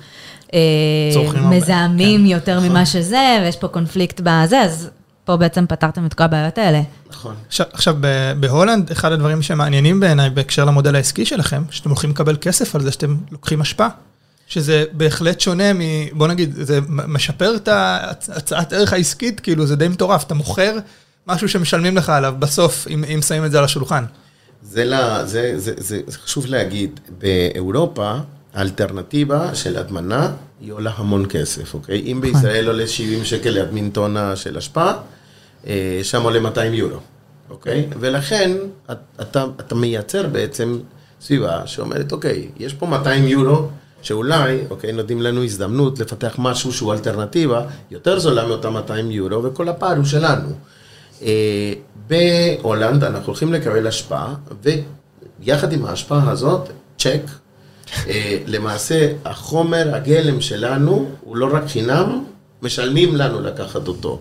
מזהמים 1.49 2.21
כן, 2.21 2.25
יותר 2.25 2.57
נכון. 2.57 2.69
ממה 2.69 2.85
שזה, 2.85 3.39
ויש 3.41 3.55
פה 3.55 3.67
קונפליקט 3.67 4.21
בזה, 4.23 4.61
אז 4.61 4.89
פה 5.27 5.37
בעצם 5.37 5.65
פתרתם 5.67 6.05
את 6.05 6.13
כל 6.13 6.23
הבעיות 6.23 6.57
האלה. 6.57 6.81
נכון. 7.09 7.35
עכשיו, 7.47 7.65
עכשיו 7.73 7.95
ב- 7.99 8.33
בהולנד, 8.39 8.91
אחד 8.91 9.11
הדברים 9.11 9.41
שמעניינים 9.41 9.99
בעיניי 9.99 10.29
בהקשר 10.29 10.65
למודל 10.65 10.95
העסקי 10.95 11.25
שלכם, 11.25 11.63
שאתם 11.69 11.89
הולכים 11.89 12.09
לקבל 12.09 12.37
כסף 12.41 12.75
על 12.75 12.81
זה 12.81 12.91
שאתם 12.91 13.15
לוקחים 13.31 13.61
השפעה. 13.61 13.89
שזה 14.47 14.83
בהחלט 14.91 15.39
שונה 15.39 15.73
מ... 15.73 15.79
בוא 16.11 16.27
נגיד, 16.27 16.53
זה 16.55 16.79
משפר 16.87 17.55
את 17.55 17.67
ההצעת 17.67 18.73
ערך 18.73 18.93
העסקית, 18.93 19.39
כאילו 19.39 19.65
זה 19.65 19.75
די 19.75 19.87
מטורף, 19.87 20.23
אתה 20.23 20.33
מוכר 20.33 20.77
משהו 21.27 21.49
שמשלמים 21.49 21.97
לך 21.97 22.09
עליו 22.09 22.35
בסוף, 22.39 22.87
אם, 22.89 23.03
אם 23.03 23.21
שמים 23.21 23.45
את 23.45 23.51
זה 23.51 23.57
על 23.57 23.63
השולחן. 23.63 24.03
זה, 24.61 24.83
לה, 24.83 25.25
זה, 25.25 25.53
זה, 25.55 25.73
זה, 25.77 25.99
זה 26.07 26.17
חשוב 26.17 26.45
להגיד, 26.45 26.99
באירופה 27.19 28.17
האלטרנטיבה 28.53 29.55
של 29.55 29.77
הטמנה 29.77 30.31
היא 30.61 30.71
עולה 30.71 30.91
המון 30.95 31.25
כסף, 31.29 31.73
אוקיי? 31.73 32.01
אם 32.01 32.21
בישראל 32.21 32.67
עולה 32.67 32.87
70 32.87 33.25
שקל 33.25 33.49
להטמין 33.49 33.89
טונה 33.89 34.35
של 34.35 34.57
אשפה, 34.57 34.85
אה, 34.85 34.93
שם 36.03 36.21
עולה 36.23 36.39
200 36.39 36.73
יורו, 36.73 36.97
אוקיי? 37.49 37.87
ולכן 37.99 38.51
את- 38.91 38.97
אתה, 39.21 39.45
אתה 39.59 39.75
מייצר 39.75 40.27
בעצם 40.27 40.79
סביבה 41.21 41.61
שאומרת, 41.67 42.11
אוקיי, 42.11 42.47
יש 42.57 42.73
פה 42.73 42.85
200 42.85 43.27
יורו, 43.27 43.67
שאולי, 44.01 44.57
אוקיי, 44.69 44.91
נותנים 44.91 45.21
לנו 45.21 45.43
הזדמנות 45.43 45.99
לפתח 45.99 46.35
משהו 46.37 46.73
שהוא 46.73 46.93
אלטרנטיבה 46.93 47.61
יותר 47.91 48.19
זולה 48.19 48.47
מאותם 48.47 48.73
200 48.73 49.11
יורו, 49.11 49.43
וכל 49.43 49.69
הפער 49.69 49.95
הוא 49.97 50.05
שלנו. 50.05 50.49
אה, 51.21 51.73
בהולנד 52.07 53.03
אנחנו 53.03 53.27
הולכים 53.27 53.53
לקבל 53.53 53.87
אשפה, 53.87 54.33
ויחד 55.41 55.73
עם 55.73 55.85
האשפה 55.85 56.31
הזאת, 56.31 56.69
צ'ק, 56.97 57.21
אה, 58.07 58.37
למעשה 58.45 59.13
החומר 59.25 59.95
הגלם 59.95 60.41
שלנו 60.41 61.09
הוא 61.21 61.37
לא 61.37 61.49
רק 61.53 61.67
חינם, 61.67 62.23
משלמים 62.61 63.15
לנו 63.15 63.41
לקחת 63.41 63.87
אותו. 63.87 64.19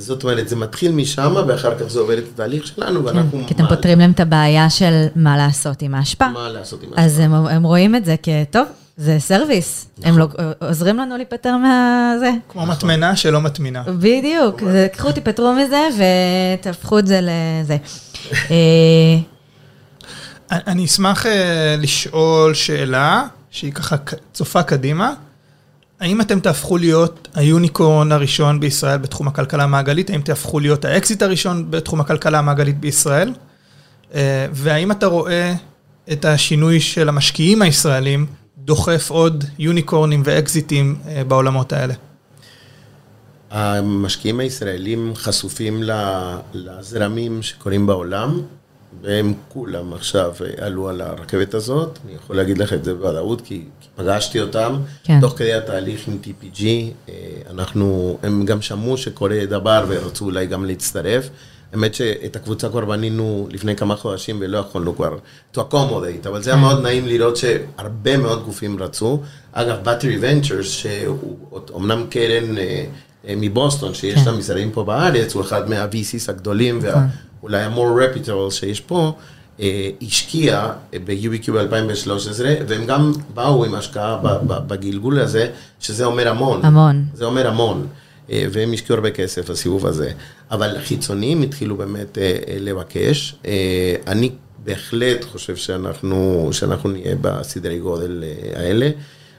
זאת 0.00 0.22
אומרת, 0.22 0.48
זה 0.48 0.56
מתחיל 0.56 0.92
משם, 0.92 1.34
ואחר 1.48 1.78
כך 1.78 1.84
זה 1.88 2.00
עובר 2.00 2.18
את 2.18 2.24
התהליך 2.34 2.66
שלנו, 2.66 3.00
כן, 3.00 3.06
ואנחנו... 3.06 3.44
כי 3.46 3.54
אתם 3.54 3.62
מה- 3.62 3.68
פותרים 3.68 3.98
להם 3.98 4.10
את 4.10 4.20
הבעיה 4.20 4.70
של 4.70 5.06
מה 5.16 5.36
לעשות 5.36 5.82
עם 5.82 5.94
האשפה. 5.94 6.28
מה 6.32 6.48
לעשות 6.48 6.82
עם 6.82 6.88
האשפה. 6.88 7.04
אז 7.04 7.18
הם, 7.18 7.34
הם 7.34 7.62
רואים 7.62 7.96
את 7.96 8.04
זה 8.04 8.14
כטוב, 8.22 8.66
זה 8.96 9.16
service. 9.18 9.86
הם 10.02 10.18
לא, 10.18 10.28
עוזרים 10.68 10.96
לנו 10.96 11.16
להיפטר 11.16 11.56
מהזה. 11.56 12.30
כמו 12.48 12.66
מטמנה 12.66 13.16
שלא 13.16 13.40
מטמינה. 13.40 13.82
בדיוק, 13.98 14.60
זה- 14.72 14.88
קחו, 14.92 15.12
תיפטרו 15.12 15.52
מזה 15.54 15.80
ותהפכו 16.60 16.98
את 16.98 17.06
זה 17.06 17.20
לזה. 17.22 17.76
אה, 18.50 18.56
אני- 20.52 20.84
אשמח 20.84 21.26
אה, 21.26 21.76
לשאול 21.78 22.54
שאלה, 22.54 23.26
שהיא 23.50 23.72
ככה 23.72 23.96
צופה 24.32 24.62
קדימה. 24.62 25.12
האם 26.00 26.20
אתם 26.20 26.40
תהפכו 26.40 26.78
להיות 26.78 27.28
ה 27.34 27.44
unicorn 27.44 28.12
הראשון 28.12 28.60
בישראל 28.60 28.98
בתחום 28.98 29.28
הכלכלה 29.28 29.64
המעגלית? 29.64 30.10
האם 30.10 30.20
תהפכו 30.20 30.60
להיות 30.60 30.84
האקזיט 30.84 31.22
הראשון 31.22 31.70
בתחום 31.70 32.00
הכלכלה 32.00 32.38
המעגלית 32.38 32.80
בישראל? 32.80 33.34
אה, 34.14 34.46
והאם 34.52 34.90
אתה 34.90 35.06
רואה 35.06 35.54
את 36.12 36.24
השינוי 36.24 36.80
של 36.80 37.08
המשקיעים 37.08 37.62
הישראלים 37.62 38.26
דוחף 38.58 39.10
עוד 39.10 39.44
יוניקורנים 39.58 40.22
ואקזיטים 40.24 40.96
אה, 41.08 41.24
בעולמות 41.24 41.72
האלה? 41.72 41.94
המשקיעים 43.50 44.40
הישראלים 44.40 45.12
חשופים 45.16 45.82
לזרמים 46.54 47.42
שקורים 47.42 47.86
בעולם, 47.86 48.40
והם 49.02 49.34
כולם 49.48 49.92
עכשיו 49.92 50.32
אה, 50.40 50.66
עלו 50.66 50.88
על 50.88 51.00
הרכבת 51.00 51.54
הזאת. 51.54 51.98
אני 52.04 52.14
יכול 52.14 52.36
להגיד 52.36 52.58
לך 52.58 52.72
את 52.72 52.84
זה 52.84 52.94
בוודאות, 52.94 53.40
כי, 53.40 53.64
כי 53.80 53.88
פגשתי 53.96 54.40
אותם. 54.40 54.76
כן. 55.04 55.20
תוך 55.20 55.32
כדי 55.38 55.54
התהליך 55.54 56.08
עם 56.08 56.18
TPG, 56.24 56.62
אה, 57.08 57.14
אנחנו, 57.50 58.18
הם 58.22 58.44
גם 58.44 58.62
שמעו 58.62 58.96
שקורה 58.96 59.46
דבר 59.48 59.84
ורצו 59.88 60.24
אולי 60.24 60.46
גם 60.46 60.64
להצטרף. 60.64 61.28
האמת 61.72 61.94
שאת 61.94 62.36
הקבוצה 62.36 62.68
כבר 62.68 62.84
בנינו 62.84 63.48
לפני 63.50 63.76
כמה 63.76 63.96
חודשים 63.96 64.36
ולא 64.40 64.58
יכולנו 64.58 64.96
כבר 64.96 65.18
to 65.54 65.58
accommodate, 65.58 66.28
אבל 66.28 66.42
זה 66.42 66.50
היה 66.50 66.60
מאוד 66.60 66.82
נעים 66.82 67.06
לראות 67.06 67.36
שהרבה 67.36 68.16
מאוד 68.16 68.44
גופים 68.44 68.82
רצו. 68.82 69.20
אגב, 69.52 69.88
Battery 69.88 70.22
Ventures, 70.22 70.64
שהוא 70.64 71.36
אומנם 71.70 72.06
קרן 72.10 72.58
אה, 72.58 72.84
מבוסטון, 73.36 73.94
שיש 73.94 74.14
כן. 74.14 74.30
לה 74.30 74.32
משרדים 74.32 74.70
פה 74.70 74.84
בארץ, 74.84 75.34
הוא 75.34 75.42
אחד 75.42 75.70
מה-VCs 75.70 76.24
הגדולים 76.28 76.80
ואולי 77.42 77.62
ה-more 77.62 78.00
reputable 78.00 78.50
שיש 78.50 78.80
פה, 78.80 79.12
אה, 79.60 79.90
השקיע 80.02 80.72
ב-UBQ 81.04 81.52
ב-2013, 81.52 82.42
והם 82.68 82.86
גם 82.86 83.12
באו 83.34 83.64
עם 83.64 83.74
השקעה 83.74 84.18
בגלגול 84.46 85.18
הזה, 85.18 85.48
שזה 85.80 86.04
אומר 86.04 86.28
המון. 86.28 86.64
המון. 86.64 87.04
זה 87.14 87.24
אומר 87.24 87.46
המון, 87.46 87.86
אה, 88.30 88.46
והם 88.52 88.72
השקיעו 88.72 88.96
הרבה 88.96 89.10
כסף 89.10 89.50
בסיבוב 89.50 89.86
הזה. 89.86 90.12
אבל 90.50 90.76
החיצוניים 90.76 91.42
התחילו 91.42 91.76
באמת 91.76 92.18
אה, 92.18 92.38
אה, 92.48 92.56
לבקש. 92.60 93.34
אני 94.06 94.30
בהחלט 94.64 95.24
חושב 95.24 95.56
שאנחנו, 95.56 96.48
שאנחנו 96.52 96.90
נהיה 96.90 97.14
בסדרי 97.20 97.78
גודל 97.78 98.24
האלה. 98.54 98.90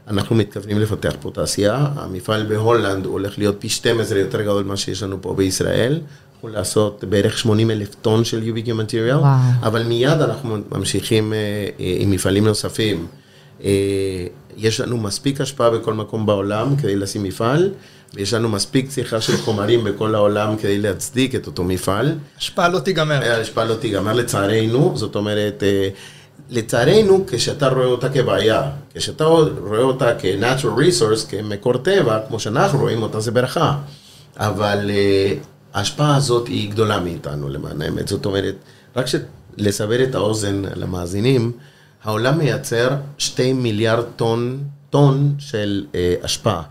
אנחנו 0.08 0.36
מתכוונים 0.36 0.80
לפתח 0.80 1.14
פה 1.22 1.32
תעשייה. 1.34 1.88
המפעל 1.96 2.46
בהולנד 2.46 3.06
הולך 3.06 3.38
להיות 3.38 3.56
פי 3.60 3.70
12 3.70 4.20
יותר 4.20 4.42
גדול 4.42 4.64
ממה 4.64 4.78
שיש 4.78 5.04
לנו 5.04 5.22
פה 5.22 5.34
בישראל. 5.34 6.00
הוא 6.42 6.50
לעשות 6.50 7.04
בערך 7.10 7.38
80 7.38 7.72
אלף 7.72 7.96
טון 7.96 8.24
של 8.24 8.44
UBQ 8.44 8.68
material, 8.68 9.16
וואו. 9.16 9.38
אבל 9.64 9.84
מיד 9.84 10.22
אנחנו 10.22 10.58
ממשיכים 10.72 11.34
אה, 11.34 11.38
אה, 11.80 11.96
עם 12.00 12.12
מפעלים 12.12 12.48
נוספים. 12.48 13.08
אה, 13.64 13.70
יש 14.58 14.80
לנו 14.80 14.98
מספיק 14.98 15.42
השפעה 15.42 15.70
בכל 15.70 15.94
מקום 15.94 16.26
בעולם 16.26 16.76
כדי 16.76 16.96
לשים 16.96 17.24
מפעל, 17.24 17.72
ויש 18.14 18.34
לנו 18.34 18.50
מספיק 18.50 18.90
צריכה 18.90 19.22
של 19.22 19.38
חומרים 19.38 19.84
בכל 19.84 20.16
העולם 20.16 20.56
כדי 20.58 20.78
להצדיק 20.78 21.36
את 21.36 21.48
אותו 21.48 21.64
מפעל. 21.64 22.16
השפעה 22.38 22.70
לא 22.70 22.80
תיגמר. 22.80 23.24
ההשפעה 23.24 23.66
לא 23.66 23.76
תיגמר 23.76 24.14
לצערנו, 24.14 24.94
זאת 24.96 25.16
אומרת, 25.16 25.64
לצערנו, 26.50 27.26
כשאתה 27.28 27.68
רואה 27.68 27.86
אותה 27.86 28.10
כבעיה, 28.10 28.62
כשאתה 28.94 29.24
רואה 29.24 29.82
אותה 29.82 30.12
כ-natural 30.20 30.80
resource, 30.80 31.30
כמקור 31.30 31.78
טבע, 31.78 32.20
כמו 32.28 32.40
שאנחנו 32.40 32.80
רואים 32.80 33.04
אותה, 33.04 33.20
זה 33.20 33.32
ברכה. 33.32 33.78
אבל 34.38 34.90
ההשפעה 35.74 36.16
הזאת 36.16 36.48
היא 36.48 36.72
גדולה 36.72 37.00
מאיתנו, 37.00 37.50
למען 37.50 37.82
האמת. 37.82 38.08
זאת 38.08 38.26
אומרת, 38.26 38.56
רק 38.96 39.06
לסבר 39.58 40.04
את 40.04 40.16
האוזן 40.16 40.62
למאזינים, 40.76 41.52
העולם 42.04 42.38
מייצר 42.38 42.90
שתי 43.18 43.54
מיליארד 43.54 44.04
טון, 44.16 44.64
טון 44.90 45.36
של 45.40 45.86
אה, 45.96 46.16
השפעה. 46.24 46.62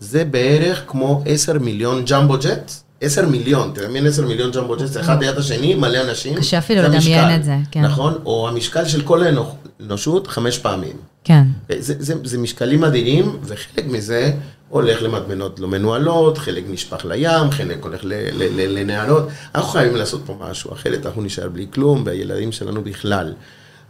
זה 0.00 0.24
בערך 0.24 0.82
כמו 0.86 1.22
עשר 1.26 1.58
מיליון 1.58 2.04
ג'מבו 2.04 2.36
ג'ט. 2.38 2.70
עשר 3.00 3.28
מיליון, 3.28 3.72
תדמיין 3.74 4.06
עשר 4.06 4.26
מיליון 4.26 4.50
ג'מבו 4.50 4.76
ג'ט, 4.76 4.96
אחד 5.00 5.22
ליד 5.22 5.36
השני, 5.38 5.74
מלא 5.74 6.00
אנשים. 6.10 6.34
קשה 6.36 6.58
אפילו 6.58 6.80
זה 6.82 6.88
לדמיין 6.88 7.36
את 7.40 7.44
זה, 7.44 7.56
כן. 7.70 7.82
נכון? 7.82 8.14
או 8.24 8.48
המשקל 8.48 8.84
של 8.84 9.02
כל 9.02 9.22
האנוש- 9.22 9.54
האנושות 9.80 10.26
חמש 10.26 10.58
פעמים. 10.58 10.96
כן. 11.24 11.44
זה, 11.78 11.94
זה, 11.98 12.14
זה 12.24 12.38
משקלים 12.38 12.84
אדירים, 12.84 13.36
וחלק 13.42 13.86
מזה 13.86 14.32
הולך 14.70 15.02
למטמנות 15.02 15.60
לא 15.60 15.68
מנוהלות, 15.68 16.38
חלק 16.38 16.64
נשפך 16.68 17.04
לים, 17.04 17.50
חלק 17.50 17.84
הולך 17.84 18.00
ל, 18.04 18.12
ל, 18.12 18.42
ל, 18.60 18.78
לנהרות. 18.78 19.28
אנחנו 19.54 19.70
חייבים 19.70 19.96
לעשות 19.96 20.22
פה 20.26 20.36
משהו, 20.40 20.72
אחרת 20.72 21.06
אנחנו 21.06 21.22
נשאר 21.22 21.48
בלי 21.48 21.66
כלום, 21.74 22.02
והילדים 22.06 22.52
שלנו 22.52 22.82
בכלל. 22.82 23.34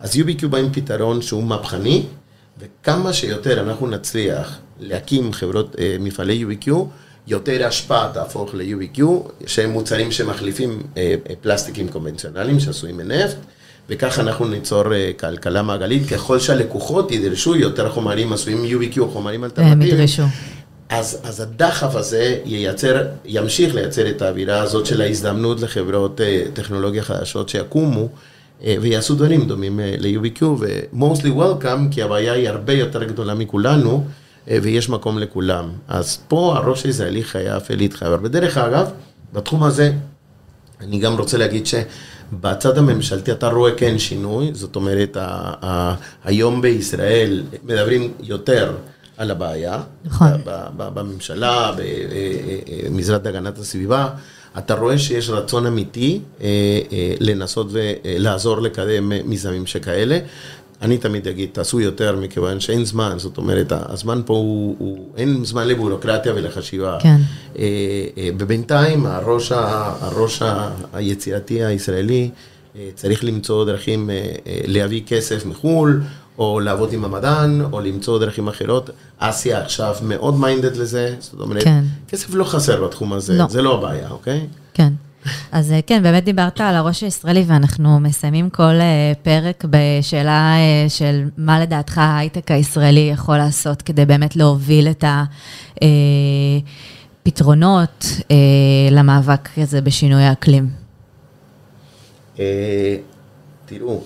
אז 0.00 0.16
UBQ 0.16 0.46
בא 0.46 0.58
עם 0.58 0.72
פתרון 0.72 1.22
שהוא 1.22 1.42
מהפכני, 1.42 2.06
וכמה 2.58 3.12
שיותר 3.12 3.60
אנחנו 3.60 3.86
נצליח 3.86 4.58
להקים 4.80 5.32
חברות, 5.32 5.76
אה, 5.78 5.96
מפעלי 6.00 6.44
UBQ, 6.44 6.70
יותר 7.26 7.66
השפעה 7.66 8.10
תהפוך 8.14 8.54
ל-UBQ, 8.54 9.02
שהם 9.46 9.70
מוצרים 9.70 10.12
שמחליפים 10.12 10.82
אה, 10.96 11.14
אה, 11.30 11.34
פלסטיקים 11.40 11.88
קונבנציונליים 11.88 12.60
שעשויים 12.60 12.96
מנפט, 12.96 13.36
וככה 13.88 14.22
אנחנו 14.22 14.48
ניצור 14.48 14.94
אה, 14.94 15.10
כלכלה 15.20 15.62
מעגלית, 15.62 16.08
ככל 16.08 16.38
שהלקוחות 16.38 17.12
ידרשו 17.12 17.56
יותר 17.56 17.90
חומרים 17.90 18.32
עשויים 18.32 18.64
UBQ 18.64 19.00
חומרים 19.12 19.44
אלטרנטיביים. 19.44 19.94
ידרשו. 19.94 20.22
אז, 20.90 21.18
אז 21.24 21.40
הדחף 21.40 21.94
הזה 21.94 22.38
ייצר, 22.44 22.96
ימשיך 23.24 23.74
לייצר 23.74 24.10
את 24.10 24.22
האווירה 24.22 24.60
הזאת 24.60 24.86
של 24.86 25.00
ההזדמנות 25.00 25.60
לחברות 25.60 26.20
אה, 26.20 26.42
טכנולוגיה 26.54 27.02
חדשות 27.02 27.48
שיקומו 27.48 28.08
אה, 28.64 28.76
ויעשו 28.80 29.14
דברים 29.14 29.46
דומים 29.48 29.80
ל-UBQ 29.98 30.44
ו-mostly 30.44 31.26
welcome, 31.38 31.90
כי 31.90 32.02
הבעיה 32.02 32.32
היא 32.32 32.48
הרבה 32.48 32.72
יותר 32.72 33.04
גדולה 33.04 33.34
מכולנו 33.34 34.04
אה, 34.50 34.58
ויש 34.62 34.88
מקום 34.88 35.18
לכולם. 35.18 35.68
אז 35.88 36.18
פה 36.28 36.54
הראש 36.56 36.84
הישראלי 36.84 37.24
חייב 37.24 37.62
להתחבר. 37.70 38.16
בדרך 38.16 38.58
אגב, 38.58 38.90
בתחום 39.32 39.62
הזה, 39.62 39.92
אני 40.80 40.98
גם 40.98 41.16
רוצה 41.18 41.38
להגיד 41.38 41.66
שבצד 41.66 42.78
הממשלתי 42.78 43.32
אתה 43.32 43.48
רואה 43.48 43.72
כן 43.76 43.98
שינוי, 43.98 44.50
זאת 44.54 44.76
אומרת, 44.76 45.16
ה- 45.16 45.26
ה- 45.64 45.94
היום 46.24 46.62
בישראל 46.62 47.42
מדברים 47.64 48.12
יותר 48.22 48.72
על 49.20 49.30
הבעיה. 49.30 49.80
נכון. 50.04 50.28
בממשלה, 50.76 51.72
במשרד 52.90 53.26
הגנת 53.26 53.58
הסביבה, 53.58 54.08
אתה 54.58 54.74
רואה 54.74 54.98
שיש 54.98 55.30
רצון 55.30 55.66
אמיתי 55.66 56.20
אה, 56.40 56.46
אה, 56.92 57.14
לנסות 57.20 57.66
ולעזור 57.70 58.60
לקדם 58.60 59.12
אה, 59.12 59.20
מיזמים 59.24 59.66
שכאלה. 59.66 60.18
אני 60.82 60.98
תמיד 60.98 61.28
אגיד, 61.28 61.48
תעשו 61.52 61.80
יותר 61.80 62.16
מכיוון 62.16 62.60
שאין 62.60 62.84
זמן, 62.84 63.14
זאת 63.16 63.38
אומרת, 63.38 63.72
הזמן 63.72 64.22
פה 64.26 64.34
הוא, 64.34 64.76
הוא 64.78 65.06
אין 65.16 65.44
זמן 65.44 65.68
לביורוקרטיה 65.68 66.32
ולחשיבה. 66.34 66.98
כן. 67.00 67.16
אה, 67.58 67.64
אה, 68.18 68.30
ובינתיים 68.38 69.06
הראש, 69.06 69.52
הראש 69.52 70.42
היצירתי 70.92 71.64
הישראלי 71.64 72.30
אה, 72.76 72.88
צריך 72.94 73.24
למצוא 73.24 73.64
דרכים 73.64 74.10
אה, 74.10 74.14
אה, 74.14 74.60
להביא 74.66 75.02
כסף 75.06 75.46
מחו"ל, 75.46 76.02
או 76.40 76.60
לעבוד 76.60 76.92
עם 76.92 77.04
המדען, 77.04 77.60
או 77.72 77.80
למצוא 77.80 78.18
דרכים 78.18 78.48
אחרות. 78.48 78.90
אסיה 79.18 79.62
עכשיו 79.62 79.96
מאוד 80.02 80.40
מיינדד 80.40 80.76
לזה, 80.76 81.14
זאת 81.18 81.40
אומרת, 81.40 81.64
כן. 81.64 81.84
כסף 82.08 82.34
לא 82.34 82.44
חסר 82.44 82.84
בתחום 82.84 83.12
הזה, 83.12 83.34
לא. 83.38 83.46
זה 83.48 83.62
לא 83.62 83.78
הבעיה, 83.78 84.10
אוקיי? 84.10 84.46
כן. 84.74 84.92
אז 85.52 85.72
אה, 85.72 85.80
כן, 85.86 86.02
באמת 86.02 86.24
דיברת 86.24 86.60
על 86.60 86.74
הראש 86.74 87.02
הישראלי, 87.02 87.44
ואנחנו 87.46 88.00
מסיימים 88.00 88.50
כל 88.50 88.62
אה, 88.62 89.12
פרק 89.22 89.64
בשאלה 89.70 90.54
אה, 90.56 90.88
של 90.88 91.28
מה 91.36 91.60
לדעתך 91.60 91.98
ההייטק 91.98 92.50
הישראלי 92.50 93.10
יכול 93.12 93.36
לעשות 93.36 93.82
כדי 93.82 94.04
באמת 94.04 94.36
להוביל 94.36 94.88
את 94.88 95.04
הפתרונות 97.22 98.06
למאבק 98.90 99.48
הזה 99.56 99.80
בשינוי 99.80 100.22
האקלים. 100.22 100.68
תראו, 103.66 104.00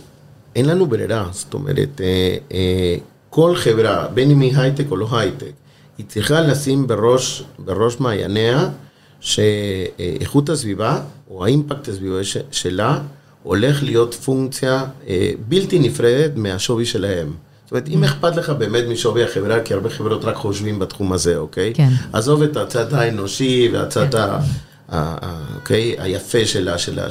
אין 0.56 0.66
לנו 0.66 0.86
ברירה, 0.86 1.28
זאת 1.32 1.54
אומרת, 1.54 2.00
אה, 2.00 2.36
אה, 2.52 2.96
כל 3.30 3.56
חברה, 3.56 4.08
בין 4.14 4.30
אם 4.30 4.40
היא 4.40 4.56
הייטק 4.56 4.84
או 4.90 4.96
לא 4.96 5.08
הייטק, 5.12 5.52
היא 5.98 6.06
צריכה 6.08 6.40
לשים 6.40 6.86
בראש, 6.86 7.44
בראש 7.58 8.00
מעייניה 8.00 8.68
שאיכות 9.20 10.48
הסביבה, 10.48 11.00
או 11.30 11.44
האימפקט 11.44 11.88
הסביבה 11.88 12.24
ש- 12.24 12.36
שלה, 12.50 12.98
הולך 13.42 13.82
להיות 13.82 14.14
פונקציה 14.14 14.84
אה, 15.08 15.30
בלתי 15.48 15.78
נפרדת 15.78 16.36
מהשווי 16.36 16.86
שלהם. 16.86 17.32
זאת 17.64 17.70
אומרת, 17.72 17.88
אם 17.88 18.04
אכפת 18.04 18.36
לך 18.36 18.50
באמת 18.50 18.84
משווי 18.88 19.24
החברה, 19.24 19.60
כי 19.60 19.74
הרבה 19.74 19.90
חברות 19.90 20.24
רק 20.24 20.34
חושבים 20.36 20.78
בתחום 20.78 21.12
הזה, 21.12 21.36
אוקיי? 21.36 21.72
כן. 21.74 21.88
עזוב 22.12 22.42
את 22.42 22.56
הצד 22.56 22.94
האנושי 22.94 23.68
והצד 23.72 24.14
ה... 24.14 24.24
ה- 24.24 24.38
ה- 24.88 25.54
אוקיי? 25.54 25.94
היפה 25.98 26.46
שלה, 26.46 26.78
שלה. 26.78 27.06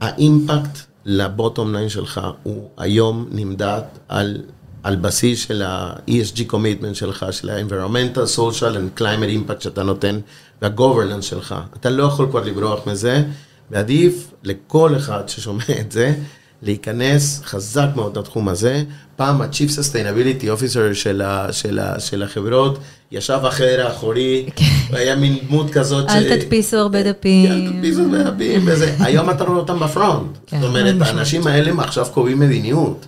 האימפקט 0.00 0.78
לבוטום 1.04 1.72
ליין 1.74 1.88
שלך 1.88 2.20
הוא 2.42 2.68
היום 2.76 3.28
נמדד 3.30 3.80
על, 4.08 4.36
על 4.82 4.96
בסיס 4.96 5.46
של 5.46 5.62
ה-ESG 5.62 6.52
commitment 6.52 6.94
שלך, 6.94 7.26
של 7.30 7.50
ה-environmental, 7.50 8.36
social 8.36 8.74
and 8.76 9.00
climate 9.00 9.50
impact 9.50 9.60
שאתה 9.60 9.82
נותן, 9.82 10.20
וה-governance 10.62 11.22
שלך. 11.22 11.54
אתה 11.76 11.90
לא 11.90 12.02
יכול 12.02 12.26
כבר 12.30 12.44
לברוח 12.44 12.86
מזה, 12.86 13.24
ועדיף 13.70 14.30
לכל 14.44 14.96
אחד 14.96 15.28
ששומע 15.28 15.64
את 15.80 15.92
זה, 15.92 16.14
להיכנס 16.62 17.40
חזק 17.44 17.86
מאוד 17.96 18.18
לתחום 18.18 18.48
הזה. 18.48 18.82
פעם 19.16 19.42
ה-Chief 19.42 19.78
Sustainability 19.78 20.44
Officer 20.44 20.94
של, 20.94 21.22
ה, 21.22 21.52
של, 21.52 21.78
ה, 21.78 22.00
של 22.00 22.22
החברות 22.22 22.78
ישב 23.12 23.38
בחדר 23.44 23.86
האחורי, 23.86 24.48
והיה 24.90 25.16
מין 25.16 25.38
דמות 25.48 25.70
כזאת 25.70 26.08
אל 26.08 26.36
תדפיסו 26.36 26.76
הרבה 26.76 27.02
דפים. 27.02 27.50
אל 27.50 27.72
תדפיסו 27.72 28.00
הרבה 28.00 28.30
דפים 28.30 28.62
וזה. 28.66 28.94
היום 29.06 29.30
אתה 29.30 29.44
רואה 29.44 29.58
אותם 29.58 29.80
בפרונט. 29.80 30.38
כן. 30.46 30.60
זאת 30.60 30.68
אומרת, 30.68 30.94
האנשים 31.00 31.46
האלה 31.46 31.82
עכשיו 31.82 32.06
קובעים 32.12 32.38
מדיניות. 32.38 33.06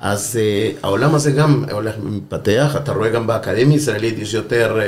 אז 0.00 0.38
uh, 0.38 0.78
העולם 0.82 1.14
הזה 1.14 1.30
גם 1.30 1.64
הולך 1.72 1.94
ומתפתח, 2.02 2.76
אתה 2.76 2.92
רואה 2.92 3.08
גם 3.08 3.26
באקדמיה 3.26 3.74
הישראלית 3.74 4.18
יש 4.18 4.34
יותר 4.34 4.78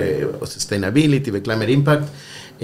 uh, 0.42 0.44
sustainability 0.44 1.30
ו-climate 1.32 1.86
impact. 1.86 2.06
Uh, 2.61 2.62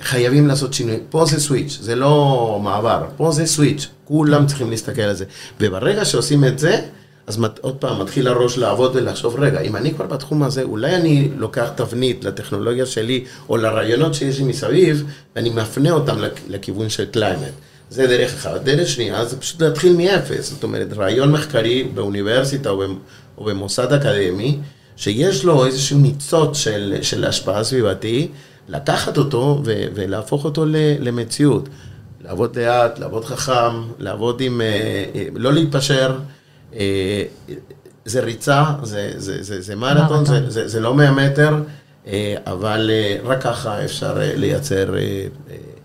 חייבים 0.00 0.46
לעשות 0.46 0.74
שינוי, 0.74 0.96
פה 1.10 1.24
זה 1.26 1.40
סוויץ', 1.40 1.78
זה 1.80 1.94
לא 1.94 2.60
מעבר, 2.62 3.04
פה 3.16 3.32
זה 3.32 3.46
סוויץ', 3.46 3.86
כולם 4.04 4.46
צריכים 4.46 4.70
להסתכל 4.70 5.02
על 5.02 5.14
זה. 5.14 5.24
וברגע 5.60 6.04
שעושים 6.04 6.44
את 6.44 6.58
זה, 6.58 6.80
אז 7.26 7.38
מת, 7.38 7.58
עוד 7.58 7.76
פעם 7.76 8.02
מתחיל 8.02 8.28
הראש 8.28 8.58
לעבוד 8.58 8.92
ולחשוב, 8.96 9.36
רגע, 9.40 9.60
אם 9.60 9.76
אני 9.76 9.94
כבר 9.94 10.06
בתחום 10.06 10.42
הזה, 10.42 10.62
אולי 10.62 10.96
אני 10.96 11.28
לוקח 11.36 11.68
תבנית 11.74 12.24
לטכנולוגיה 12.24 12.86
שלי, 12.86 13.24
או 13.48 13.56
לרעיונות 13.56 14.14
שיש 14.14 14.38
לי 14.38 14.44
מסביב, 14.44 15.04
ואני 15.36 15.50
מפנה 15.50 15.90
אותם 15.90 16.18
לכ- 16.18 16.40
לכיוון 16.48 16.88
של 16.88 17.04
climate. 17.04 17.52
זה 17.90 18.06
דרך 18.06 18.34
אחת. 18.34 18.60
דרך 18.64 18.88
שנייה, 18.88 19.24
זה 19.24 19.36
פשוט 19.40 19.62
להתחיל 19.62 19.96
מאפס. 19.96 20.50
זאת 20.50 20.62
אומרת, 20.62 20.92
רעיון 20.96 21.32
מחקרי 21.32 21.84
באוניברסיטה 21.94 22.70
או, 22.70 22.78
במ, 22.78 22.98
או 23.38 23.44
במוסד 23.44 23.92
אקדמי, 23.92 24.58
שיש 24.96 25.44
לו 25.44 25.66
איזשהו 25.66 25.98
ניצוץ 25.98 26.56
של, 26.58 26.94
של 27.02 27.24
השפעה 27.24 27.64
סביבתי, 27.64 28.28
לקחת 28.68 29.18
אותו 29.18 29.62
ו, 29.64 29.84
ולהפוך 29.94 30.44
אותו 30.44 30.64
למציאות. 31.00 31.68
לעבוד 32.24 32.58
לאט, 32.58 32.98
לעבוד 32.98 33.24
חכם, 33.24 33.82
לעבוד 33.98 34.40
עם... 34.40 34.60
אה, 34.60 34.66
אה, 35.14 35.26
לא 35.34 35.52
להתפשר. 35.52 36.18
אה, 36.74 37.22
זה 38.04 38.20
ריצה, 38.20 38.64
זה, 38.82 39.12
זה, 39.16 39.42
זה, 39.42 39.60
זה 39.60 39.76
מרתון, 39.76 40.24
זה, 40.24 40.32
מרתון. 40.32 40.50
זה, 40.50 40.68
זה 40.68 40.80
לא 40.80 40.94
100 40.94 41.10
מטר, 41.12 41.56
אבל 42.46 42.90
רק 43.24 43.42
ככה 43.42 43.84
אפשר 43.84 44.14
לייצר 44.18 44.94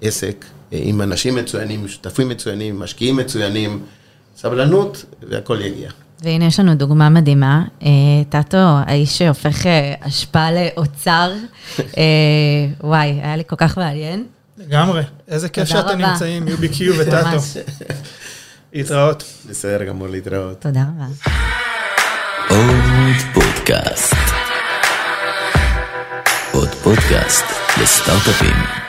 עסק 0.02 0.46
עם 0.72 1.02
אנשים 1.02 1.36
מצוינים, 1.36 1.88
שותפים 1.88 2.30
מצוינים, 2.30 2.80
משקיעים 2.80 3.16
מצוינים, 3.16 3.84
סבלנות 4.38 5.06
והכל 5.30 5.62
יגיע. 5.62 5.90
והנה 6.24 6.46
יש 6.46 6.60
לנו 6.60 6.76
דוגמה 6.76 7.10
מדהימה. 7.10 7.64
אה, 7.84 7.90
טאטו, 8.30 8.58
האיש 8.58 9.18
שהופך 9.18 9.66
אה, 9.66 9.94
אשפה 10.02 10.48
לאוצר. 10.52 11.32
אה, 11.80 12.04
וואי, 12.82 13.20
היה 13.24 13.36
לי 13.36 13.44
כל 13.48 13.56
כך 13.56 13.78
מעניין. 13.78 14.24
לגמרי. 14.58 15.02
איזה 15.28 15.50
כיף 15.50 15.68
שאתם. 15.68 15.98
נמצאים, 15.98 16.48
UBQ 16.48 16.82
וטאטו. 17.00 17.38
להתראות. 18.74 19.24
בסדר 19.50 19.84
גמור 19.84 20.08
להתראות. 20.08 20.62
תודה 20.62 20.84
רבה. 20.96 21.06
עוד 22.50 23.16
פודקאסט. 23.34 24.14
עוד 26.52 26.70
פודקאסט 26.70 27.46
לסטארט-אפים. 27.82 28.89